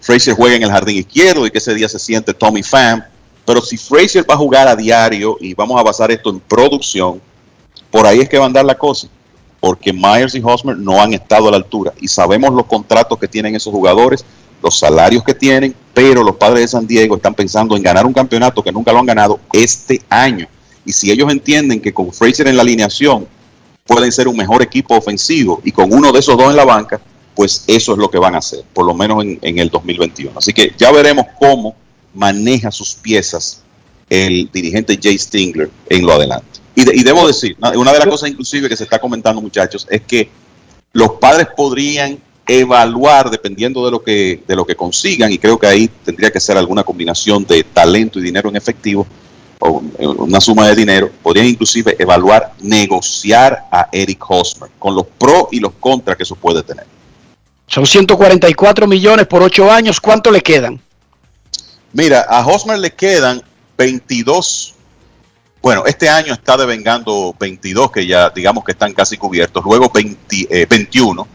[0.00, 3.02] Frazier juegue en el jardín izquierdo y que ese día se siente Tommy Pham.
[3.44, 7.20] Pero si Frazier va a jugar a diario y vamos a basar esto en producción,
[7.90, 9.08] por ahí es que va a andar la cosa.
[9.60, 11.92] Porque Myers y Hosmer no han estado a la altura.
[12.00, 14.24] Y sabemos los contratos que tienen esos jugadores,
[14.62, 18.12] los salarios que tienen, pero los padres de San Diego están pensando en ganar un
[18.12, 20.46] campeonato que nunca lo han ganado este año.
[20.84, 23.26] Y si ellos entienden que con Frazier en la alineación
[23.86, 27.00] pueden ser un mejor equipo ofensivo y con uno de esos dos en la banca,
[27.34, 30.32] pues eso es lo que van a hacer, por lo menos en, en el 2021.
[30.36, 31.74] Así que ya veremos cómo
[32.14, 33.62] maneja sus piezas
[34.08, 36.60] el dirigente Jay Stingler en lo adelante.
[36.74, 39.86] Y, de, y, debo decir, una de las cosas inclusive que se está comentando muchachos
[39.90, 40.28] es que
[40.92, 45.66] los padres podrían evaluar dependiendo de lo que de lo que consigan y creo que
[45.66, 49.06] ahí tendría que ser alguna combinación de talento y dinero en efectivo
[49.58, 55.46] o una suma de dinero, podrían inclusive evaluar negociar a Eric Hosmer con los pros
[55.50, 56.86] y los contras que eso puede tener.
[57.66, 60.78] Son 144 millones por 8 años, ¿cuánto le quedan?
[61.92, 63.42] Mira, a Hosmer le quedan
[63.78, 64.74] 22
[65.66, 70.46] bueno, este año está devengando 22 que ya digamos que están casi cubiertos, luego 20,
[70.48, 71.26] eh, 21,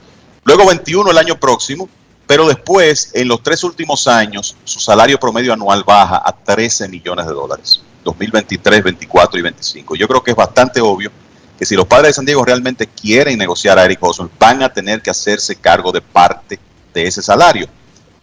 [0.43, 1.89] luego 21 el año próximo,
[2.27, 7.25] pero después en los tres últimos años su salario promedio anual baja a 13 millones
[7.25, 9.95] de dólares, 2023, 24 y 25.
[9.95, 11.11] Yo creo que es bastante obvio
[11.57, 14.73] que si los padres de San Diego realmente quieren negociar a Eric Hosmer, van a
[14.73, 16.59] tener que hacerse cargo de parte
[16.93, 17.67] de ese salario,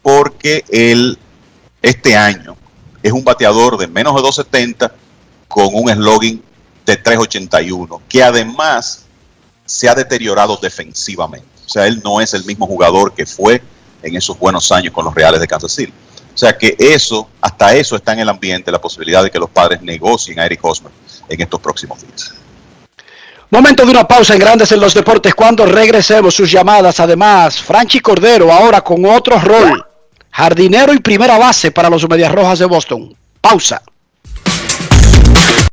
[0.02, 1.18] porque él
[1.80, 2.56] este año
[3.02, 4.92] es un bateador de menos de 270
[5.46, 6.42] con un slogan
[6.84, 9.04] de 381, que además
[9.64, 11.57] se ha deteriorado defensivamente.
[11.68, 13.62] O sea, él no es el mismo jugador que fue
[14.02, 15.92] en esos buenos años con los Reales de Kansas City.
[16.34, 19.50] O sea que eso, hasta eso está en el ambiente, la posibilidad de que los
[19.50, 20.90] padres negocien a Eric Hosmer
[21.28, 22.32] en estos próximos días.
[23.50, 25.34] Momento de una pausa en Grandes en los Deportes.
[25.34, 29.84] Cuando regresemos sus llamadas, además, Franchi Cordero ahora con otro rol.
[30.30, 33.14] Jardinero y primera base para los Medias Rojas de Boston.
[33.42, 33.82] Pausa.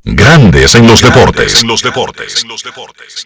[0.04, 1.62] Grandes en los deportes.
[1.62, 2.42] En los deportes.
[2.44, 3.26] En los deportes.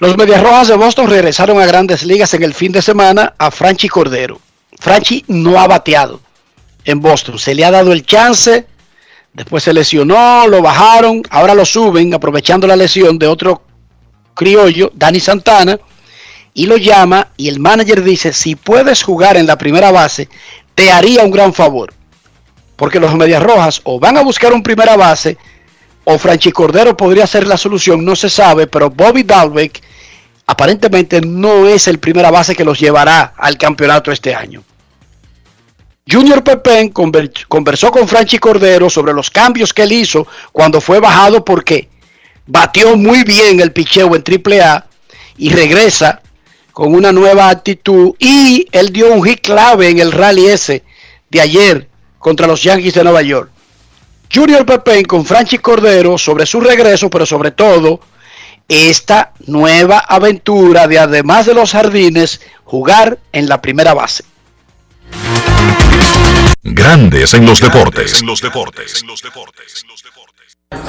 [0.00, 3.86] Medias Rojas de Boston regresaron a grandes ligas en el fin de semana a Franchi
[3.86, 4.40] Cordero.
[4.78, 6.20] Franchi no ha bateado
[6.86, 7.38] en Boston.
[7.38, 8.66] Se le ha dado el chance,
[9.34, 13.62] después se lesionó, lo bajaron, ahora lo suben aprovechando la lesión de otro
[14.32, 15.78] criollo, Dani Santana,
[16.54, 20.30] y lo llama y el manager dice, si puedes jugar en la primera base,
[20.74, 21.92] te haría un gran favor.
[22.74, 25.36] Porque los Medias Rojas o van a buscar un primera base
[26.04, 29.89] o Franchi Cordero podría ser la solución, no se sabe, pero Bobby Dalbeck
[30.50, 34.64] aparentemente no es el primera base que los llevará al campeonato este año.
[36.10, 41.44] Junior Pepén conversó con Franchi Cordero sobre los cambios que él hizo cuando fue bajado
[41.44, 41.88] porque
[42.48, 44.86] batió muy bien el picheo en AAA
[45.38, 46.20] y regresa
[46.72, 50.82] con una nueva actitud y él dio un hit clave en el rally ese
[51.28, 53.50] de ayer contra los Yankees de Nueva York.
[54.34, 58.00] Junior Pepén con Franchi Cordero sobre su regreso, pero sobre todo
[58.70, 64.24] esta nueva aventura de además de los jardines, jugar en la primera base.
[66.62, 68.22] Grandes en los deportes.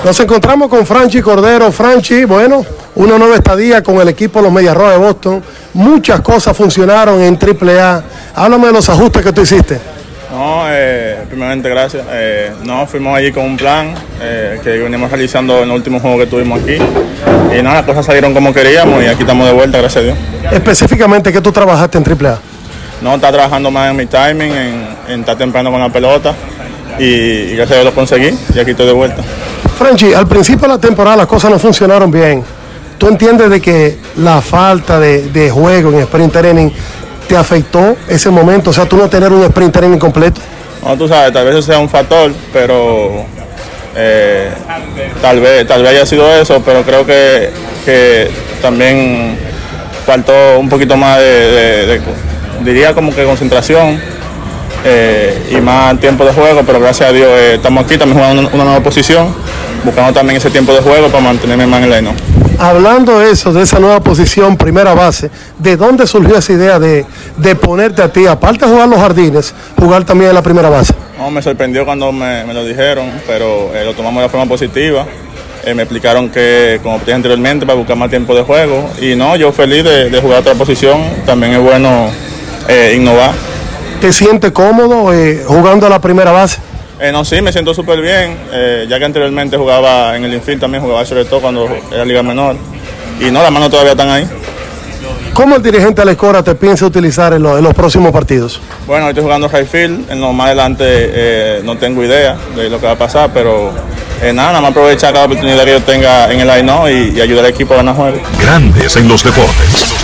[0.05, 1.71] Nos encontramos con Franchi Cordero.
[1.71, 2.63] Franchi, bueno,
[2.95, 5.43] una nueva estadía con el equipo de los Medias Rojas de Boston.
[5.73, 8.03] Muchas cosas funcionaron en AAA.
[8.35, 9.79] Háblame de los ajustes que tú hiciste.
[10.31, 12.05] No, eh, primeramente gracias.
[12.09, 16.19] Eh, no, fuimos allí con un plan eh, que venimos realizando en el último juego
[16.19, 16.77] que tuvimos aquí.
[17.57, 20.17] Y nada, las cosas salieron como queríamos y aquí estamos de vuelta, gracias a Dios.
[20.51, 22.39] Específicamente, ¿qué tú trabajaste en AAA?
[23.01, 26.33] No, está trabajando más en mi timing, en, en estar temprano con la pelota
[26.97, 29.21] y, y gracias a Dios lo conseguí y aquí estoy de vuelta.
[29.77, 32.41] Franchi, al principio de la temporada las cosas no funcionaron bien.
[32.97, 36.69] ¿Tú entiendes de que la falta de, de juego en sprint training
[37.31, 38.71] te afectó ese momento?
[38.71, 40.41] O sea, tú no tener un sprint training completo.
[40.83, 43.23] No, tú sabes, tal vez eso sea un factor, pero
[43.95, 44.49] eh,
[45.21, 47.49] tal vez tal vez haya sido eso, pero creo que,
[47.85, 48.29] que
[48.61, 49.37] también
[50.05, 52.01] faltó un poquito más de,
[52.65, 53.97] diría como que concentración
[54.83, 58.49] eh, y más tiempo de juego, pero gracias a Dios eh, estamos aquí también jugando
[58.53, 59.33] una, nueva posición,
[59.85, 62.13] buscando también ese tiempo de juego para mantenerme más en el line.
[62.61, 67.03] Hablando de eso, de esa nueva posición, primera base, ¿de dónde surgió esa idea de,
[67.37, 70.93] de ponerte a ti, aparte de jugar los jardines, jugar también en la primera base?
[71.17, 75.07] No, me sorprendió cuando me, me lo dijeron, pero eh, lo tomamos de forma positiva.
[75.65, 78.91] Eh, me explicaron que, como te dije anteriormente, para buscar más tiempo de juego.
[79.01, 81.01] Y no, yo feliz de, de jugar otra posición.
[81.25, 82.11] También es bueno
[82.67, 83.31] eh, innovar.
[83.99, 85.11] ¿Te sientes cómodo
[85.47, 86.59] jugando a la primera base?
[87.01, 90.61] Eh, no, sí, me siento súper bien, eh, ya que anteriormente jugaba en el infield,
[90.61, 92.55] también jugaba sobre todo cuando era liga menor.
[93.19, 94.27] Y no, las manos todavía están ahí.
[95.33, 98.59] ¿Cómo el dirigente Alex Cora te piensa utilizar en, lo- en los próximos partidos?
[98.85, 102.69] Bueno, hoy estoy jugando high field, en lo más adelante eh, no tengo idea de
[102.69, 103.71] lo que va a pasar, pero
[104.21, 106.71] eh, nada, nada más aprovechar cada oportunidad que yo tenga en el line
[107.13, 108.19] y, y ayudar al equipo a ganar juegos.
[108.39, 109.95] Grandes en los deportes.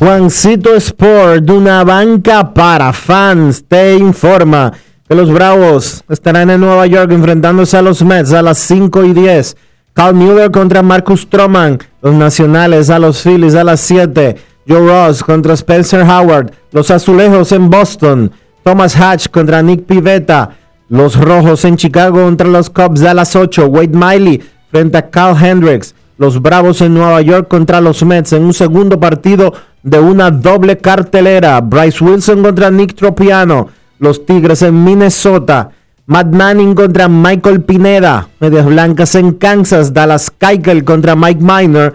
[0.00, 4.72] Juancito Sport, de una banca para fans, te informa
[5.06, 9.12] que los Bravos estarán en Nueva York enfrentándose a los Mets a las 5 y
[9.12, 9.58] 10.
[9.92, 14.36] Carl Mueller contra Marcus Stroman, los Nacionales a los Phillies a las 7.
[14.66, 18.32] Joe Ross contra Spencer Howard, los Azulejos en Boston.
[18.64, 20.56] Thomas Hatch contra Nick Pivetta,
[20.88, 23.66] los Rojos en Chicago contra los Cubs a las 8.
[23.66, 25.94] Wade Miley frente a Carl Hendricks.
[26.16, 30.78] Los Bravos en Nueva York contra los Mets en un segundo partido de una doble
[30.78, 31.60] cartelera.
[31.60, 33.68] Bryce Wilson contra Nick Tropiano.
[33.98, 35.70] Los Tigres en Minnesota.
[36.06, 38.28] Matt Manning contra Michael Pineda.
[38.40, 39.92] Medias Blancas en Kansas.
[39.92, 41.94] Dallas Keuchel contra Mike Minor.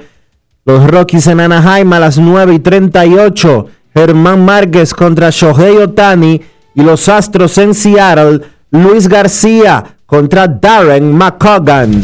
[0.65, 3.67] Los Rockies en Anaheim a las 9 y 38.
[3.93, 6.41] Germán Márquez contra Shohei Otani.
[6.75, 12.03] Y los Astros en Seattle, Luis García contra Darren McCogan.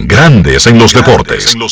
[0.00, 1.56] Grandes en los deportes.
[1.56, 1.66] No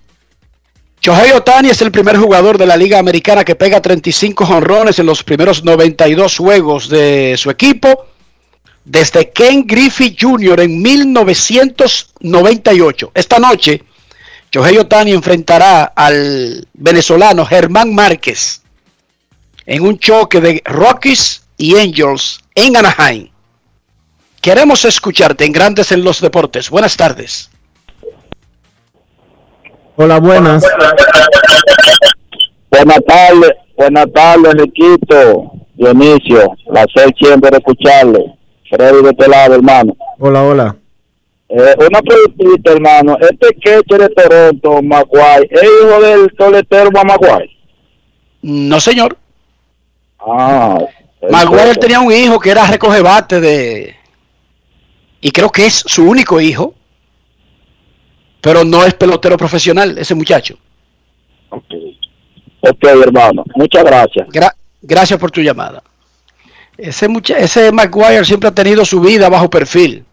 [1.06, 5.06] Shohei Otani es el primer jugador de la Liga Americana que pega 35 jonrones en
[5.06, 8.06] los primeros 92 juegos de su equipo
[8.84, 10.62] desde Ken Griffey Jr.
[10.62, 13.12] en 1998.
[13.14, 13.84] Esta noche,
[14.50, 18.62] Shohei Otani enfrentará al venezolano Germán Márquez
[19.64, 23.28] en un choque de Rockies y Angels en Anaheim.
[24.40, 26.68] Queremos escucharte en Grandes en los Deportes.
[26.68, 27.48] Buenas tardes.
[29.98, 30.62] Hola, buenas.
[32.70, 36.54] Buenas tardes, buenas tardes, Riquito, Dionisio.
[36.66, 38.34] Placer siempre de escucharle.
[38.68, 39.96] Freddy de este lado, hermano.
[40.18, 40.76] Hola, hola.
[41.48, 43.16] Eh, una preguntita, hermano.
[43.20, 47.50] Este catcher de Toronto, Maguire, ¿es hijo del toletero Maguire?
[48.42, 49.16] No, señor.
[50.18, 50.78] Ah,
[51.30, 53.96] Maguire tenía un hijo que era recoge bate de.
[55.22, 56.74] Y creo que es su único hijo.
[58.46, 60.56] Pero no es pelotero profesional, ese muchacho.
[61.50, 63.42] ok, hermano.
[63.56, 64.28] Muchas gracias.
[64.28, 65.82] Gra- gracias por tu llamada.
[66.78, 70.04] Ese, mucha- ese Maguire siempre ha tenido su vida bajo perfil.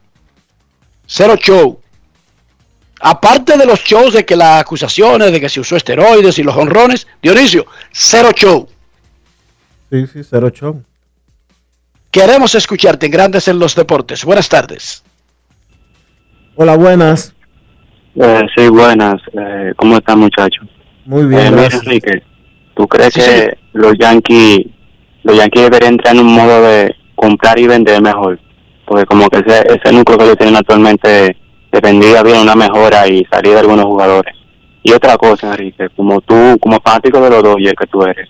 [1.06, 1.80] Cero show.
[3.02, 6.56] Aparte de los shows de que las acusaciones de que se usó esteroides y los
[6.56, 8.68] honrones, Dionisio, cero show.
[9.92, 10.82] Sí, sí, 08.
[12.10, 14.24] Queremos escucharte en Grandes en los Deportes.
[14.26, 15.04] Buenas tardes.
[16.56, 17.33] Hola, buenas.
[18.16, 19.16] Eh, sí, buenas.
[19.34, 20.68] Eh, ¿Cómo están, muchachos?
[21.06, 21.68] Muy bien, Eh, mira.
[21.74, 22.24] Enrique,
[22.76, 23.48] ¿tú crees Sí, que sí.
[23.74, 24.68] los Yankees
[25.24, 28.40] los Yankees deberían entrar en un modo de comprar y vender mejor?
[28.86, 31.38] Porque como que ese, ese núcleo que ellos tienen actualmente
[31.72, 34.36] dependía bien una mejora y salida de algunos jugadores.
[34.84, 38.30] Y otra cosa, Enrique, como tú, como fanático de los Dodgers que tú eres,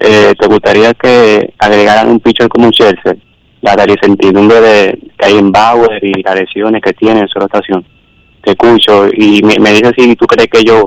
[0.00, 3.16] eh, ¿te gustaría que agregaran un pitcher como Chelsea?
[3.62, 7.38] La la incertidumbre de que hay en Bauer y las lesiones que tiene en su
[7.40, 7.84] rotación.
[8.50, 10.84] Escucho y me, me dices si tú crees que ellos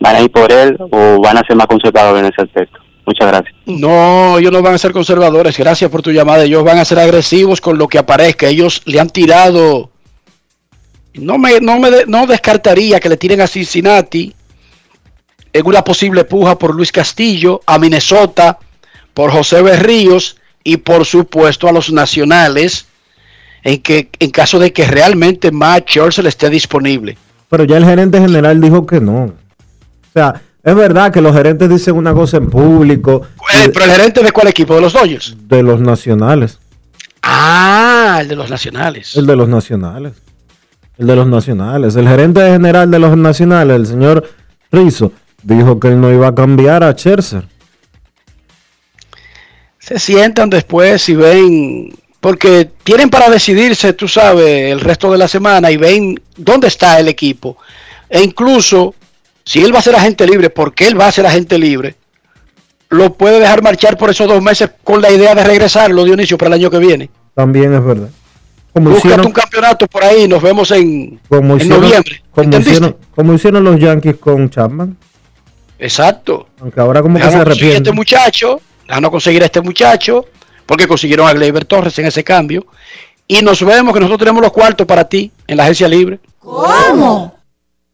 [0.00, 2.78] van a ir por él o van a ser más conservadores en ese aspecto.
[3.06, 3.54] Muchas gracias.
[3.66, 5.56] No, ellos no van a ser conservadores.
[5.58, 6.44] Gracias por tu llamada.
[6.44, 8.48] Ellos van a ser agresivos con lo que aparezca.
[8.48, 9.90] Ellos le han tirado.
[11.14, 14.34] No me, no me no descartaría que le tiren a Cincinnati
[15.52, 18.58] en una posible puja por Luis Castillo, a Minnesota,
[19.12, 22.88] por José Berríos y por supuesto a los nacionales
[23.64, 27.16] en que en caso de que realmente Matt Churchill esté disponible.
[27.48, 29.24] Pero ya el gerente general dijo que no.
[29.24, 29.32] O
[30.12, 33.22] sea, es verdad que los gerentes dicen una cosa en público
[33.52, 35.36] Eh, pero el gerente de cuál equipo de los Dodgers?
[35.48, 36.58] de los nacionales.
[37.22, 39.16] Ah, el de los nacionales.
[39.16, 40.12] El de los nacionales.
[40.98, 41.96] El de los nacionales.
[41.96, 44.28] El gerente general de los nacionales, el señor
[44.70, 45.12] Rizzo,
[45.42, 47.44] dijo que él no iba a cambiar a Scherzer.
[49.78, 51.94] se sientan después y ven,
[52.24, 56.98] porque tienen para decidirse, tú sabes, el resto de la semana y ven dónde está
[56.98, 57.58] el equipo.
[58.08, 58.94] E incluso,
[59.44, 61.96] si él va a ser agente libre, porque él va a ser agente libre,
[62.88, 66.48] lo puede dejar marchar por esos dos meses con la idea de regresarlo, Dionisio, para
[66.48, 67.10] el año que viene.
[67.34, 68.08] También es verdad.
[68.72, 72.22] Como Búscate hicieron, un campeonato por ahí, nos vemos en, como en hicieron, noviembre.
[72.30, 74.96] como hicieron, como hicieron los Yankees con Chapman.
[75.78, 76.48] Exacto.
[76.58, 80.24] Aunque ahora como que se Déjanos conseguir a este muchacho, déjanos conseguir a este muchacho,
[80.66, 82.66] porque consiguieron a Gleyber Torres en ese cambio.
[83.26, 86.18] Y nos vemos que nosotros tenemos los cuartos para ti en la agencia libre.
[86.38, 87.38] ¿Cómo?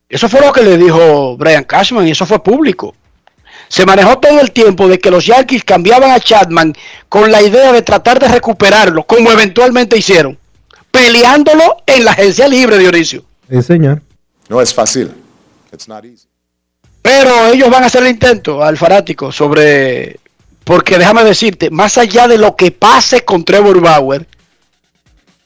[0.08, 2.94] Eso fue lo que le dijo Brian Cashman y eso fue público.
[3.68, 6.74] Se manejó todo el tiempo de que los Yankees cambiaban a Chapman
[7.08, 10.36] con la idea de tratar de recuperarlo, como eventualmente hicieron,
[10.90, 13.22] peleándolo en la agencia libre, Dionisio.
[13.48, 14.02] Sí, señor.
[14.48, 15.12] No es fácil.
[15.72, 16.26] It's not easy.
[17.02, 20.19] Pero ellos van a hacer el intento al fanático sobre.
[20.70, 24.28] Porque déjame decirte, más allá de lo que pase con Trevor Bauer,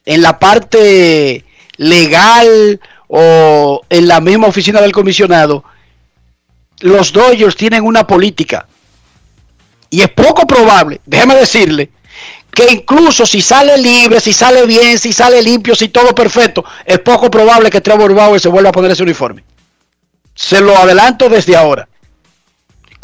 [0.04, 1.46] en la parte
[1.78, 2.78] legal
[3.08, 5.64] o en la misma oficina del comisionado,
[6.80, 8.68] los Dodgers tienen una política.
[9.88, 11.90] Y es poco probable, déjeme decirle,
[12.50, 16.98] que incluso si sale libre, si sale bien, si sale limpio, si todo perfecto, es
[16.98, 19.42] poco probable que Trevor Bauer se vuelva a poner ese uniforme.
[20.34, 21.88] Se lo adelanto desde ahora.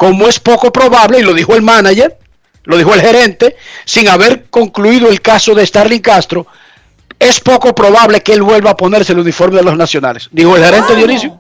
[0.01, 2.17] Como es poco probable, y lo dijo el manager,
[2.65, 6.47] lo dijo el gerente, sin haber concluido el caso de Starling Castro,
[7.19, 10.31] es poco probable que él vuelva a ponerse el uniforme de los nacionales.
[10.33, 11.39] Dijo el gerente Dionisio.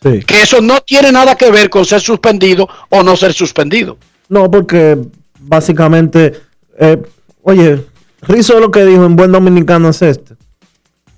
[0.00, 0.20] Sí.
[0.20, 3.98] Que eso no tiene nada que ver con ser suspendido o no ser suspendido.
[4.28, 4.96] No, porque
[5.40, 6.40] básicamente,
[6.78, 7.02] eh,
[7.42, 7.84] oye,
[8.22, 10.36] Rizzo lo que dijo en buen dominicano es este.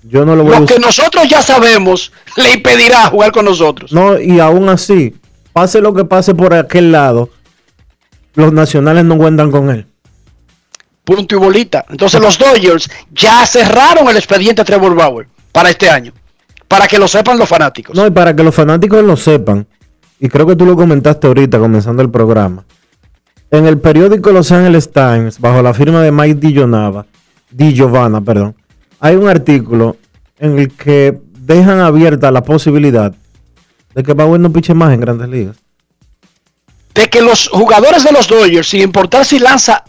[0.01, 0.85] Yo no lo voy a Lo que usar.
[0.87, 3.93] nosotros ya sabemos le impedirá jugar con nosotros.
[3.93, 5.13] No, y aún así,
[5.53, 7.29] pase lo que pase por aquel lado,
[8.35, 9.85] los nacionales no cuentan con él.
[11.03, 11.85] Punto y bolita.
[11.89, 16.13] Entonces los Dodgers ya cerraron el expediente Trevor Bauer para este año.
[16.67, 17.95] Para que lo sepan los fanáticos.
[17.95, 19.67] No, y para que los fanáticos lo sepan,
[20.19, 22.63] y creo que tú lo comentaste ahorita comenzando el programa,
[23.49, 27.05] en el periódico Los Angeles Times, bajo la firma de Mike Dillonava,
[27.49, 28.55] Di Giovanna, perdón,
[29.01, 29.97] hay un artículo
[30.39, 33.13] en el que dejan abierta la posibilidad
[33.95, 35.57] de que Bauer no piche más en grandes ligas.
[36.93, 39.83] De que los jugadores de los Dodgers, sin importar si lanza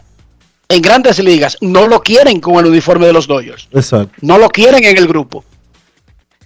[0.68, 3.68] en grandes ligas, no lo quieren con el uniforme de los Dodgers.
[3.72, 4.12] Exacto.
[4.20, 5.44] No lo quieren en el grupo.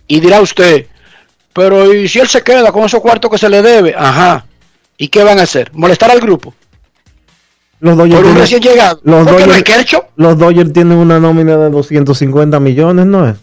[0.08, 0.86] Y dirá usted,
[1.52, 3.94] pero ¿y si él se queda con esos cuartos que se le debe?
[3.96, 4.46] Ajá.
[4.96, 5.70] ¿Y qué van a hacer?
[5.74, 6.54] ¿Molestar al grupo?
[7.80, 9.00] Los Dodgers, Por un tienen- recién llegado.
[9.04, 10.02] los, ¿Por qué no Dodgers, Kershaw?
[10.16, 13.36] los Dodgers tienen una nómina de 250 millones, ¿no es?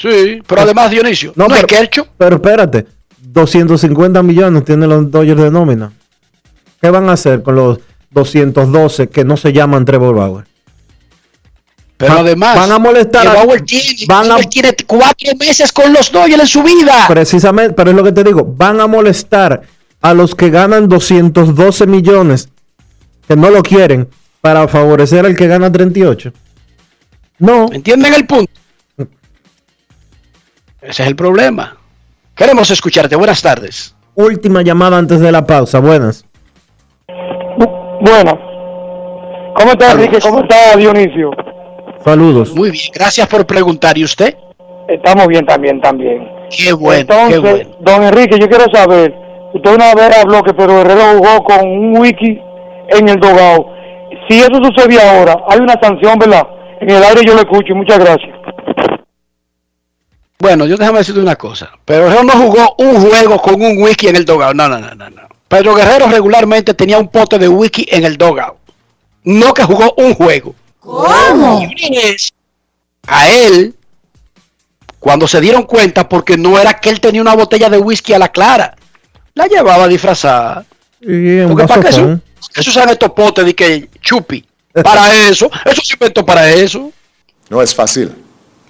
[0.00, 2.06] Sí, pero además Dionisio, no, es pero, Kershaw.
[2.16, 2.86] pero espérate,
[3.20, 5.92] 250 millones tienen los Dodgers de nómina.
[6.80, 7.80] ¿Qué van a hacer con los
[8.12, 10.44] 212 que no se llaman Trevor Bauer?
[11.96, 15.72] Pero Va- además, van a molestar que a- Bauer tiene, van a- tiene cuatro meses
[15.72, 17.06] con los Dodgers en su vida.
[17.08, 19.62] Precisamente, pero es lo que te digo, van a molestar
[20.00, 22.48] a los que ganan 212 millones
[23.26, 24.08] que no lo quieren
[24.40, 26.32] para favorecer al que gana 38.
[27.40, 27.66] No.
[27.72, 28.52] ¿Entienden el punto?
[30.80, 31.76] Ese es el problema.
[32.34, 33.16] Queremos escucharte.
[33.16, 33.94] Buenas tardes.
[34.14, 35.80] Última llamada antes de la pausa.
[35.80, 36.24] Buenas.
[38.00, 38.38] Bueno.
[39.54, 40.18] ¿Cómo está Enrique?
[40.20, 41.30] ¿Cómo está Dionisio?
[42.04, 42.54] Saludos.
[42.54, 43.98] Muy bien, gracias por preguntar.
[43.98, 44.36] ¿Y usted?
[44.88, 46.28] Estamos bien también, también.
[46.50, 47.70] Qué bueno, Entonces, qué bueno.
[47.80, 49.14] don Enrique, yo quiero saber,
[49.52, 52.40] usted una vez habló que Pedro Guerrero jugó con un wiki
[52.90, 53.66] en el dogado.
[54.28, 56.46] Si eso sucede ahora, hay una sanción, ¿verdad?
[56.80, 58.30] En el aire yo lo escucho, muchas gracias.
[60.38, 61.70] Bueno, yo déjame decirte una cosa.
[61.84, 64.54] Pedro Guerrero no jugó un juego con un wiki en el dogado.
[64.54, 65.22] No, no, no, no, no.
[65.48, 68.58] Pedro Guerrero regularmente tenía un pote de wiki en el dogado.
[69.24, 70.54] No que jugó un juego.
[70.78, 71.68] ¿Cómo?
[73.06, 73.74] A él,
[75.00, 78.18] cuando se dieron cuenta, porque no era que él tenía una botella de whisky a
[78.18, 78.76] la clara,
[79.34, 80.64] la llevaba disfrazada.
[81.00, 82.20] Y Porque para qué eso,
[82.54, 84.44] eso usan estos potes de que chupi.
[84.84, 86.92] Para eso, eso se inventó para eso.
[87.48, 88.14] No es fácil.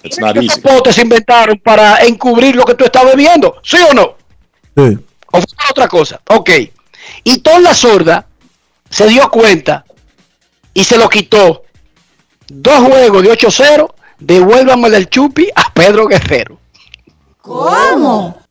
[0.03, 0.61] It's not Estos easy.
[0.61, 4.15] potes inventaron para encubrir lo que tú estás bebiendo, ¿sí o no?
[4.75, 4.97] Sí.
[5.31, 6.21] ¿O fue otra cosa?
[6.27, 6.49] Ok.
[7.23, 8.25] Y Tom la sorda
[8.89, 9.85] se dio cuenta
[10.73, 11.63] y se lo quitó.
[12.47, 16.59] Dos juegos de 8-0, devuélvame del chupi a Pedro Guerrero.
[17.41, 18.41] ¿Cómo?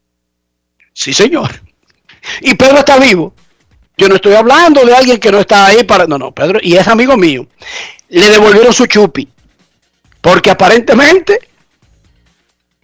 [0.93, 1.51] Sí, señor.
[2.41, 3.33] Y Pedro está vivo.
[3.97, 6.07] Yo no estoy hablando de alguien que no está ahí para.
[6.07, 7.47] No, no, Pedro, y es amigo mío.
[8.09, 9.29] Le devolvieron su chupi.
[10.20, 11.49] Porque aparentemente,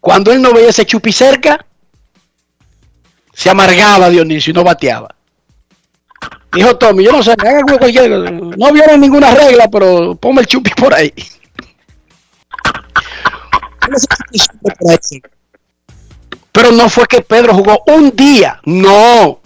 [0.00, 1.64] cuando él no veía ese chupi cerca,
[3.32, 5.14] se amargaba Dionisio y no bateaba.
[6.52, 7.34] Dijo Tommy, yo no sé.
[8.56, 11.12] No vieron ninguna regla, pero ponme el chupi por ahí.
[16.52, 19.40] Pero no fue que Pedro jugó un día, no.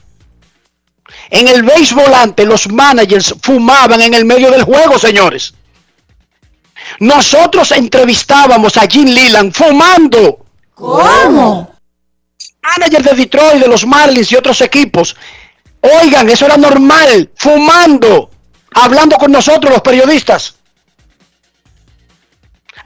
[1.31, 5.55] En el béisbol antes los managers fumaban en el medio del juego, señores.
[7.01, 10.44] Nosotros entrevistábamos a Jim Leland fumando.
[10.74, 11.74] ¿Cómo?
[12.62, 15.16] Manager de Detroit, de los Marlins y otros equipos.
[15.81, 18.31] Oigan, eso era normal, fumando,
[18.74, 20.56] hablando con nosotros los periodistas.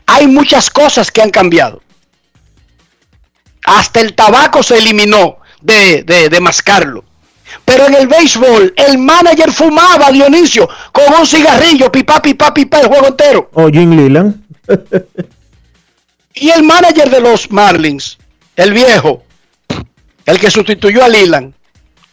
[0.07, 1.83] Hay muchas cosas que han cambiado.
[3.65, 7.05] Hasta el tabaco se eliminó de, de, de mascarlo.
[7.65, 12.87] Pero en el béisbol, el manager fumaba, Dionisio, con un cigarrillo, pipa, pipa, pipa, el
[12.89, 13.51] juego entero.
[13.55, 14.43] O Jim Leland.
[16.35, 18.19] Y el manager de los Marlins
[18.57, 19.23] el viejo,
[20.27, 21.55] el que sustituyó a Leland,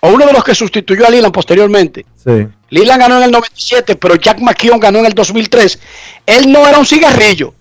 [0.01, 2.05] o uno de los que sustituyó a Leland posteriormente.
[2.15, 2.47] Sí.
[2.69, 5.79] Leland ganó en el 97, pero Jack McKeown ganó en el 2003.
[6.25, 7.53] Él no era un cigarrillo,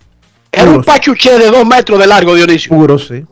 [0.53, 2.71] era un pachuché de dos metros de largo, Dionisio.
[2.71, 3.25] Puro, sí.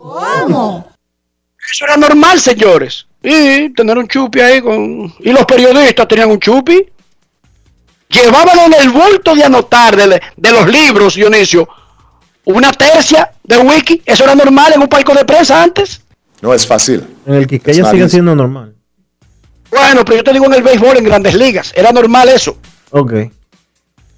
[1.70, 3.06] Eso era normal, señores.
[3.28, 5.12] Y tener un chupi ahí con...
[5.18, 6.86] Y los periodistas tenían un chupi.
[8.08, 11.68] Llevaban en el bulto de anotar de, de los libros, Dionisio,
[12.44, 14.00] una tercia de wiki.
[14.06, 16.02] Eso era normal en un palco de prensa antes.
[16.40, 17.04] No es fácil.
[17.26, 18.12] En el que It's ya not sigue easy.
[18.12, 18.76] siendo normal.
[19.72, 21.72] Bueno, pero yo te digo en el béisbol, en grandes ligas.
[21.74, 22.56] Era normal eso.
[22.90, 23.12] Ok.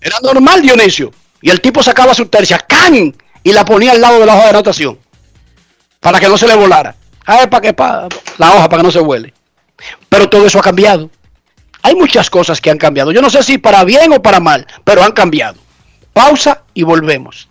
[0.02, 1.10] Era normal, Dionisio.
[1.40, 3.16] Y el tipo sacaba su tercia, ¡can!
[3.42, 4.98] Y la ponía al lado de la hoja de anotación.
[5.98, 6.94] Para que no se le volara.
[7.30, 7.76] Ah, para que
[8.38, 9.34] la hoja, para que no se vuele.
[10.08, 11.10] Pero todo eso ha cambiado.
[11.82, 13.12] Hay muchas cosas que han cambiado.
[13.12, 15.58] Yo no sé si para bien o para mal, pero han cambiado.
[16.14, 17.50] Pausa y volvemos.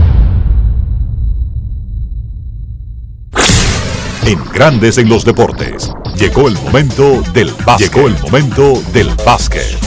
[4.25, 5.91] En Grandes en los deportes.
[6.15, 7.91] Llegó el momento del básquet.
[7.91, 9.77] Llegó el momento del básquet.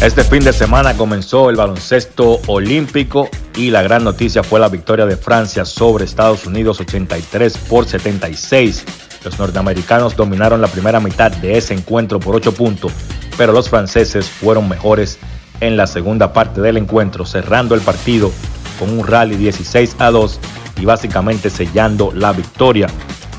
[0.00, 5.04] Este fin de semana comenzó el baloncesto olímpico y la gran noticia fue la victoria
[5.04, 8.84] de Francia sobre Estados Unidos 83 por 76.
[9.22, 12.92] Los norteamericanos dominaron la primera mitad de ese encuentro por 8 puntos,
[13.36, 15.18] pero los franceses fueron mejores
[15.60, 18.32] en la segunda parte del encuentro, cerrando el partido
[18.78, 20.40] con un rally 16 a 2
[20.80, 22.88] y básicamente sellando la victoria.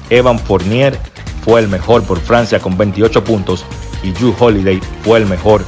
[0.09, 0.97] Evan Fournier
[1.43, 3.65] fue el mejor por Francia con 28 puntos
[4.03, 5.63] y Drew Holiday fue el mejor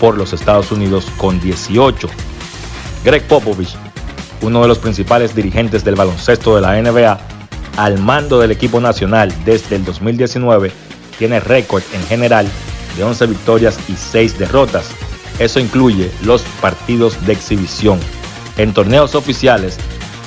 [0.00, 2.08] por los Estados Unidos con 18.
[3.04, 3.76] Greg Popovich,
[4.42, 7.18] uno de los principales dirigentes del baloncesto de la NBA,
[7.76, 10.72] al mando del equipo nacional desde el 2019,
[11.18, 12.48] tiene récord en general
[12.96, 14.90] de 11 victorias y 6 derrotas.
[15.38, 17.98] Eso incluye los partidos de exhibición.
[18.60, 19.78] En torneos oficiales,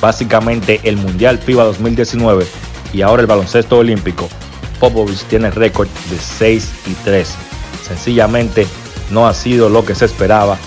[0.02, 2.48] básicamente el Mundial FIBA 2019
[2.92, 4.28] y ahora el baloncesto olímpico,
[4.80, 7.36] Popovich tiene récord de 6 y 3.
[7.88, 8.66] Sencillamente
[9.12, 10.58] no ha sido lo que se esperaba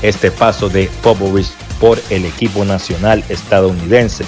[0.00, 1.50] este paso de Popovich
[1.80, 4.24] por el equipo nacional estadounidense.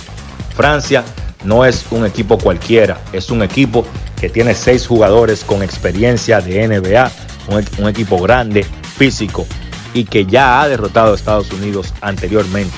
[0.57, 1.05] Francia
[1.45, 3.87] no es un equipo cualquiera, es un equipo
[4.21, 7.09] que tiene seis jugadores con experiencia de NBA,
[7.47, 9.47] un, un equipo grande, físico
[9.95, 12.77] y que ya ha derrotado a Estados Unidos anteriormente.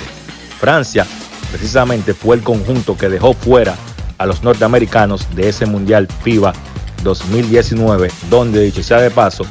[0.58, 1.06] Francia
[1.50, 3.76] precisamente fue el conjunto que dejó fuera
[4.18, 6.52] a los norteamericanos de ese Mundial FIBA
[7.02, 9.44] 2019, donde dicho sea de paso,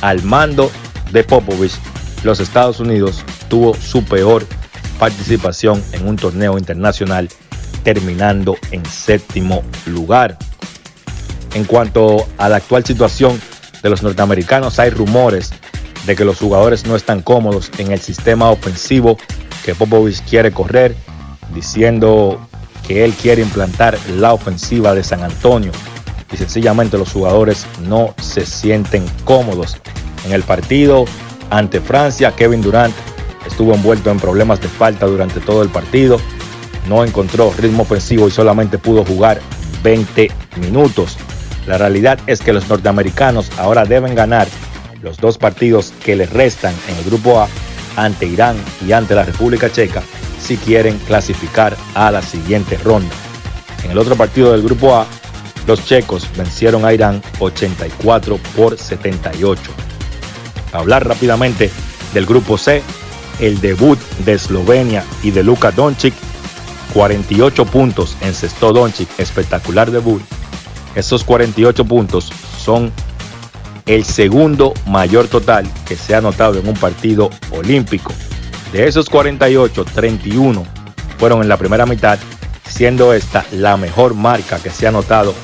[0.00, 0.70] al mando
[1.12, 1.78] de Popovich,
[2.24, 4.46] los Estados Unidos tuvo su peor
[4.98, 7.28] participación en un torneo internacional,
[7.84, 10.36] terminando en séptimo lugar.
[11.54, 13.40] En cuanto a la actual situación
[13.82, 15.52] de los norteamericanos, hay rumores
[16.08, 19.18] de que los jugadores no están cómodos en el sistema ofensivo
[19.62, 20.96] que Popovich quiere correr,
[21.54, 22.40] diciendo
[22.86, 25.70] que él quiere implantar la ofensiva de San Antonio
[26.32, 29.76] y sencillamente los jugadores no se sienten cómodos.
[30.24, 31.04] En el partido
[31.50, 32.94] ante Francia, Kevin Durant
[33.46, 36.18] estuvo envuelto en problemas de falta durante todo el partido,
[36.88, 39.42] no encontró ritmo ofensivo y solamente pudo jugar
[39.82, 41.18] 20 minutos.
[41.66, 44.48] La realidad es que los norteamericanos ahora deben ganar
[45.02, 47.48] los dos partidos que les restan en el grupo A
[47.96, 48.56] ante Irán
[48.86, 50.02] y ante la República Checa
[50.40, 53.14] si quieren clasificar a la siguiente ronda.
[53.84, 55.06] En el otro partido del grupo A,
[55.66, 59.60] los checos vencieron a Irán 84 por 78.
[60.72, 61.70] hablar rápidamente
[62.14, 62.82] del grupo C,
[63.40, 66.14] el debut de Eslovenia y de Luka Doncic,
[66.94, 70.22] 48 puntos encestó Doncic, espectacular debut.
[70.94, 72.92] Esos 48 puntos son
[73.88, 78.12] el segundo mayor total que se ha anotado en un partido olímpico.
[78.70, 80.64] De esos 48, 31
[81.16, 82.18] fueron en la primera mitad,
[82.68, 85.34] siendo esta la mejor marca que se ha anotado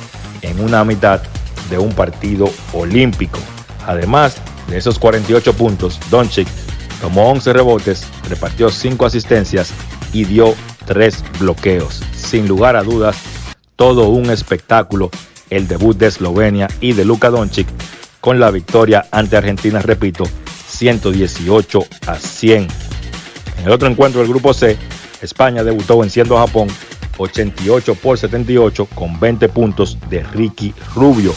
[0.42, 1.22] en una mitad
[1.70, 3.38] de un partido olímpico.
[3.86, 4.36] Además
[4.68, 6.46] de esos 48 puntos, Doncic
[7.00, 9.72] tomó 11 rebotes, repartió 5 asistencias
[10.12, 10.54] y dio
[10.84, 12.02] 3 bloqueos.
[12.14, 13.16] Sin lugar a dudas,
[13.76, 15.10] todo un espectáculo
[15.50, 17.68] el debut de Eslovenia y de Luka Doncic
[18.24, 20.24] con la victoria ante Argentina, repito,
[20.68, 22.68] 118 a 100.
[23.58, 24.78] En el otro encuentro del grupo C,
[25.20, 26.68] España debutó venciendo a Japón
[27.18, 31.34] 88 por 78 con 20 puntos de Ricky Rubio.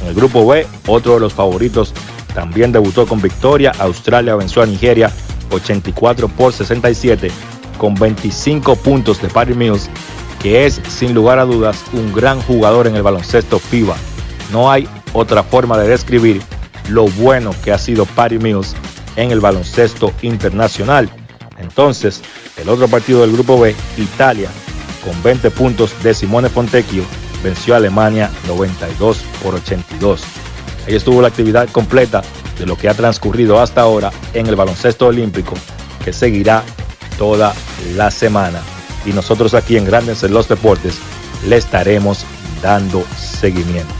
[0.00, 1.92] En el grupo B, otro de los favoritos
[2.34, 3.72] también debutó con victoria.
[3.78, 5.12] Australia venció a Nigeria
[5.50, 7.30] 84 por 67
[7.76, 9.90] con 25 puntos de Patty Mills,
[10.42, 13.98] que es sin lugar a dudas un gran jugador en el baloncesto FIBA.
[14.50, 16.42] No hay otra forma de describir
[16.88, 18.74] lo bueno que ha sido Patty Mills
[19.16, 21.10] en el baloncesto internacional.
[21.58, 22.22] Entonces,
[22.56, 24.48] el otro partido del grupo B, Italia,
[25.04, 27.04] con 20 puntos de Simone Fontecchio,
[27.42, 30.22] venció a Alemania 92 por 82.
[30.86, 32.22] Ahí estuvo la actividad completa
[32.58, 35.54] de lo que ha transcurrido hasta ahora en el baloncesto olímpico,
[36.04, 36.62] que seguirá
[37.18, 37.54] toda
[37.94, 38.60] la semana.
[39.06, 40.98] Y nosotros aquí en Grandes en los Deportes
[41.46, 42.24] le estaremos
[42.62, 43.99] dando seguimiento.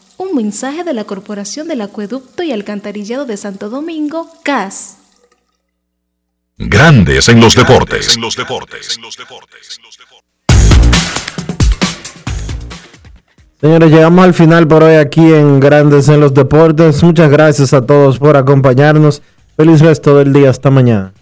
[0.21, 4.97] Un mensaje de la Corporación del Acueducto y Alcantarillado de Santo Domingo, CAS.
[6.59, 8.17] Grandes en los deportes.
[8.17, 8.99] En los deportes.
[13.59, 17.01] Señores, llegamos al final por hoy aquí en Grandes en los Deportes.
[17.01, 19.23] Muchas gracias a todos por acompañarnos.
[19.57, 20.51] Feliz resto del día.
[20.51, 21.13] Hasta mañana.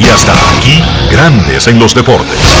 [0.00, 0.82] Y hasta aquí,
[1.12, 2.60] Grandes en los Deportes.